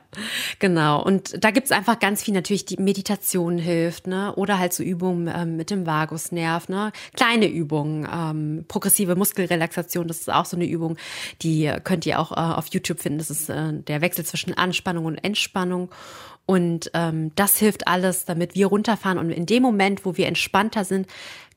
genau. 0.59 1.03
Und 1.03 1.43
da 1.43 1.51
gibt 1.51 1.67
es 1.67 1.73
einfach 1.73 1.99
ganz 1.99 2.23
viel 2.23 2.35
natürlich, 2.35 2.65
die 2.65 2.77
Meditation 2.77 3.59
hilft, 3.59 4.07
ne? 4.07 4.35
Oder 4.35 4.59
halt 4.59 4.73
so 4.73 4.83
Übungen 4.83 5.31
ähm, 5.35 5.57
mit 5.57 5.71
dem 5.71 5.87
Vagusnerv, 5.87 6.69
ne? 6.69 6.93
Kleine 7.15 7.49
Übungen, 7.49 8.09
ähm, 8.11 8.65
progressive 8.67 9.15
Muskelrelaxation, 9.17 10.09
das 10.09 10.21
ist 10.21 10.33
auch 10.33 10.47
so 10.47 10.57
eine 10.57 10.67
Übung, 10.67 10.97
die 11.43 11.73
könnt 11.85 12.07
ihr 12.07 12.19
auch 12.19 12.33
äh, 12.33 12.35
auf 12.37 12.67
YouTube 12.69 13.01
finden. 13.01 13.19
Das 13.19 13.31
ist 13.31 13.49
äh, 13.49 13.73
der 13.73 14.01
Wechsel 14.01 14.25
zwischen 14.25 14.55
Anspannung 14.55 15.05
und 15.05 15.17
Entspannung. 15.19 15.91
Und 16.51 16.91
ähm, 16.95 17.31
das 17.35 17.59
hilft 17.59 17.89
alles, 17.89 18.25
damit 18.25 18.55
wir 18.55 18.69
runterfahren. 18.69 19.19
Und 19.19 19.29
in 19.31 19.45
dem 19.45 19.63
Moment, 19.63 20.07
wo 20.07 20.17
wir 20.17 20.27
entspannter 20.27 20.85
sind, 20.85 21.07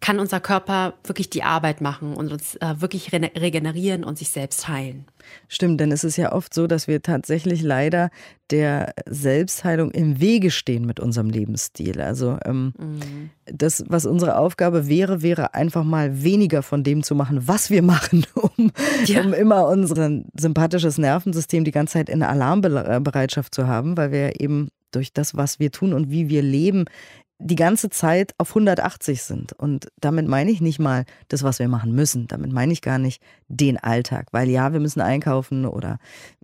kann 0.02 0.20
unser 0.20 0.40
Körper 0.40 0.96
wirklich 1.06 1.30
die 1.30 1.44
Arbeit 1.44 1.80
machen 1.80 2.16
und 2.16 2.32
uns 2.32 2.56
äh, 2.56 2.82
wirklich 2.82 3.14
re 3.14 3.22
regenerieren 3.38 4.04
und 4.04 4.18
sich 4.18 4.30
selbst 4.30 4.68
heilen. 4.68 5.06
Stimmt, 5.48 5.80
denn 5.80 5.92
es 5.92 6.04
ist 6.04 6.18
ja 6.18 6.32
oft 6.34 6.54
so, 6.54 6.66
dass 6.66 6.88
wir 6.88 7.04
tatsächlich 7.04 7.62
leider 7.62 8.10
der 8.50 8.94
Selbstheilung 9.08 9.92
im 9.92 10.20
Wege 10.20 10.50
stehen 10.50 10.86
mit 10.86 11.00
unserem 11.00 11.30
Lebensstil. 11.30 12.02
Also 12.02 12.38
ähm, 12.44 12.74
mhm. 12.78 13.30
das, 13.46 13.84
was 13.88 14.08
unsere 14.08 14.38
Aufgabe 14.38 14.88
wäre, 14.88 15.22
wäre 15.22 15.54
einfach 15.54 15.84
mal 15.84 16.24
weniger 16.24 16.64
von 16.64 16.84
dem 16.84 17.04
zu 17.04 17.14
machen, 17.14 17.48
was 17.48 17.70
wir 17.70 17.84
machen, 17.84 18.26
um, 18.36 18.72
ja. 19.06 19.22
um 19.22 19.34
immer 19.34 19.68
unser 19.68 20.24
sympathisches 20.36 20.98
Nervensystem 20.98 21.64
die 21.64 21.72
ganze 21.72 21.94
Zeit 21.94 22.10
in 22.10 22.24
Alarmbereitschaft 22.24 23.54
zu 23.54 23.68
haben, 23.68 23.96
weil 23.96 24.12
wir 24.12 24.42
eben 24.42 24.70
durch 24.92 25.14
das, 25.14 25.36
was 25.36 25.60
wir 25.60 25.72
tun 25.72 25.94
und 25.94 26.10
wie 26.10 26.30
wir 26.30 26.42
leben, 26.42 26.86
die 27.44 27.56
ganze 27.56 27.90
Zeit 27.90 28.34
auf 28.38 28.50
180 28.50 29.24
sind. 29.24 29.54
Und 29.54 29.92
damit 30.00 30.28
meine 30.28 30.52
ich 30.52 30.62
nicht 30.62 30.80
mal 30.80 31.06
das, 31.28 31.44
was 31.44 31.60
wir 31.60 31.68
machen 31.68 31.94
müssen. 31.94 32.28
Damit 32.28 32.52
meine 32.52 32.74
ich 32.74 32.82
gar 32.82 33.00
nicht 33.00 33.22
den 33.48 33.78
Alltag. 33.78 34.28
Weil 34.32 34.50
ja, 34.50 34.74
wir 34.74 34.80
müssen 34.80 35.02
einkaufen 35.02 35.66
oder 35.66 35.98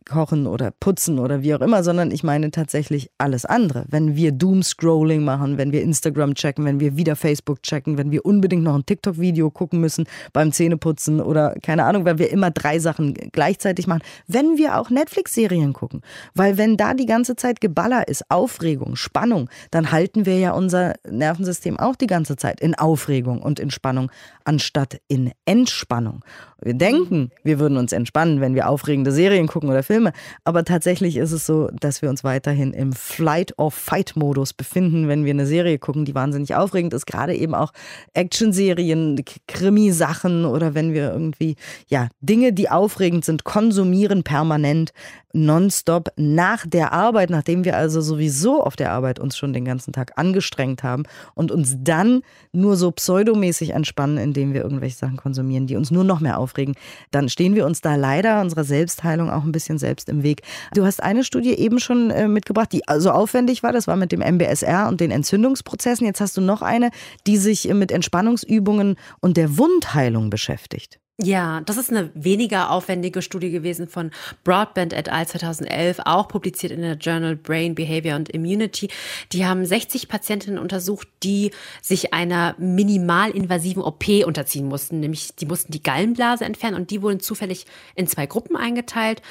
kochen 0.08 0.48
oder 0.48 0.72
putzen 0.72 1.20
oder 1.20 1.42
wie 1.42 1.54
auch 1.54 1.62
immer, 1.62 1.84
sondern 1.84 2.12
ich 2.12 2.24
meine 2.24 2.52
tatsächlich 2.52 3.10
alles 3.18 3.46
andere. 3.46 3.86
Wenn 3.90 4.16
wir 4.16 4.32
Doom-Scrolling 4.32 5.24
machen, 5.24 5.58
wenn 5.58 5.72
wir 5.72 5.82
Instagram 5.82 6.36
checken, 6.36 6.66
wenn 6.66 6.80
wir 6.80 6.98
wieder 6.98 7.16
Facebook 7.16 7.64
checken, 7.64 7.98
wenn 7.98 8.12
wir 8.12 8.26
unbedingt 8.26 8.64
noch 8.64 8.76
ein 8.76 8.86
TikTok-Video 8.86 9.52
gucken 9.52 9.80
müssen 9.80 10.06
beim 10.34 10.52
Zähneputzen 10.52 11.22
oder 11.22 11.56
keine 11.62 11.84
Ahnung, 11.84 12.06
weil 12.06 12.18
wir 12.18 12.32
immer 12.32 12.52
drei 12.52 12.80
Sachen 12.80 13.14
gleichzeitig 13.14 13.88
machen. 13.88 14.02
Wenn 14.28 14.58
wir 14.58 14.78
auch 14.78 14.90
Netflix-Serien 14.90 15.74
gucken. 15.74 16.02
Weil 16.34 16.58
wenn 16.58 16.78
da 16.78 16.94
die 16.94 17.06
ganze 17.06 17.36
Zeit 17.36 17.62
Geballer 17.62 18.08
ist, 18.08 18.24
Aufregung, 18.30 18.96
Spannung, 18.96 19.50
dann 19.72 19.92
halten 19.92 20.26
wir 20.26 20.40
ja 20.40 20.52
unser 20.52 20.94
Nervensystem 21.10 21.80
auch 21.80 21.96
die 21.96 22.08
ganze 22.08 22.36
Zeit 22.36 22.62
in 22.62 22.76
Aufregung 22.76 23.42
und 23.42 23.60
in 23.60 23.72
Spannung, 23.72 24.12
anstatt 24.44 25.00
in 25.08 25.32
Entspannung. 25.46 26.24
Wir 26.62 26.74
denken, 26.74 27.32
wir 27.44 27.60
würden 27.60 27.78
uns 27.78 27.92
entspannen, 27.92 28.42
wenn 28.42 28.56
wir 28.56 28.68
aufregende 28.68 29.12
Serien 29.12 29.48
gucken 29.48 29.70
oder 29.70 29.84
Filme, 29.84 29.97
aber 30.44 30.64
tatsächlich 30.64 31.18
ist 31.18 31.32
es 31.32 31.46
so, 31.46 31.70
dass 31.80 32.02
wir 32.02 32.10
uns 32.10 32.24
weiterhin 32.24 32.74
im 32.74 32.94
Flight-or-Fight-Modus 32.94 34.54
befinden, 34.54 35.08
wenn 35.08 35.26
wir 35.26 35.32
eine 35.32 35.46
Serie 35.48 35.80
gucken, 35.80 36.06
die 36.06 36.16
wahnsinnig 36.16 36.56
aufregend 36.56 36.94
ist, 36.94 37.06
gerade 37.06 37.36
eben 37.36 37.56
auch 37.56 37.72
Actionserien, 38.14 39.24
Krimisachen 39.48 40.46
oder 40.46 40.74
wenn 40.74 40.94
wir 40.94 41.12
irgendwie, 41.12 41.56
ja, 41.88 42.10
Dinge, 42.22 42.54
die 42.54 42.70
aufregend 42.70 43.26
sind, 43.26 43.44
konsumieren 43.44 44.24
permanent, 44.24 44.92
nonstop 45.38 46.10
nach 46.18 46.66
der 46.68 46.92
Arbeit, 46.92 47.30
nachdem 47.30 47.64
wir 47.64 47.78
also 47.78 48.02
sowieso 48.02 48.62
auf 48.62 48.76
der 48.76 48.92
Arbeit 48.92 49.20
uns 49.20 49.38
schon 49.38 49.54
den 49.54 49.66
ganzen 49.66 49.94
Tag 49.94 50.14
angestrengt 50.18 50.84
haben 50.84 51.04
und 51.36 51.52
uns 51.52 51.78
dann 51.80 52.22
nur 52.52 52.76
so 52.76 52.92
pseudomäßig 52.92 53.70
entspannen, 53.70 54.18
indem 54.18 54.54
wir 54.54 54.64
irgendwelche 54.64 54.98
Sachen 54.98 55.18
konsumieren, 55.18 55.68
die 55.68 55.76
uns 55.76 55.92
nur 55.92 56.04
noch 56.04 56.20
mehr 56.20 56.40
aufregen, 56.40 56.76
dann 57.12 57.30
stehen 57.30 57.56
wir 57.56 57.66
uns 57.66 57.82
da 57.82 57.96
leider 57.96 58.42
unserer 58.42 58.64
Selbstheilung 58.64 59.30
auch 59.30 59.44
ein 59.44 59.52
bisschen 59.52 59.78
selbst 59.78 60.10
im 60.10 60.24
Weg. 60.24 60.42
Du 60.74 60.86
hast 60.86 61.02
eine 61.02 61.24
Studie 61.24 61.54
eben 61.54 61.80
schon 61.80 62.10
äh, 62.10 62.28
mitgebracht, 62.28 62.74
die 62.74 62.82
so 62.98 63.12
aufwendig 63.12 63.64
war, 63.64 63.72
das 63.72 63.88
war 63.88 63.96
mit 63.96 64.12
dem 64.12 64.22
MBSR 64.22 64.88
und 64.88 65.00
den 65.00 65.12
Entzündungsprozessen. 65.12 66.06
Jetzt 66.06 66.22
hast 66.22 66.36
du 66.36 66.42
noch 66.42 66.62
eine, 66.62 66.90
die 67.28 67.38
sich 67.38 67.72
mit 67.74 67.92
Entspannungsübungen 67.92 68.96
und 69.22 69.38
der 69.38 69.58
Wundheilung 69.58 70.30
beschäftigt. 70.30 71.00
Ja, 71.20 71.62
das 71.62 71.78
ist 71.78 71.90
eine 71.90 72.12
weniger 72.14 72.70
aufwendige 72.70 73.24
Studie 73.24 73.50
gewesen 73.50 73.88
von 73.88 74.12
Broadband 74.44 74.94
et 74.94 75.10
al. 75.10 75.26
2011, 75.26 76.02
auch 76.06 76.28
publiziert 76.28 76.72
in 76.72 76.82
der 76.82 76.94
Journal 76.94 77.36
Brain 77.36 77.74
Behavior 77.74 78.14
and 78.14 78.30
Immunity. 78.30 78.88
Die 79.32 79.44
haben 79.44 79.66
60 79.66 80.10
Patientinnen 80.10 80.60
untersucht, 80.60 81.08
die 81.24 81.50
sich 81.82 82.14
einer 82.14 82.54
minimalinvasiven 82.60 83.82
OP 83.82 84.08
unterziehen 84.28 84.68
mussten, 84.68 85.00
nämlich 85.00 85.36
die 85.36 85.48
mussten 85.48 85.72
die 85.72 85.82
Gallenblase 85.82 86.46
entfernen 86.46 86.78
und 86.78 86.92
die 86.92 87.02
wurden 87.02 87.20
zufällig 87.20 87.66
in 87.96 88.06
zwei 88.06 88.28
Gruppen 88.28 88.56
eingeteilt. 88.56 89.24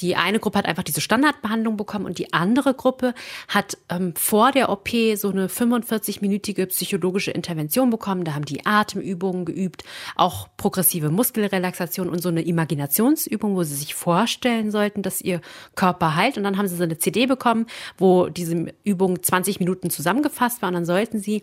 Die 0.00 0.16
eine 0.16 0.38
Gruppe 0.38 0.58
hat 0.58 0.66
einfach 0.66 0.82
diese 0.82 1.00
Standardbehandlung 1.00 1.76
bekommen 1.76 2.06
und 2.06 2.18
die 2.18 2.32
andere 2.32 2.74
Gruppe 2.74 3.14
hat 3.48 3.76
ähm, 3.88 4.14
vor 4.16 4.52
der 4.52 4.70
OP 4.70 4.88
so 5.16 5.30
eine 5.30 5.48
45-minütige 5.48 6.66
psychologische 6.66 7.30
Intervention 7.30 7.90
bekommen. 7.90 8.24
Da 8.24 8.34
haben 8.34 8.44
die 8.44 8.64
Atemübungen 8.64 9.44
geübt, 9.44 9.84
auch 10.16 10.48
progressive 10.56 11.10
Muskelrelaxation 11.10 12.08
und 12.08 12.22
so 12.22 12.28
eine 12.28 12.42
Imaginationsübung, 12.42 13.56
wo 13.56 13.62
sie 13.62 13.74
sich 13.74 13.94
vorstellen 13.94 14.70
sollten, 14.70 15.02
dass 15.02 15.20
ihr 15.20 15.40
Körper 15.74 16.14
heilt. 16.14 16.36
Und 16.36 16.44
dann 16.44 16.56
haben 16.56 16.68
sie 16.68 16.76
so 16.76 16.84
eine 16.84 16.98
CD 16.98 17.26
bekommen, 17.26 17.66
wo 17.98 18.28
diese 18.28 18.72
Übung 18.84 19.22
20 19.22 19.60
Minuten 19.60 19.90
zusammengefasst 19.90 20.62
war. 20.62 20.68
Und 20.68 20.74
dann 20.74 20.86
sollten 20.86 21.20
sie 21.20 21.42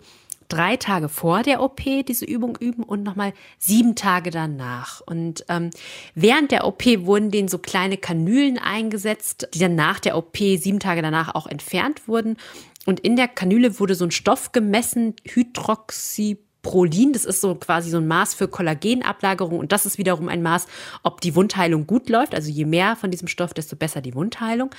drei 0.49 0.77
Tage 0.77 1.09
vor 1.09 1.43
der 1.43 1.61
OP 1.61 1.81
diese 2.07 2.25
Übung 2.25 2.57
üben 2.57 2.83
und 2.83 3.03
nochmal 3.03 3.33
sieben 3.57 3.95
Tage 3.95 4.31
danach. 4.31 5.01
Und 5.01 5.45
ähm, 5.49 5.69
während 6.15 6.51
der 6.51 6.65
OP 6.65 6.85
wurden 6.85 7.31
denen 7.31 7.47
so 7.47 7.57
kleine 7.57 7.97
Kanülen 7.97 8.57
eingesetzt, 8.57 9.49
die 9.53 9.59
dann 9.59 9.75
nach 9.75 9.99
der 9.99 10.17
OP 10.17 10.37
sieben 10.37 10.79
Tage 10.79 11.01
danach 11.01 11.35
auch 11.35 11.47
entfernt 11.47 12.07
wurden. 12.07 12.37
Und 12.85 13.01
in 13.01 13.15
der 13.15 13.27
Kanüle 13.27 13.79
wurde 13.79 13.95
so 13.95 14.05
ein 14.05 14.11
Stoff 14.11 14.53
gemessen, 14.53 15.15
Hydroxy 15.25 16.37
Prolin, 16.67 17.13
das 17.13 17.23
ist 17.23 17.39
so 17.39 17.55
quasi 17.55 17.89
so 17.89 17.95
ein 17.95 18.07
Maß 18.07 18.33
für 18.33 18.49
Kollagenablagerung 18.49 19.57
und 19.57 19.71
das 19.71 19.85
ist 19.85 19.97
wiederum 19.97 20.27
ein 20.27 20.41
Maß, 20.41 20.67
ob 21.01 21.21
die 21.21 21.33
Wundheilung 21.33 21.87
gut 21.87 22.09
läuft. 22.09 22.35
Also 22.35 22.51
je 22.51 22.65
mehr 22.65 22.97
von 22.97 23.09
diesem 23.09 23.29
Stoff, 23.29 23.53
desto 23.53 23.77
besser 23.77 24.01
die 24.01 24.13
Wundheilung. 24.15 24.69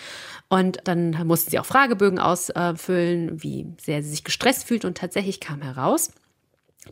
Und 0.51 0.81
dann 0.85 1.27
mussten 1.27 1.51
sie 1.51 1.59
auch 1.59 1.64
Fragebögen 1.64 2.18
ausfüllen, 2.18 3.42
wie 3.42 3.68
sehr 3.81 4.03
sie 4.03 4.11
sich 4.11 4.22
gestresst 4.22 4.64
fühlt 4.64 4.85
und 4.85 4.98
tatsächlich 4.98 5.40
kam 5.40 5.62
heraus, 5.62 6.11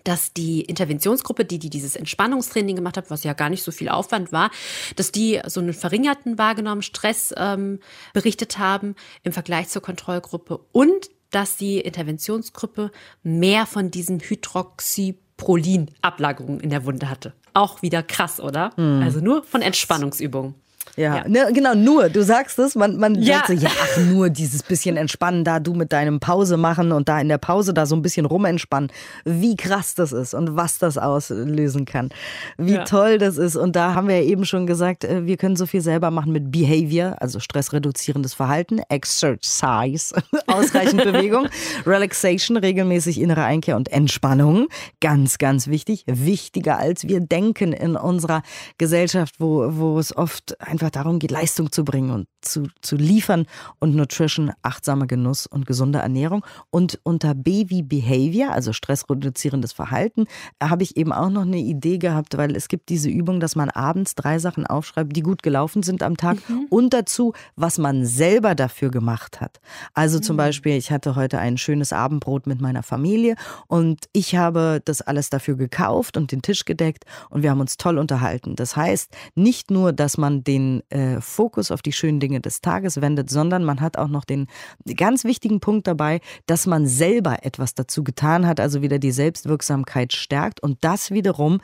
dass 0.05 0.33
die 0.33 0.63
Interventionsgruppe, 0.63 1.45
die, 1.45 1.59
die 1.59 1.69
dieses 1.69 1.95
Entspannungstraining 1.95 2.77
gemacht 2.77 2.97
hat, 2.97 3.11
was 3.11 3.23
ja 3.23 3.35
gar 3.35 3.51
nicht 3.51 3.65
so 3.65 3.73
viel 3.73 3.91
Aufwand 3.91 4.33
war, 4.33 4.51
dass 4.97 5.13
die 5.13 5.43
so 5.47 5.61
einen 5.61 5.75
verringerten 5.75 6.39
wahrgenommenen 6.39 6.81
Stress 6.81 7.35
ähm, 7.37 7.81
berichtet 8.15 8.59
haben 8.59 8.95
im 9.25 9.33
Vergleich 9.33 9.69
zur 9.69 9.83
Kontrollgruppe 9.83 10.59
und 10.73 11.11
dass 11.37 11.57
die 11.59 11.79
Interventionsgruppe 11.81 12.91
mehr 13.23 13.67
von 13.67 13.91
diesen 13.91 14.21
Hydroxyprolin-Ablagerungen 14.21 16.61
in 16.61 16.71
der 16.71 16.87
Wunde 16.87 17.11
hatte. 17.11 17.35
Auch 17.53 17.83
wieder 17.83 18.03
krass, 18.03 18.41
oder? 18.41 18.73
Mhm. 18.79 19.03
Also 19.03 19.21
nur 19.21 19.45
von 19.45 19.61
Entspannungsübungen. 19.61 20.55
Ja, 20.97 21.17
ja. 21.17 21.29
Ne, 21.29 21.53
genau, 21.53 21.75
nur. 21.75 22.09
Du 22.09 22.23
sagst 22.23 22.59
es, 22.59 22.75
man, 22.75 22.97
man 22.97 23.15
ja. 23.17 23.37
sagt 23.37 23.49
so, 23.49 23.53
ja, 23.53 23.71
ach, 23.71 24.01
nur 24.07 24.31
dieses 24.31 24.63
bisschen 24.63 24.97
entspannen, 24.97 25.45
da 25.45 25.61
du 25.61 25.75
mit 25.75 25.93
deinem 25.93 26.21
Pause 26.21 26.57
machen 26.57 26.91
und 26.93 27.09
da 27.09 27.21
in 27.21 27.29
der 27.29 27.39
Pause 27.39 27.75
da 27.75 27.85
so 27.85 27.95
ein 27.95 28.03
bisschen 28.03 28.27
rumentspannen. 28.27 28.91
Wie 29.25 29.57
krass 29.57 29.95
das 29.95 30.13
ist 30.13 30.35
und 30.35 30.57
was 30.57 30.79
das 30.79 30.97
auslösen 30.97 31.85
kann. 31.85 32.09
Wie 32.57 32.75
ja. 32.75 32.85
toll 32.85 33.19
das 33.19 33.37
ist. 33.37 33.57
Und 33.57 33.77
da 33.77 33.95
haben 33.95 34.09
wir 34.09 34.21
ja 34.21 34.25
eben 34.25 34.45
schon 34.45 34.67
gesagt, 34.67 35.05
äh, 35.05 35.27
wir 35.27 35.37
können 35.37 35.57
so 35.57 35.67
viel 35.67 35.83
selber 35.83 36.11
machen 36.11 36.33
mit 36.33 36.51
Behavior, 36.51 37.17
also 37.21 37.41
stressreduzierendes 37.41 38.35
Verhalten, 38.35 38.81
Exercise, 38.89 40.15
ausreichend 40.47 41.05
Bewegung, 41.05 41.49
Relaxation, 41.87 42.57
regelmäßig 42.57 43.21
innere 43.21 43.45
Einkehr 43.45 43.77
und 43.77 43.93
Entspannung. 43.93 44.69
Ganz, 45.01 45.37
ganz 45.39 45.69
wichtig. 45.69 46.05
Wichtiger 46.07 46.79
als 46.79 47.07
wir 47.07 47.21
denken 47.21 47.73
in 47.73 47.97
unserer 47.97 48.43
Gesellschaft, 48.79 49.35
wo, 49.39 49.77
wo 49.77 49.99
es 49.99 50.17
oft 50.17 50.59
einfach 50.61 50.86
einfach 50.87 51.03
darum 51.03 51.19
geht, 51.19 51.31
Leistung 51.31 51.73
zu 51.73 51.85
bringen 51.85 52.11
und 52.11 52.29
zu, 52.41 52.69
zu 52.81 52.97
liefern 52.97 53.47
und 53.81 53.95
Nutrition, 53.95 54.53
achtsamer 54.63 55.07
Genuss 55.07 55.47
und 55.47 55.67
gesunde 55.67 55.99
Ernährung. 55.99 56.45
Und 56.71 57.01
unter 57.03 57.35
B 57.35 57.67
wie 57.69 57.83
Behavior, 57.83 58.53
also 58.53 58.73
stressreduzierendes 58.73 59.73
Verhalten, 59.73 60.27
habe 60.63 60.83
ich 60.83 60.97
eben 60.97 61.13
auch 61.13 61.31
noch 61.31 61.43
eine 61.43 61.59
Idee 61.59 61.99
gehabt, 61.99 62.37
weil 62.37 62.55
es 62.55 62.69
gibt 62.69 62.89
diese 62.89 63.09
Übung, 63.09 63.41
dass 63.41 63.57
man 63.57 63.71
abends 63.71 64.15
drei 64.15 64.39
Sachen 64.39 64.67
aufschreibt, 64.67 65.15
die 65.17 65.23
gut 65.23 65.43
gelaufen 65.43 65.83
sind 65.83 66.03
am 66.03 66.17
Tag 66.17 66.39
mhm. 66.49 66.67
und 66.71 66.93
dazu, 66.93 67.33
was 67.57 67.79
man 67.79 68.07
selber 68.07 68.55
dafür 68.55 68.91
gemacht 68.91 69.41
hat. 69.41 69.61
Also 69.95 70.21
zum 70.21 70.37
mhm. 70.37 70.39
Beispiel, 70.39 70.77
ich 70.77 70.91
hatte 70.91 71.17
heute 71.17 71.39
ein 71.39 71.59
schönes 71.59 71.93
Abendbrot 71.93 72.47
mit 72.47 72.61
meiner 72.61 72.83
Familie 72.83 73.35
und 73.67 74.07
ich 74.13 74.37
habe 74.37 74.81
das 74.85 75.03
alles 75.03 75.31
dafür 75.31 75.57
gekauft 75.57 76.17
und 76.17 76.33
den 76.33 76.43
Tisch 76.43 76.65
gedeckt 76.65 77.05
und 77.31 77.43
wir 77.43 77.51
haben 77.51 77.61
uns 77.61 77.77
toll 77.77 77.99
unterhalten. 77.99 78.57
Das 78.57 78.77
heißt, 78.77 79.11
nicht 79.35 79.71
nur, 79.71 79.93
dass 79.93 80.17
man 80.17 80.45
den 80.45 80.76
äh, 80.91 81.21
Fokus 81.21 81.71
auf 81.71 81.83
die 81.83 81.93
schönen 81.93 82.21
Dinge 82.21 82.41
des 82.41 82.61
Tages 82.61 83.01
wendet, 83.01 83.31
sondern 83.31 83.65
man 83.65 83.81
hat 83.81 83.99
auch 83.99 84.09
noch 84.09 84.25
den 84.25 84.47
ganz 84.97 85.25
wichtigen 85.25 85.61
Punkt 85.61 85.87
dabei, 85.87 86.21
dass 86.47 86.67
man 86.67 86.87
selber 86.87 87.45
etwas 87.45 87.75
dazu 87.75 88.05
getan 88.05 88.47
hat, 88.47 88.61
also 88.61 88.83
wieder 88.83 88.99
die 88.99 89.13
Selbstwirksamkeit 89.13 90.13
stärkt. 90.13 90.63
Und 90.63 90.79
das 90.83 91.11
wiederum 91.11 91.61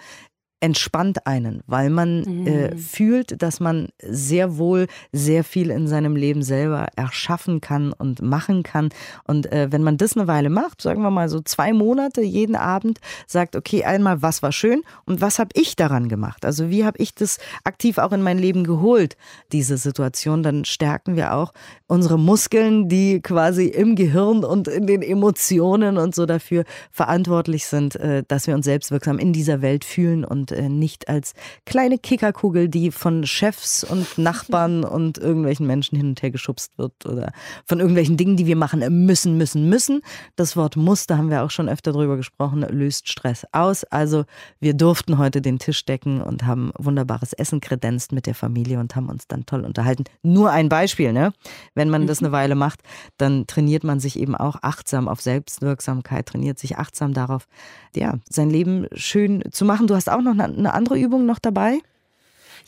entspannt 0.62 1.26
einen, 1.26 1.60
weil 1.66 1.90
man 1.90 2.20
mhm. 2.20 2.46
äh, 2.46 2.76
fühlt, 2.76 3.42
dass 3.42 3.58
man 3.58 3.88
sehr 4.00 4.58
wohl 4.58 4.86
sehr 5.10 5.42
viel 5.42 5.70
in 5.70 5.88
seinem 5.88 6.14
Leben 6.14 6.42
selber 6.42 6.86
erschaffen 6.94 7.60
kann 7.60 7.92
und 7.92 8.22
machen 8.22 8.62
kann. 8.62 8.90
Und 9.24 9.50
äh, 9.50 9.72
wenn 9.72 9.82
man 9.82 9.96
das 9.96 10.16
eine 10.16 10.28
Weile 10.28 10.50
macht, 10.50 10.80
sagen 10.80 11.02
wir 11.02 11.10
mal 11.10 11.28
so 11.28 11.40
zwei 11.40 11.72
Monate 11.72 12.22
jeden 12.22 12.54
Abend, 12.54 13.00
sagt, 13.26 13.56
okay, 13.56 13.82
einmal, 13.82 14.22
was 14.22 14.40
war 14.44 14.52
schön 14.52 14.82
und 15.04 15.20
was 15.20 15.40
habe 15.40 15.50
ich 15.54 15.74
daran 15.74 16.08
gemacht? 16.08 16.44
Also 16.44 16.70
wie 16.70 16.84
habe 16.84 16.98
ich 16.98 17.12
das 17.12 17.38
aktiv 17.64 17.98
auch 17.98 18.12
in 18.12 18.22
mein 18.22 18.38
Leben 18.38 18.62
geholt, 18.62 19.16
diese 19.50 19.76
Situation? 19.76 20.44
Dann 20.44 20.64
stärken 20.64 21.16
wir 21.16 21.34
auch 21.34 21.52
unsere 21.88 22.20
Muskeln, 22.20 22.88
die 22.88 23.20
quasi 23.20 23.66
im 23.66 23.96
Gehirn 23.96 24.44
und 24.44 24.68
in 24.68 24.86
den 24.86 25.02
Emotionen 25.02 25.98
und 25.98 26.14
so 26.14 26.24
dafür 26.24 26.62
verantwortlich 26.92 27.66
sind, 27.66 27.96
äh, 27.96 28.22
dass 28.28 28.46
wir 28.46 28.54
uns 28.54 28.64
selbstwirksam 28.64 29.18
in 29.18 29.32
dieser 29.32 29.60
Welt 29.60 29.84
fühlen 29.84 30.24
und 30.24 30.51
äh, 30.52 30.68
nicht 30.68 31.08
als 31.08 31.34
kleine 31.66 31.98
Kickerkugel, 31.98 32.68
die 32.68 32.90
von 32.90 33.26
Chefs 33.26 33.84
und 33.84 34.18
Nachbarn 34.18 34.84
und 34.84 35.18
irgendwelchen 35.18 35.66
Menschen 35.66 35.96
hin 35.96 36.08
und 36.08 36.22
her 36.22 36.30
geschubst 36.30 36.78
wird 36.78 37.06
oder 37.06 37.32
von 37.66 37.80
irgendwelchen 37.80 38.16
Dingen, 38.16 38.36
die 38.36 38.46
wir 38.46 38.56
machen 38.56 38.80
müssen, 39.06 39.36
müssen, 39.36 39.68
müssen. 39.68 40.02
Das 40.36 40.56
Wort 40.56 40.76
muss, 40.76 41.06
da 41.06 41.16
haben 41.16 41.30
wir 41.30 41.42
auch 41.42 41.50
schon 41.50 41.68
öfter 41.68 41.92
drüber 41.92 42.16
gesprochen, 42.16 42.60
löst 42.68 43.08
Stress 43.08 43.46
aus. 43.52 43.84
Also 43.84 44.24
wir 44.60 44.74
durften 44.74 45.18
heute 45.18 45.40
den 45.40 45.58
Tisch 45.58 45.84
decken 45.84 46.22
und 46.22 46.44
haben 46.44 46.72
wunderbares 46.78 47.32
Essen 47.32 47.60
kredenzt 47.60 48.12
mit 48.12 48.26
der 48.26 48.34
Familie 48.34 48.78
und 48.78 48.94
haben 48.96 49.08
uns 49.08 49.26
dann 49.26 49.46
toll 49.46 49.64
unterhalten. 49.64 50.04
Nur 50.22 50.50
ein 50.50 50.68
Beispiel, 50.68 51.12
ne? 51.12 51.32
Wenn 51.74 51.90
man 51.90 52.06
das 52.06 52.20
mhm. 52.20 52.26
eine 52.26 52.32
Weile 52.32 52.54
macht, 52.54 52.80
dann 53.16 53.46
trainiert 53.46 53.84
man 53.84 54.00
sich 54.00 54.18
eben 54.18 54.34
auch 54.34 54.56
achtsam 54.62 55.08
auf 55.08 55.20
Selbstwirksamkeit, 55.20 56.26
trainiert 56.26 56.58
sich 56.58 56.78
achtsam 56.78 57.14
darauf, 57.14 57.46
ja, 57.94 58.18
sein 58.28 58.50
Leben 58.50 58.86
schön 58.94 59.42
zu 59.50 59.64
machen. 59.64 59.86
Du 59.86 59.94
hast 59.94 60.10
auch 60.10 60.22
noch 60.22 60.32
eine 60.32 60.41
andere 60.74 60.98
Übung 60.98 61.26
noch 61.26 61.38
dabei? 61.38 61.80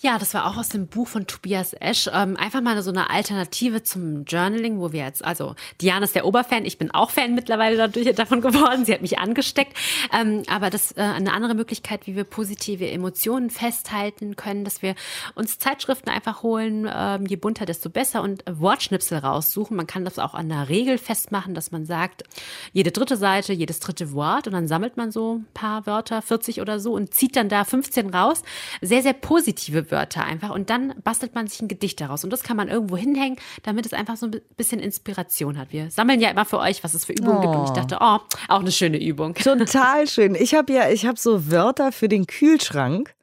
Ja, 0.00 0.18
das 0.18 0.35
war 0.35 0.46
auch 0.46 0.57
aus 0.57 0.68
dem 0.68 0.87
Buch 0.87 1.09
von 1.09 1.26
Tobias 1.26 1.72
Esch. 1.74 2.09
Ähm, 2.12 2.37
einfach 2.37 2.61
mal 2.61 2.80
so 2.83 2.90
eine 2.90 3.11
Alternative 3.11 3.83
zum 3.83 4.24
Journaling, 4.24 4.78
wo 4.78 4.92
wir 4.92 5.04
jetzt, 5.04 5.24
also 5.24 5.54
Diana 5.80 6.04
ist 6.04 6.14
der 6.14 6.26
Oberfan, 6.26 6.64
ich 6.64 6.78
bin 6.78 6.90
auch 6.90 7.11
Fan 7.11 7.35
mittlerweile 7.35 7.76
dadurch, 7.76 8.14
davon 8.14 8.40
geworden. 8.40 8.85
Sie 8.85 8.92
hat 8.92 9.02
mich 9.02 9.18
angesteckt. 9.18 9.76
Ähm, 10.12 10.42
aber 10.48 10.70
das 10.70 10.92
äh, 10.92 11.00
eine 11.00 11.33
andere 11.33 11.54
Möglichkeit, 11.54 12.07
wie 12.07 12.16
wir 12.16 12.24
positive 12.24 12.90
Emotionen 12.90 13.50
festhalten 13.50 14.37
können, 14.37 14.64
dass 14.64 14.83
wir 14.83 14.94
uns 15.35 15.59
Zeitschriften 15.59 16.11
einfach 16.11 16.42
holen, 16.42 16.90
ähm, 16.92 17.26
je 17.26 17.37
bunter, 17.37 17.66
desto 17.66 17.88
besser 17.88 18.22
und 18.22 18.44
Wortschnipsel 18.50 19.18
raussuchen. 19.18 19.76
Man 19.76 19.87
kann 19.87 20.04
das 20.04 20.18
auch 20.18 20.35
an 20.35 20.50
einer 20.50 20.68
Regel 20.68 20.98
festmachen, 20.98 21.54
dass 21.54 21.70
man 21.70 21.87
sagt, 21.87 22.24
jede 22.72 22.90
dritte 22.90 23.16
Seite, 23.16 23.52
jedes 23.52 23.80
dritte 23.80 24.12
Wort 24.12 24.46
und 24.46 24.52
dann 24.52 24.68
sammelt 24.68 24.96
man 24.96 25.11
so 25.11 25.37
ein 25.37 25.46
paar 25.54 25.87
Wörter, 25.87 26.22
40 26.22 26.61
oder 26.61 26.80
so 26.80 26.92
und 26.94 27.14
zieht 27.14 27.37
dann 27.37 27.48
da 27.48 27.64
15 27.64 28.11
raus. 28.11 28.42
Sehr, 28.80 29.02
sehr 29.02 29.12
positive 29.12 29.83
Wörter 29.90 30.24
einfach 30.24 30.50
und 30.50 30.70
dann 30.70 30.94
bastelt 31.02 31.34
man 31.34 31.46
sich 31.46 31.60
ein 31.60 31.68
Gedicht 31.68 32.00
daraus 32.00 32.24
und 32.24 32.30
das 32.30 32.42
kann 32.42 32.56
man 32.56 32.68
irgendwo 32.68 32.96
hinhängen, 32.96 33.38
damit 33.62 33.86
es 33.86 33.92
einfach 33.92 34.16
so 34.16 34.26
ein 34.26 34.40
bisschen 34.56 34.80
Inspiration 34.80 35.58
hat. 35.58 35.72
Wir 35.72 35.90
sammeln 35.90 36.20
ja 36.20 36.30
immer 36.30 36.44
für 36.44 36.58
euch, 36.58 36.84
was 36.84 36.94
es 36.94 37.04
für 37.04 37.12
Übungen 37.12 37.38
oh. 37.38 37.40
gibt 37.40 37.54
und 37.54 37.64
ich 37.64 37.70
dachte, 37.70 37.98
oh, 38.00 38.18
auch 38.48 38.60
eine 38.60 38.72
schöne 38.72 39.02
Übung. 39.02 39.34
Total 39.34 40.06
schön. 40.06 40.34
Ich 40.34 40.54
habe 40.54 40.72
ja, 40.72 40.90
ich 40.90 41.06
habe 41.06 41.18
so 41.18 41.50
Wörter 41.50 41.92
für 41.92 42.08
den 42.08 42.26
Kühlschrank. 42.26 43.14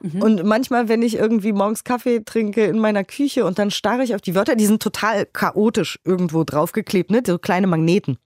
Mhm. 0.00 0.22
Und 0.22 0.44
manchmal, 0.44 0.88
wenn 0.88 1.02
ich 1.02 1.16
irgendwie 1.16 1.52
morgens 1.52 1.84
Kaffee 1.84 2.20
trinke 2.24 2.64
in 2.64 2.78
meiner 2.78 3.04
Küche 3.04 3.44
und 3.44 3.58
dann 3.58 3.70
starre 3.70 4.02
ich 4.02 4.14
auf 4.14 4.22
die 4.22 4.34
Wörter, 4.34 4.56
die 4.56 4.66
sind 4.66 4.82
total 4.82 5.26
chaotisch 5.26 5.98
irgendwo 6.04 6.42
draufgeklebt, 6.44 7.10
ne? 7.10 7.22
so 7.26 7.38
kleine 7.38 7.66
Magneten. 7.66 8.16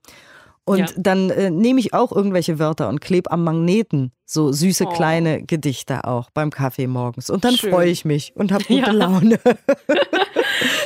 Und 0.65 0.79
ja. 0.79 0.87
dann 0.97 1.29
äh, 1.29 1.51
nehme 1.51 1.79
ich 1.79 1.93
auch 1.93 2.11
irgendwelche 2.11 2.57
Wörter 2.57 2.89
und 2.89 2.99
klebe 2.99 3.31
am 3.31 3.43
Magneten 3.43 4.11
so 4.25 4.51
süße 4.51 4.85
oh. 4.87 4.89
kleine 4.89 5.43
Gedichte 5.43 6.05
auch 6.05 6.31
beim 6.31 6.49
Kaffee 6.49 6.87
morgens. 6.87 7.29
Und 7.29 7.45
dann 7.45 7.55
freue 7.55 7.89
ich 7.89 8.03
mich 8.03 8.33
und 8.35 8.51
habe 8.51 8.63
gute 8.63 8.87
ja. 8.87 8.91
Laune. 8.91 9.39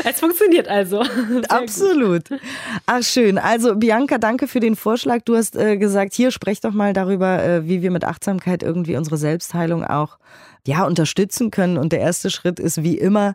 es 0.04 0.20
funktioniert 0.20 0.68
also. 0.68 1.02
Sehr 1.30 1.50
Absolut. 1.50 2.28
Gut. 2.28 2.42
Ach 2.86 3.04
schön. 3.04 3.38
Also 3.38 3.78
Bianca, 3.78 4.18
danke 4.18 4.50
für 4.50 4.60
den 4.60 4.76
Vorschlag. 4.76 5.22
Du 5.24 5.38
hast 5.38 5.56
äh, 5.56 5.78
gesagt, 5.78 6.14
hier 6.14 6.32
sprech 6.32 6.60
doch 6.60 6.74
mal 6.74 6.92
darüber, 6.92 7.42
äh, 7.42 7.66
wie 7.66 7.82
wir 7.82 7.92
mit 7.92 8.04
Achtsamkeit 8.04 8.62
irgendwie 8.62 8.98
unsere 8.98 9.16
Selbstheilung 9.16 9.86
auch 9.86 10.18
ja 10.68 10.86
unterstützen 10.86 11.52
können. 11.52 11.78
Und 11.78 11.94
der 11.94 12.02
erste 12.02 12.30
Schritt 12.30 12.60
ist 12.60 12.84
wie 12.84 12.98
immer 12.98 13.34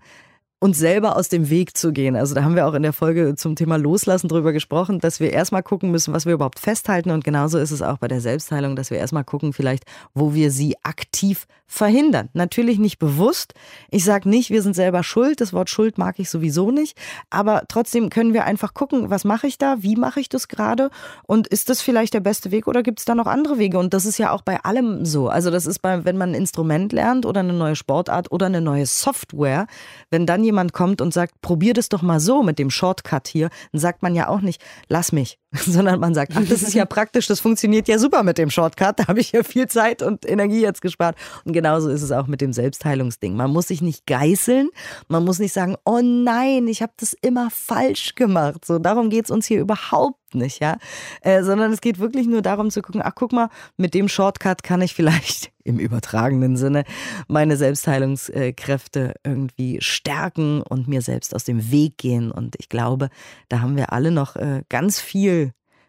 uns 0.65 0.79
selber 0.79 1.17
aus 1.17 1.29
dem 1.29 1.51
Weg 1.51 1.77
zu 1.77 1.93
gehen. 1.93 2.17
Also 2.17 2.35
da 2.35 2.43
haben 2.43 2.57
wir 2.57 2.67
auch 2.67 2.73
in 2.73 2.83
der 2.83 2.95
Folge 2.95 3.35
zum 3.37 3.55
Thema 3.55 3.77
Loslassen 3.77 4.29
drüber 4.29 4.55
gesprochen, 4.55 4.99
dass 4.99 5.21
wir 5.21 5.31
erstmal 5.31 5.63
gucken 5.63 5.91
müssen, 5.91 6.15
was 6.15 6.25
wir 6.25 6.33
überhaupt 6.33 6.59
festhalten. 6.59 7.11
Und 7.11 7.23
genauso 7.23 7.59
ist 7.59 7.71
es 7.71 7.83
auch 7.83 7.99
bei 7.99 8.09
der 8.09 8.23
Selbstheilung, 8.23 8.75
dass 8.75 8.91
wir 8.91 8.97
erstmal 8.97 9.25
gucken, 9.25 9.53
vielleicht, 9.53 9.85
wo 10.15 10.33
wir 10.33 10.51
sie 10.51 10.75
aktiv 10.83 11.47
verhindern. 11.67 12.29
Natürlich 12.35 12.79
nicht 12.79 12.99
bewusst. 12.99 13.55
Ich 13.91 14.05
sage 14.05 14.29
nicht, 14.29 14.51
wir 14.51 14.63
sind 14.63 14.75
selber 14.75 15.03
schuld. 15.03 15.41
Das 15.41 15.53
Wort 15.53 15.69
Schuld 15.71 15.99
mag 15.99 16.19
ich 16.19 16.31
sowieso 16.31 16.71
nicht. 16.71 16.97
Aber 17.31 17.65
trotzdem 17.69 18.11
können 18.11 18.33
wir 18.33 18.45
einfach 18.45 18.75
gucken, 18.75 19.11
was 19.11 19.25
mache 19.25 19.47
ich 19.47 19.59
da? 19.59 19.77
Wie 19.81 19.97
mache 19.97 20.21
ich 20.21 20.29
das 20.29 20.49
gerade? 20.49 20.91
Und 21.27 21.47
ist 21.49 21.69
das 21.69 21.83
vielleicht 21.83 22.15
der 22.15 22.21
beste 22.21 22.51
Weg 22.53 22.69
oder 22.69 22.83
gibt 22.83 23.01
es 23.01 23.05
da 23.05 23.15
noch 23.15 23.27
andere 23.27 23.59
Wege? 23.59 23.79
Und 23.79 23.93
das 23.93 24.07
ist 24.07 24.19
ja 24.19 24.31
auch 24.31 24.43
bei 24.43 24.63
allem 24.63 25.05
so. 25.05 25.29
Also 25.29 25.51
das 25.51 25.67
ist 25.67 25.81
bei, 25.81 26.05
wenn 26.05 26.17
man 26.17 26.31
ein 26.31 26.35
Instrument 26.35 26.93
lernt 26.93 27.27
oder 27.27 27.41
eine 27.41 27.53
neue 27.53 27.77
Sportart 27.77 28.31
oder 28.31 28.47
eine 28.47 28.61
neue 28.61 28.87
Software, 28.87 29.67
wenn 30.11 30.27
dann 30.27 30.45
jemand 30.45 30.54
kommt 30.73 31.01
und 31.01 31.13
sagt, 31.13 31.41
probier 31.41 31.75
das 31.75 31.89
doch 31.89 32.03
mal 32.03 32.21
so 32.21 32.43
mit 32.43 32.59
dem 32.59 32.71
Shortcut 32.71 33.29
hier, 33.29 33.51
dann 33.73 33.81
sagt 33.81 34.03
man 34.03 34.15
ja 34.15 34.29
auch 34.29 34.41
nicht, 34.41 34.63
lass 34.89 35.13
mich, 35.13 35.39
sondern 35.67 36.01
man 36.01 36.15
sagt, 36.15 36.33
ach, 36.35 36.45
das 36.49 36.63
ist 36.63 36.75
ja 36.75 36.85
praktisch, 36.95 37.27
das 37.27 37.41
funktioniert 37.41 37.87
ja 37.87 37.99
super 37.99 38.23
mit 38.23 38.39
dem 38.39 38.51
Shortcut, 38.51 38.99
da 38.99 39.07
habe 39.07 39.21
ich 39.21 39.33
ja 39.33 39.43
viel 39.43 39.69
Zeit 39.69 40.03
und 40.03 40.29
Energie 40.29 40.61
jetzt 40.61 40.83
gespart. 40.83 41.17
Und 41.45 41.53
genauso 41.53 41.89
ist 41.91 42.03
es 42.03 42.11
auch 42.11 42.27
mit 42.27 42.41
dem 42.41 42.53
Selbstheilungsding. 42.53 43.37
Man 43.37 43.53
muss 43.53 43.69
sich 43.69 43.81
nicht 43.81 44.07
geißeln, 44.07 44.71
man 45.09 45.25
muss 45.25 45.39
nicht 45.39 45.53
sagen, 45.53 45.77
oh 45.85 46.01
nein, 46.03 46.67
ich 46.67 46.83
habe 46.83 46.93
das 46.97 47.15
immer 47.23 47.51
falsch 47.51 48.15
gemacht. 48.15 48.65
So, 48.65 48.79
darum 48.79 49.11
geht 49.11 49.27
es 49.27 49.31
uns 49.31 49.47
hier 49.47 49.61
überhaupt 49.61 50.35
nicht, 50.35 50.61
ja. 50.61 50.79
Äh, 51.21 51.43
sondern 51.43 51.73
es 51.73 51.81
geht 51.81 51.99
wirklich 51.99 52.27
nur 52.27 52.43
darum 52.43 52.71
zu 52.71 52.83
gucken, 52.83 53.03
ach 53.05 53.15
guck 53.15 53.33
mal, 53.33 53.49
mit 53.77 53.95
dem 53.95 54.09
Shortcut 54.09 54.63
kann 54.63 54.83
ich 54.83 54.95
vielleicht 54.95 55.53
im 55.65 55.79
übertragenen 55.79 56.57
Sinne 56.57 56.85
meine 57.29 57.57
Selbstheilungskräfte 57.57 59.15
irgendwie 59.25 59.79
stärken 59.81 60.63
und 60.63 60.89
mir 60.89 61.01
selbst 61.01 61.35
aus 61.35 61.45
dem 61.45 61.71
Weg 61.71 61.97
gehen. 61.99 62.31
Und 62.31 62.57
ich 62.59 62.69
glaube, 62.69 63.09
da 63.49 63.61
haben 63.61 63.77
wir 63.77 63.93
alle 63.93 64.11
noch 64.11 64.37
äh, 64.37 64.63
ganz 64.69 65.01
viel 65.01 65.44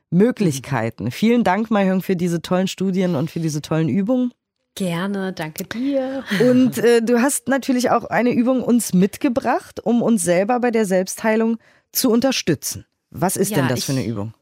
Möglichkeiten. 0.10 1.12
Vielen 1.12 1.44
Dank, 1.44 1.72
Mayhung, 1.72 2.02
für 2.02 2.16
diese 2.16 2.42
tollen 2.42 2.68
Studien 2.68 3.16
und 3.16 3.32
für 3.32 3.40
diese 3.40 3.62
tollen 3.62 3.90
Übungen. 3.90 4.34
Gerne, 4.76 5.32
danke 5.32 5.64
dir. 5.64 6.24
Und 6.42 6.78
äh, 6.78 7.02
du 7.02 7.22
hast 7.22 7.48
natürlich 7.48 7.92
auch 7.92 8.06
eine 8.06 8.32
Übung 8.32 8.62
uns 8.62 8.94
mitgebracht, 8.94 9.80
um 9.82 10.02
uns 10.02 10.24
selber 10.24 10.60
bei 10.60 10.70
der 10.70 10.86
Selbstheilung 10.86 11.58
zu 11.94 12.12
unterstützen. 12.12 12.86
Was 13.10 13.38
ist 13.38 13.52
ja, 13.52 13.58
denn 13.58 13.70
das 13.70 13.80
ich, 13.80 13.86
für 13.86 13.94
eine 13.94 14.06
Übung? 14.06 14.34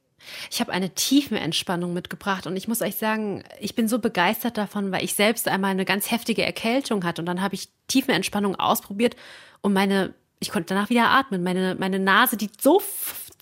Ich 0.50 0.60
habe 0.60 0.72
eine 0.72 0.90
Tiefenentspannung 0.90 1.94
mitgebracht 1.94 2.48
und 2.48 2.56
ich 2.56 2.68
muss 2.68 2.82
euch 2.82 2.96
sagen, 2.96 3.44
ich 3.60 3.76
bin 3.76 3.88
so 3.88 4.00
begeistert 4.00 4.58
davon, 4.58 4.92
weil 4.92 5.04
ich 5.04 5.14
selbst 5.14 5.48
einmal 5.48 5.72
eine 5.72 5.86
ganz 5.86 6.10
heftige 6.10 6.44
Erkältung 6.44 7.04
hatte 7.04 7.22
und 7.22 7.28
dann 7.28 7.42
habe 7.42 7.54
ich 7.54 7.70
Tiefenentspannung 7.88 8.56
ausprobiert 8.56 9.16
und 9.62 9.74
meine 9.74 10.16
ich 10.44 10.52
konnte 10.52 10.74
danach 10.74 10.90
wieder 10.90 11.10
atmen. 11.10 11.42
Meine, 11.42 11.76
meine 11.76 12.00
Nase, 12.00 12.38
die 12.38 12.50
so 12.60 12.82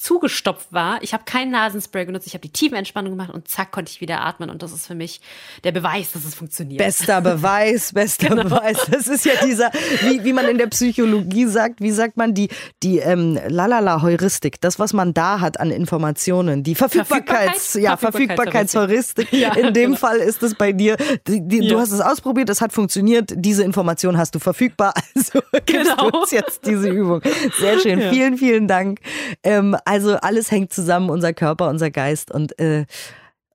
zugestopft 0.02 0.74
war. 0.74 1.02
Ich 1.04 1.14
habe 1.14 1.24
kein 1.26 1.52
Nasenspray 1.52 2.06
genutzt, 2.06 2.26
ich 2.28 2.34
habe 2.34 2.42
die 2.42 2.52
Tiefenentspannung 2.52 3.12
gemacht 3.12 3.30
und 3.30 3.48
zack 3.48 3.72
konnte 3.72 3.92
ich 3.92 4.02
wieder 4.02 4.22
atmen 4.22 4.50
und 4.50 4.64
das 4.64 4.72
ist 4.72 4.88
für 4.88 4.96
mich 4.96 5.22
der 5.64 5.72
Beweis, 5.72 6.12
dass 6.14 6.26
es 6.26 6.34
funktioniert. 6.34 6.80
Bester 6.80 7.22
Beweis, 7.22 7.94
bester 7.94 8.30
genau. 8.30 8.44
Beweis. 8.44 8.78
Das 8.90 9.08
ist 9.08 9.26
ja 9.26 9.34
dieser, 9.46 9.72
wie, 10.02 10.24
wie 10.24 10.34
man 10.34 10.48
in 10.48 10.58
der 10.58 10.68
Psychologie 10.68 11.46
sagt, 11.46 11.82
wie 11.82 11.92
sagt 11.92 12.18
man 12.18 12.34
die 12.34 12.50
die 12.82 12.98
ähm, 12.98 13.40
lalala 13.48 14.02
Heuristik, 14.02 14.60
das 14.60 14.80
was 14.80 14.94
man 14.94 15.14
da 15.14 15.40
hat 15.40 15.60
an 15.60 15.72
Informationen, 15.72 16.64
die 16.64 16.76
Verfügbarkeits 16.76 17.72
Verfügbarkeit? 17.74 17.84
ja 17.84 17.98
Verfügbarkeitsheuristik. 17.98 19.32
Ja, 19.32 19.54
in 19.54 19.74
dem 19.74 19.92
genau. 19.92 19.98
Fall 19.98 20.18
ist 20.18 20.42
es 20.42 20.56
bei 20.56 20.72
dir, 20.72 20.98
die, 21.28 21.48
die, 21.48 21.60
ja. 21.64 21.70
du 21.74 21.80
hast 21.80 21.92
es 21.92 22.02
ausprobiert, 22.02 22.50
es 22.50 22.60
hat 22.60 22.74
funktioniert, 22.74 23.32
diese 23.36 23.64
Information 23.64 24.18
hast 24.18 24.34
du 24.36 24.40
verfügbar, 24.40 24.94
also 25.16 25.42
genau. 25.66 26.22
uns 26.22 26.32
jetzt 26.32 26.66
diese 26.66 26.90
Übung. 26.90 27.22
Sehr 27.60 27.80
schön, 27.80 28.00
ja. 28.00 28.10
vielen 28.10 28.38
vielen 28.38 28.68
Dank. 28.68 29.00
Ähm, 29.44 29.78
also 29.92 30.16
alles 30.16 30.50
hängt 30.52 30.72
zusammen, 30.72 31.10
unser 31.10 31.34
Körper, 31.34 31.68
unser 31.68 31.92
Geist 31.92 32.32
und 32.32 32.58
äh, 32.60 32.86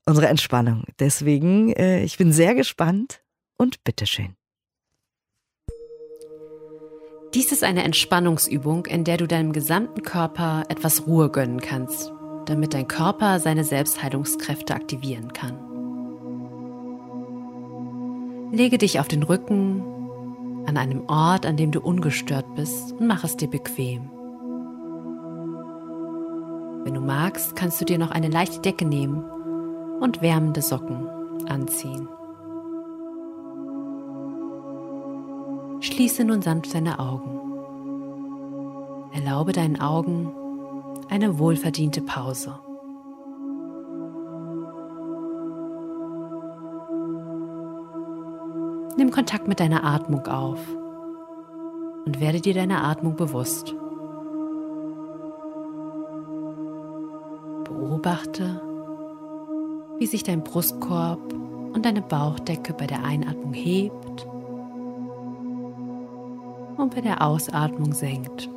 unsere 0.04 0.26
Entspannung. 0.26 0.84
Deswegen, 0.98 1.72
äh, 1.72 2.02
ich 2.02 2.18
bin 2.18 2.30
sehr 2.30 2.54
gespannt 2.54 3.22
und 3.56 3.82
bitteschön. 3.84 4.36
Dies 7.32 7.52
ist 7.52 7.64
eine 7.64 7.84
Entspannungsübung, 7.84 8.84
in 8.84 9.04
der 9.04 9.16
du 9.16 9.26
deinem 9.26 9.54
gesamten 9.54 10.02
Körper 10.02 10.64
etwas 10.68 11.06
Ruhe 11.06 11.30
gönnen 11.30 11.62
kannst, 11.62 12.12
damit 12.44 12.74
dein 12.74 12.86
Körper 12.86 13.40
seine 13.40 13.64
Selbstheilungskräfte 13.64 14.74
aktivieren 14.74 15.32
kann. 15.32 15.56
Lege 18.52 18.76
dich 18.76 19.00
auf 19.00 19.08
den 19.08 19.22
Rücken 19.22 19.82
an 20.66 20.76
einem 20.76 21.08
Ort, 21.08 21.46
an 21.46 21.56
dem 21.56 21.72
du 21.72 21.80
ungestört 21.80 22.54
bist 22.56 22.92
und 22.92 23.06
mach 23.06 23.24
es 23.24 23.38
dir 23.38 23.48
bequem. 23.48 24.10
Wenn 26.86 26.94
du 26.94 27.00
magst, 27.00 27.56
kannst 27.56 27.80
du 27.80 27.84
dir 27.84 27.98
noch 27.98 28.12
eine 28.12 28.28
leichte 28.28 28.60
Decke 28.60 28.84
nehmen 28.84 29.24
und 29.98 30.22
wärmende 30.22 30.62
Socken 30.62 31.08
anziehen. 31.48 32.08
Schließe 35.80 36.24
nun 36.24 36.42
sanft 36.42 36.72
deine 36.72 37.00
Augen. 37.00 37.40
Erlaube 39.12 39.50
deinen 39.52 39.80
Augen 39.80 40.32
eine 41.08 41.40
wohlverdiente 41.40 42.02
Pause. 42.02 42.56
Nimm 48.96 49.10
Kontakt 49.10 49.48
mit 49.48 49.58
deiner 49.58 49.82
Atmung 49.82 50.24
auf 50.28 50.60
und 52.04 52.20
werde 52.20 52.40
dir 52.40 52.54
deiner 52.54 52.84
Atmung 52.84 53.16
bewusst. 53.16 53.74
Beobachte, 57.68 58.60
wie 59.98 60.06
sich 60.06 60.22
dein 60.22 60.44
Brustkorb 60.44 61.32
und 61.72 61.84
deine 61.84 62.02
Bauchdecke 62.02 62.72
bei 62.72 62.86
der 62.86 63.04
Einatmung 63.04 63.52
hebt 63.52 64.26
und 66.76 66.94
bei 66.94 67.00
der 67.00 67.22
Ausatmung 67.22 67.92
senkt. 67.92 68.48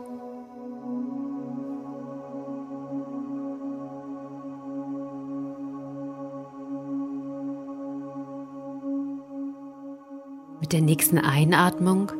Mit 10.62 10.74
der 10.74 10.82
nächsten 10.82 11.18
Einatmung 11.18 12.12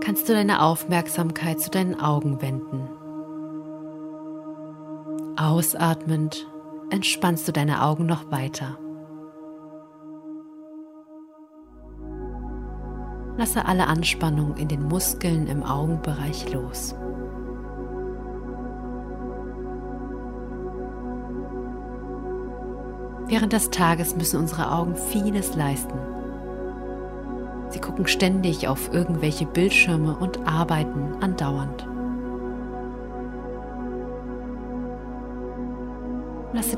kannst 0.00 0.28
du 0.28 0.32
deine 0.32 0.62
Aufmerksamkeit 0.62 1.60
zu 1.60 1.70
deinen 1.70 2.00
Augen 2.00 2.40
wenden. 2.40 3.03
Ausatmend 5.44 6.46
entspannst 6.88 7.46
du 7.46 7.52
deine 7.52 7.82
Augen 7.82 8.06
noch 8.06 8.30
weiter. 8.30 8.78
Lasse 13.36 13.66
alle 13.66 13.86
Anspannung 13.86 14.56
in 14.56 14.68
den 14.68 14.84
Muskeln 14.84 15.46
im 15.46 15.62
Augenbereich 15.62 16.50
los. 16.50 16.94
Während 23.26 23.52
des 23.52 23.68
Tages 23.68 24.16
müssen 24.16 24.40
unsere 24.40 24.72
Augen 24.72 24.96
vieles 24.96 25.56
leisten. 25.56 25.98
Sie 27.68 27.80
gucken 27.80 28.06
ständig 28.06 28.66
auf 28.66 28.94
irgendwelche 28.94 29.44
Bildschirme 29.44 30.16
und 30.16 30.46
arbeiten 30.46 31.22
andauernd. 31.22 31.86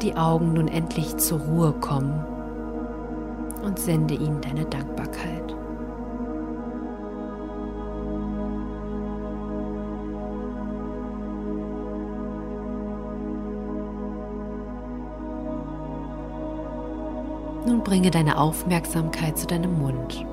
Die 0.07 0.16
Augen 0.16 0.52
nun 0.52 0.68
endlich 0.68 1.16
zur 1.16 1.40
Ruhe 1.40 1.72
kommen 1.72 2.24
und 3.64 3.76
sende 3.76 4.14
ihnen 4.14 4.40
deine 4.40 4.64
Dankbarkeit. 4.64 5.57
Nun 17.66 17.82
bringe 17.82 18.12
deine 18.12 18.38
Aufmerksamkeit 18.38 19.36
zu 19.36 19.48
deinem 19.48 19.76
Mund. 19.80 20.24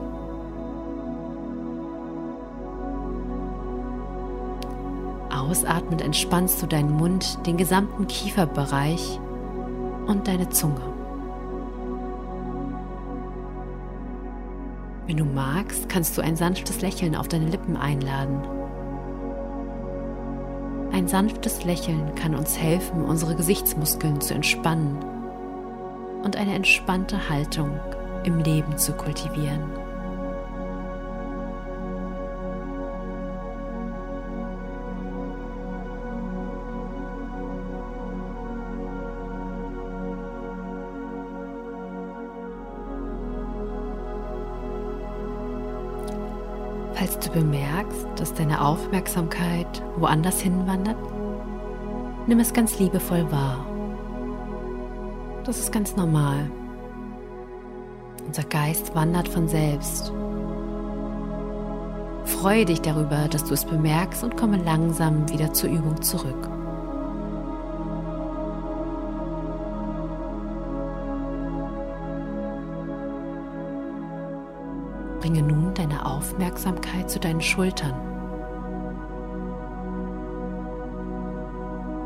Ausatmend 5.31 6.03
entspannst 6.03 6.61
du 6.61 6.67
deinen 6.67 6.91
Mund, 6.91 7.39
den 7.47 7.57
gesamten 7.57 8.05
Kieferbereich 8.05 9.19
und 10.07 10.27
deine 10.27 10.49
Zunge. 10.49 10.81
Wenn 15.05 15.17
du 15.17 15.25
magst, 15.25 15.89
kannst 15.89 16.17
du 16.17 16.21
ein 16.21 16.35
sanftes 16.35 16.81
Lächeln 16.81 17.15
auf 17.15 17.27
deine 17.27 17.47
Lippen 17.47 17.75
einladen. 17.75 18.41
Ein 20.91 21.07
sanftes 21.07 21.65
Lächeln 21.65 22.15
kann 22.15 22.35
uns 22.35 22.57
helfen, 22.57 23.03
unsere 23.03 23.35
Gesichtsmuskeln 23.35 24.21
zu 24.21 24.33
entspannen 24.33 24.97
und 26.23 26.37
eine 26.37 26.53
entspannte 26.53 27.29
Haltung 27.29 27.79
im 28.23 28.39
Leben 28.39 28.77
zu 28.77 28.93
kultivieren. 28.93 29.82
Bemerkst, 47.33 48.07
dass 48.15 48.33
deine 48.33 48.61
Aufmerksamkeit 48.61 49.83
woanders 49.97 50.39
hinwandert, 50.39 50.97
nimm 52.27 52.39
es 52.39 52.53
ganz 52.53 52.79
liebevoll 52.79 53.29
wahr. 53.31 53.65
Das 55.43 55.59
ist 55.59 55.71
ganz 55.71 55.95
normal. 55.95 56.49
Unser 58.25 58.43
Geist 58.43 58.95
wandert 58.95 59.27
von 59.27 59.47
selbst. 59.47 60.13
Freue 62.23 62.65
dich 62.65 62.81
darüber, 62.81 63.27
dass 63.27 63.43
du 63.43 63.53
es 63.53 63.65
bemerkst 63.65 64.23
und 64.23 64.37
komme 64.37 64.57
langsam 64.57 65.29
wieder 65.29 65.51
zur 65.51 65.69
Übung 65.69 66.01
zurück. 66.01 66.52
Aufmerksamkeit 76.43 77.09
zu 77.09 77.21
deinen 77.21 77.39
Schultern. 77.39 77.93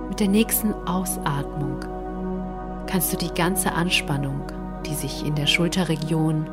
Mit 0.09 0.19
der 0.19 0.27
nächsten 0.27 0.73
Ausatmung 0.85 1.79
kannst 2.85 3.11
du 3.11 3.17
die 3.17 3.33
ganze 3.33 3.73
Anspannung, 3.73 4.43
die 4.85 4.93
sich 4.93 5.25
in 5.25 5.33
der 5.33 5.47
Schulterregion 5.47 6.47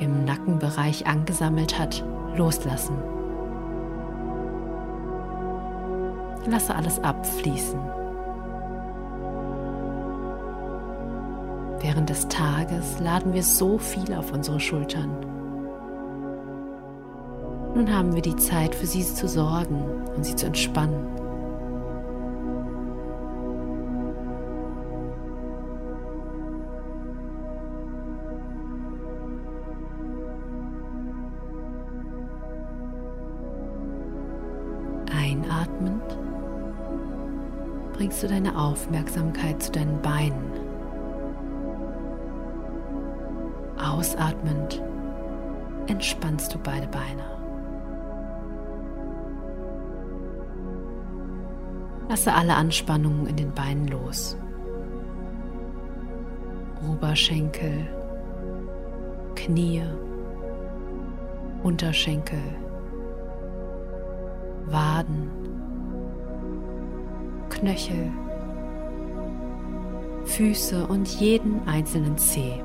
im 0.00 0.24
Nackenbereich 0.24 1.06
angesammelt 1.06 1.78
hat, 1.78 2.02
loslassen. 2.34 2.96
Lasse 6.46 6.74
alles 6.74 6.98
abfließen. 7.00 7.78
Während 11.80 12.08
des 12.08 12.26
Tages 12.28 13.00
laden 13.00 13.34
wir 13.34 13.42
so 13.42 13.76
viel 13.76 14.14
auf 14.14 14.32
unsere 14.32 14.60
Schultern. 14.60 15.35
Nun 17.76 17.94
haben 17.94 18.14
wir 18.14 18.22
die 18.22 18.36
Zeit, 18.36 18.74
für 18.74 18.86
sie 18.86 19.04
zu 19.04 19.28
sorgen 19.28 19.84
und 20.16 20.24
sie 20.24 20.34
zu 20.34 20.46
entspannen. 20.46 21.08
Einatmend 35.14 36.02
bringst 37.92 38.22
du 38.22 38.28
deine 38.28 38.56
Aufmerksamkeit 38.58 39.62
zu 39.62 39.70
deinen 39.72 40.00
Beinen. 40.00 40.50
Ausatmend 43.78 44.82
entspannst 45.88 46.54
du 46.54 46.58
beide 46.58 46.86
Beine. 46.86 47.35
Lasse 52.08 52.32
alle 52.32 52.54
Anspannungen 52.54 53.26
in 53.26 53.36
den 53.36 53.52
Beinen 53.52 53.88
los. 53.88 54.36
Oberschenkel, 56.88 57.88
Knie, 59.34 59.82
Unterschenkel, 61.62 62.38
Waden, 64.66 65.30
Knöchel, 67.50 68.12
Füße 70.24 70.86
und 70.86 71.08
jeden 71.20 71.66
einzelnen 71.66 72.18
Zeh. 72.18 72.62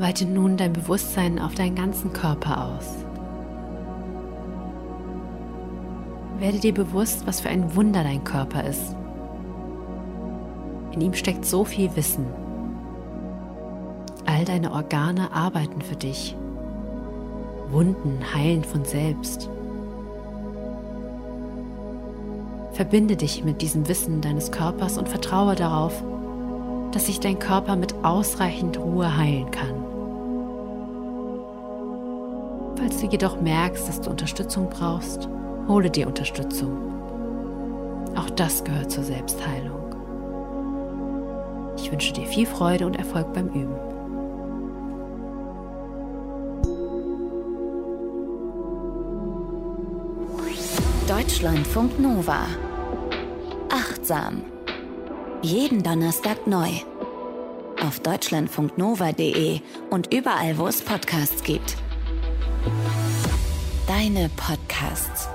Weite 0.00 0.24
nun 0.24 0.56
dein 0.56 0.72
Bewusstsein 0.72 1.38
auf 1.38 1.54
deinen 1.54 1.74
ganzen 1.74 2.14
Körper 2.14 2.64
aus. 2.64 3.04
Werde 6.38 6.58
dir 6.58 6.72
bewusst, 6.72 7.26
was 7.26 7.42
für 7.42 7.50
ein 7.50 7.76
Wunder 7.76 8.02
dein 8.02 8.24
Körper 8.24 8.64
ist. 8.64 8.96
In 10.92 11.02
ihm 11.02 11.12
steckt 11.12 11.44
so 11.44 11.66
viel 11.66 11.94
Wissen. 11.96 12.24
All 14.24 14.46
deine 14.46 14.72
Organe 14.72 15.32
arbeiten 15.34 15.82
für 15.82 15.96
dich. 15.96 16.34
Wunden 17.68 18.20
heilen 18.34 18.64
von 18.64 18.86
selbst. 18.86 19.50
Verbinde 22.72 23.16
dich 23.16 23.44
mit 23.44 23.60
diesem 23.60 23.86
Wissen 23.86 24.22
deines 24.22 24.50
Körpers 24.50 24.96
und 24.96 25.10
vertraue 25.10 25.56
darauf, 25.56 26.02
dass 26.92 27.04
sich 27.04 27.20
dein 27.20 27.38
Körper 27.38 27.76
mit 27.76 27.94
ausreichend 28.02 28.78
Ruhe 28.78 29.14
heilen 29.14 29.50
kann. 29.50 29.79
Falls 32.90 33.02
du 33.02 33.06
jedoch 33.06 33.40
merkst, 33.40 33.88
dass 33.88 34.00
du 34.00 34.10
Unterstützung 34.10 34.68
brauchst, 34.68 35.28
hole 35.68 35.88
dir 35.88 36.08
Unterstützung. 36.08 36.76
Auch 38.16 38.28
das 38.30 38.64
gehört 38.64 38.90
zur 38.90 39.04
Selbstheilung. 39.04 39.94
Ich 41.76 41.92
wünsche 41.92 42.12
dir 42.12 42.26
viel 42.26 42.46
Freude 42.46 42.86
und 42.86 42.96
Erfolg 42.96 43.32
beim 43.32 43.46
Üben. 43.50 43.76
Deutschlandfunk 51.06 52.00
Nova. 52.00 52.46
Achtsam. 53.68 54.42
Jeden 55.42 55.84
Donnerstag 55.84 56.44
neu. 56.48 56.70
Auf 57.86 58.00
deutschlandfunknova.de 58.00 59.60
und 59.90 60.12
überall, 60.12 60.58
wo 60.58 60.66
es 60.66 60.82
Podcasts 60.82 61.44
gibt. 61.44 61.79
Deine 64.00 64.30
Podcasts. 64.30 65.28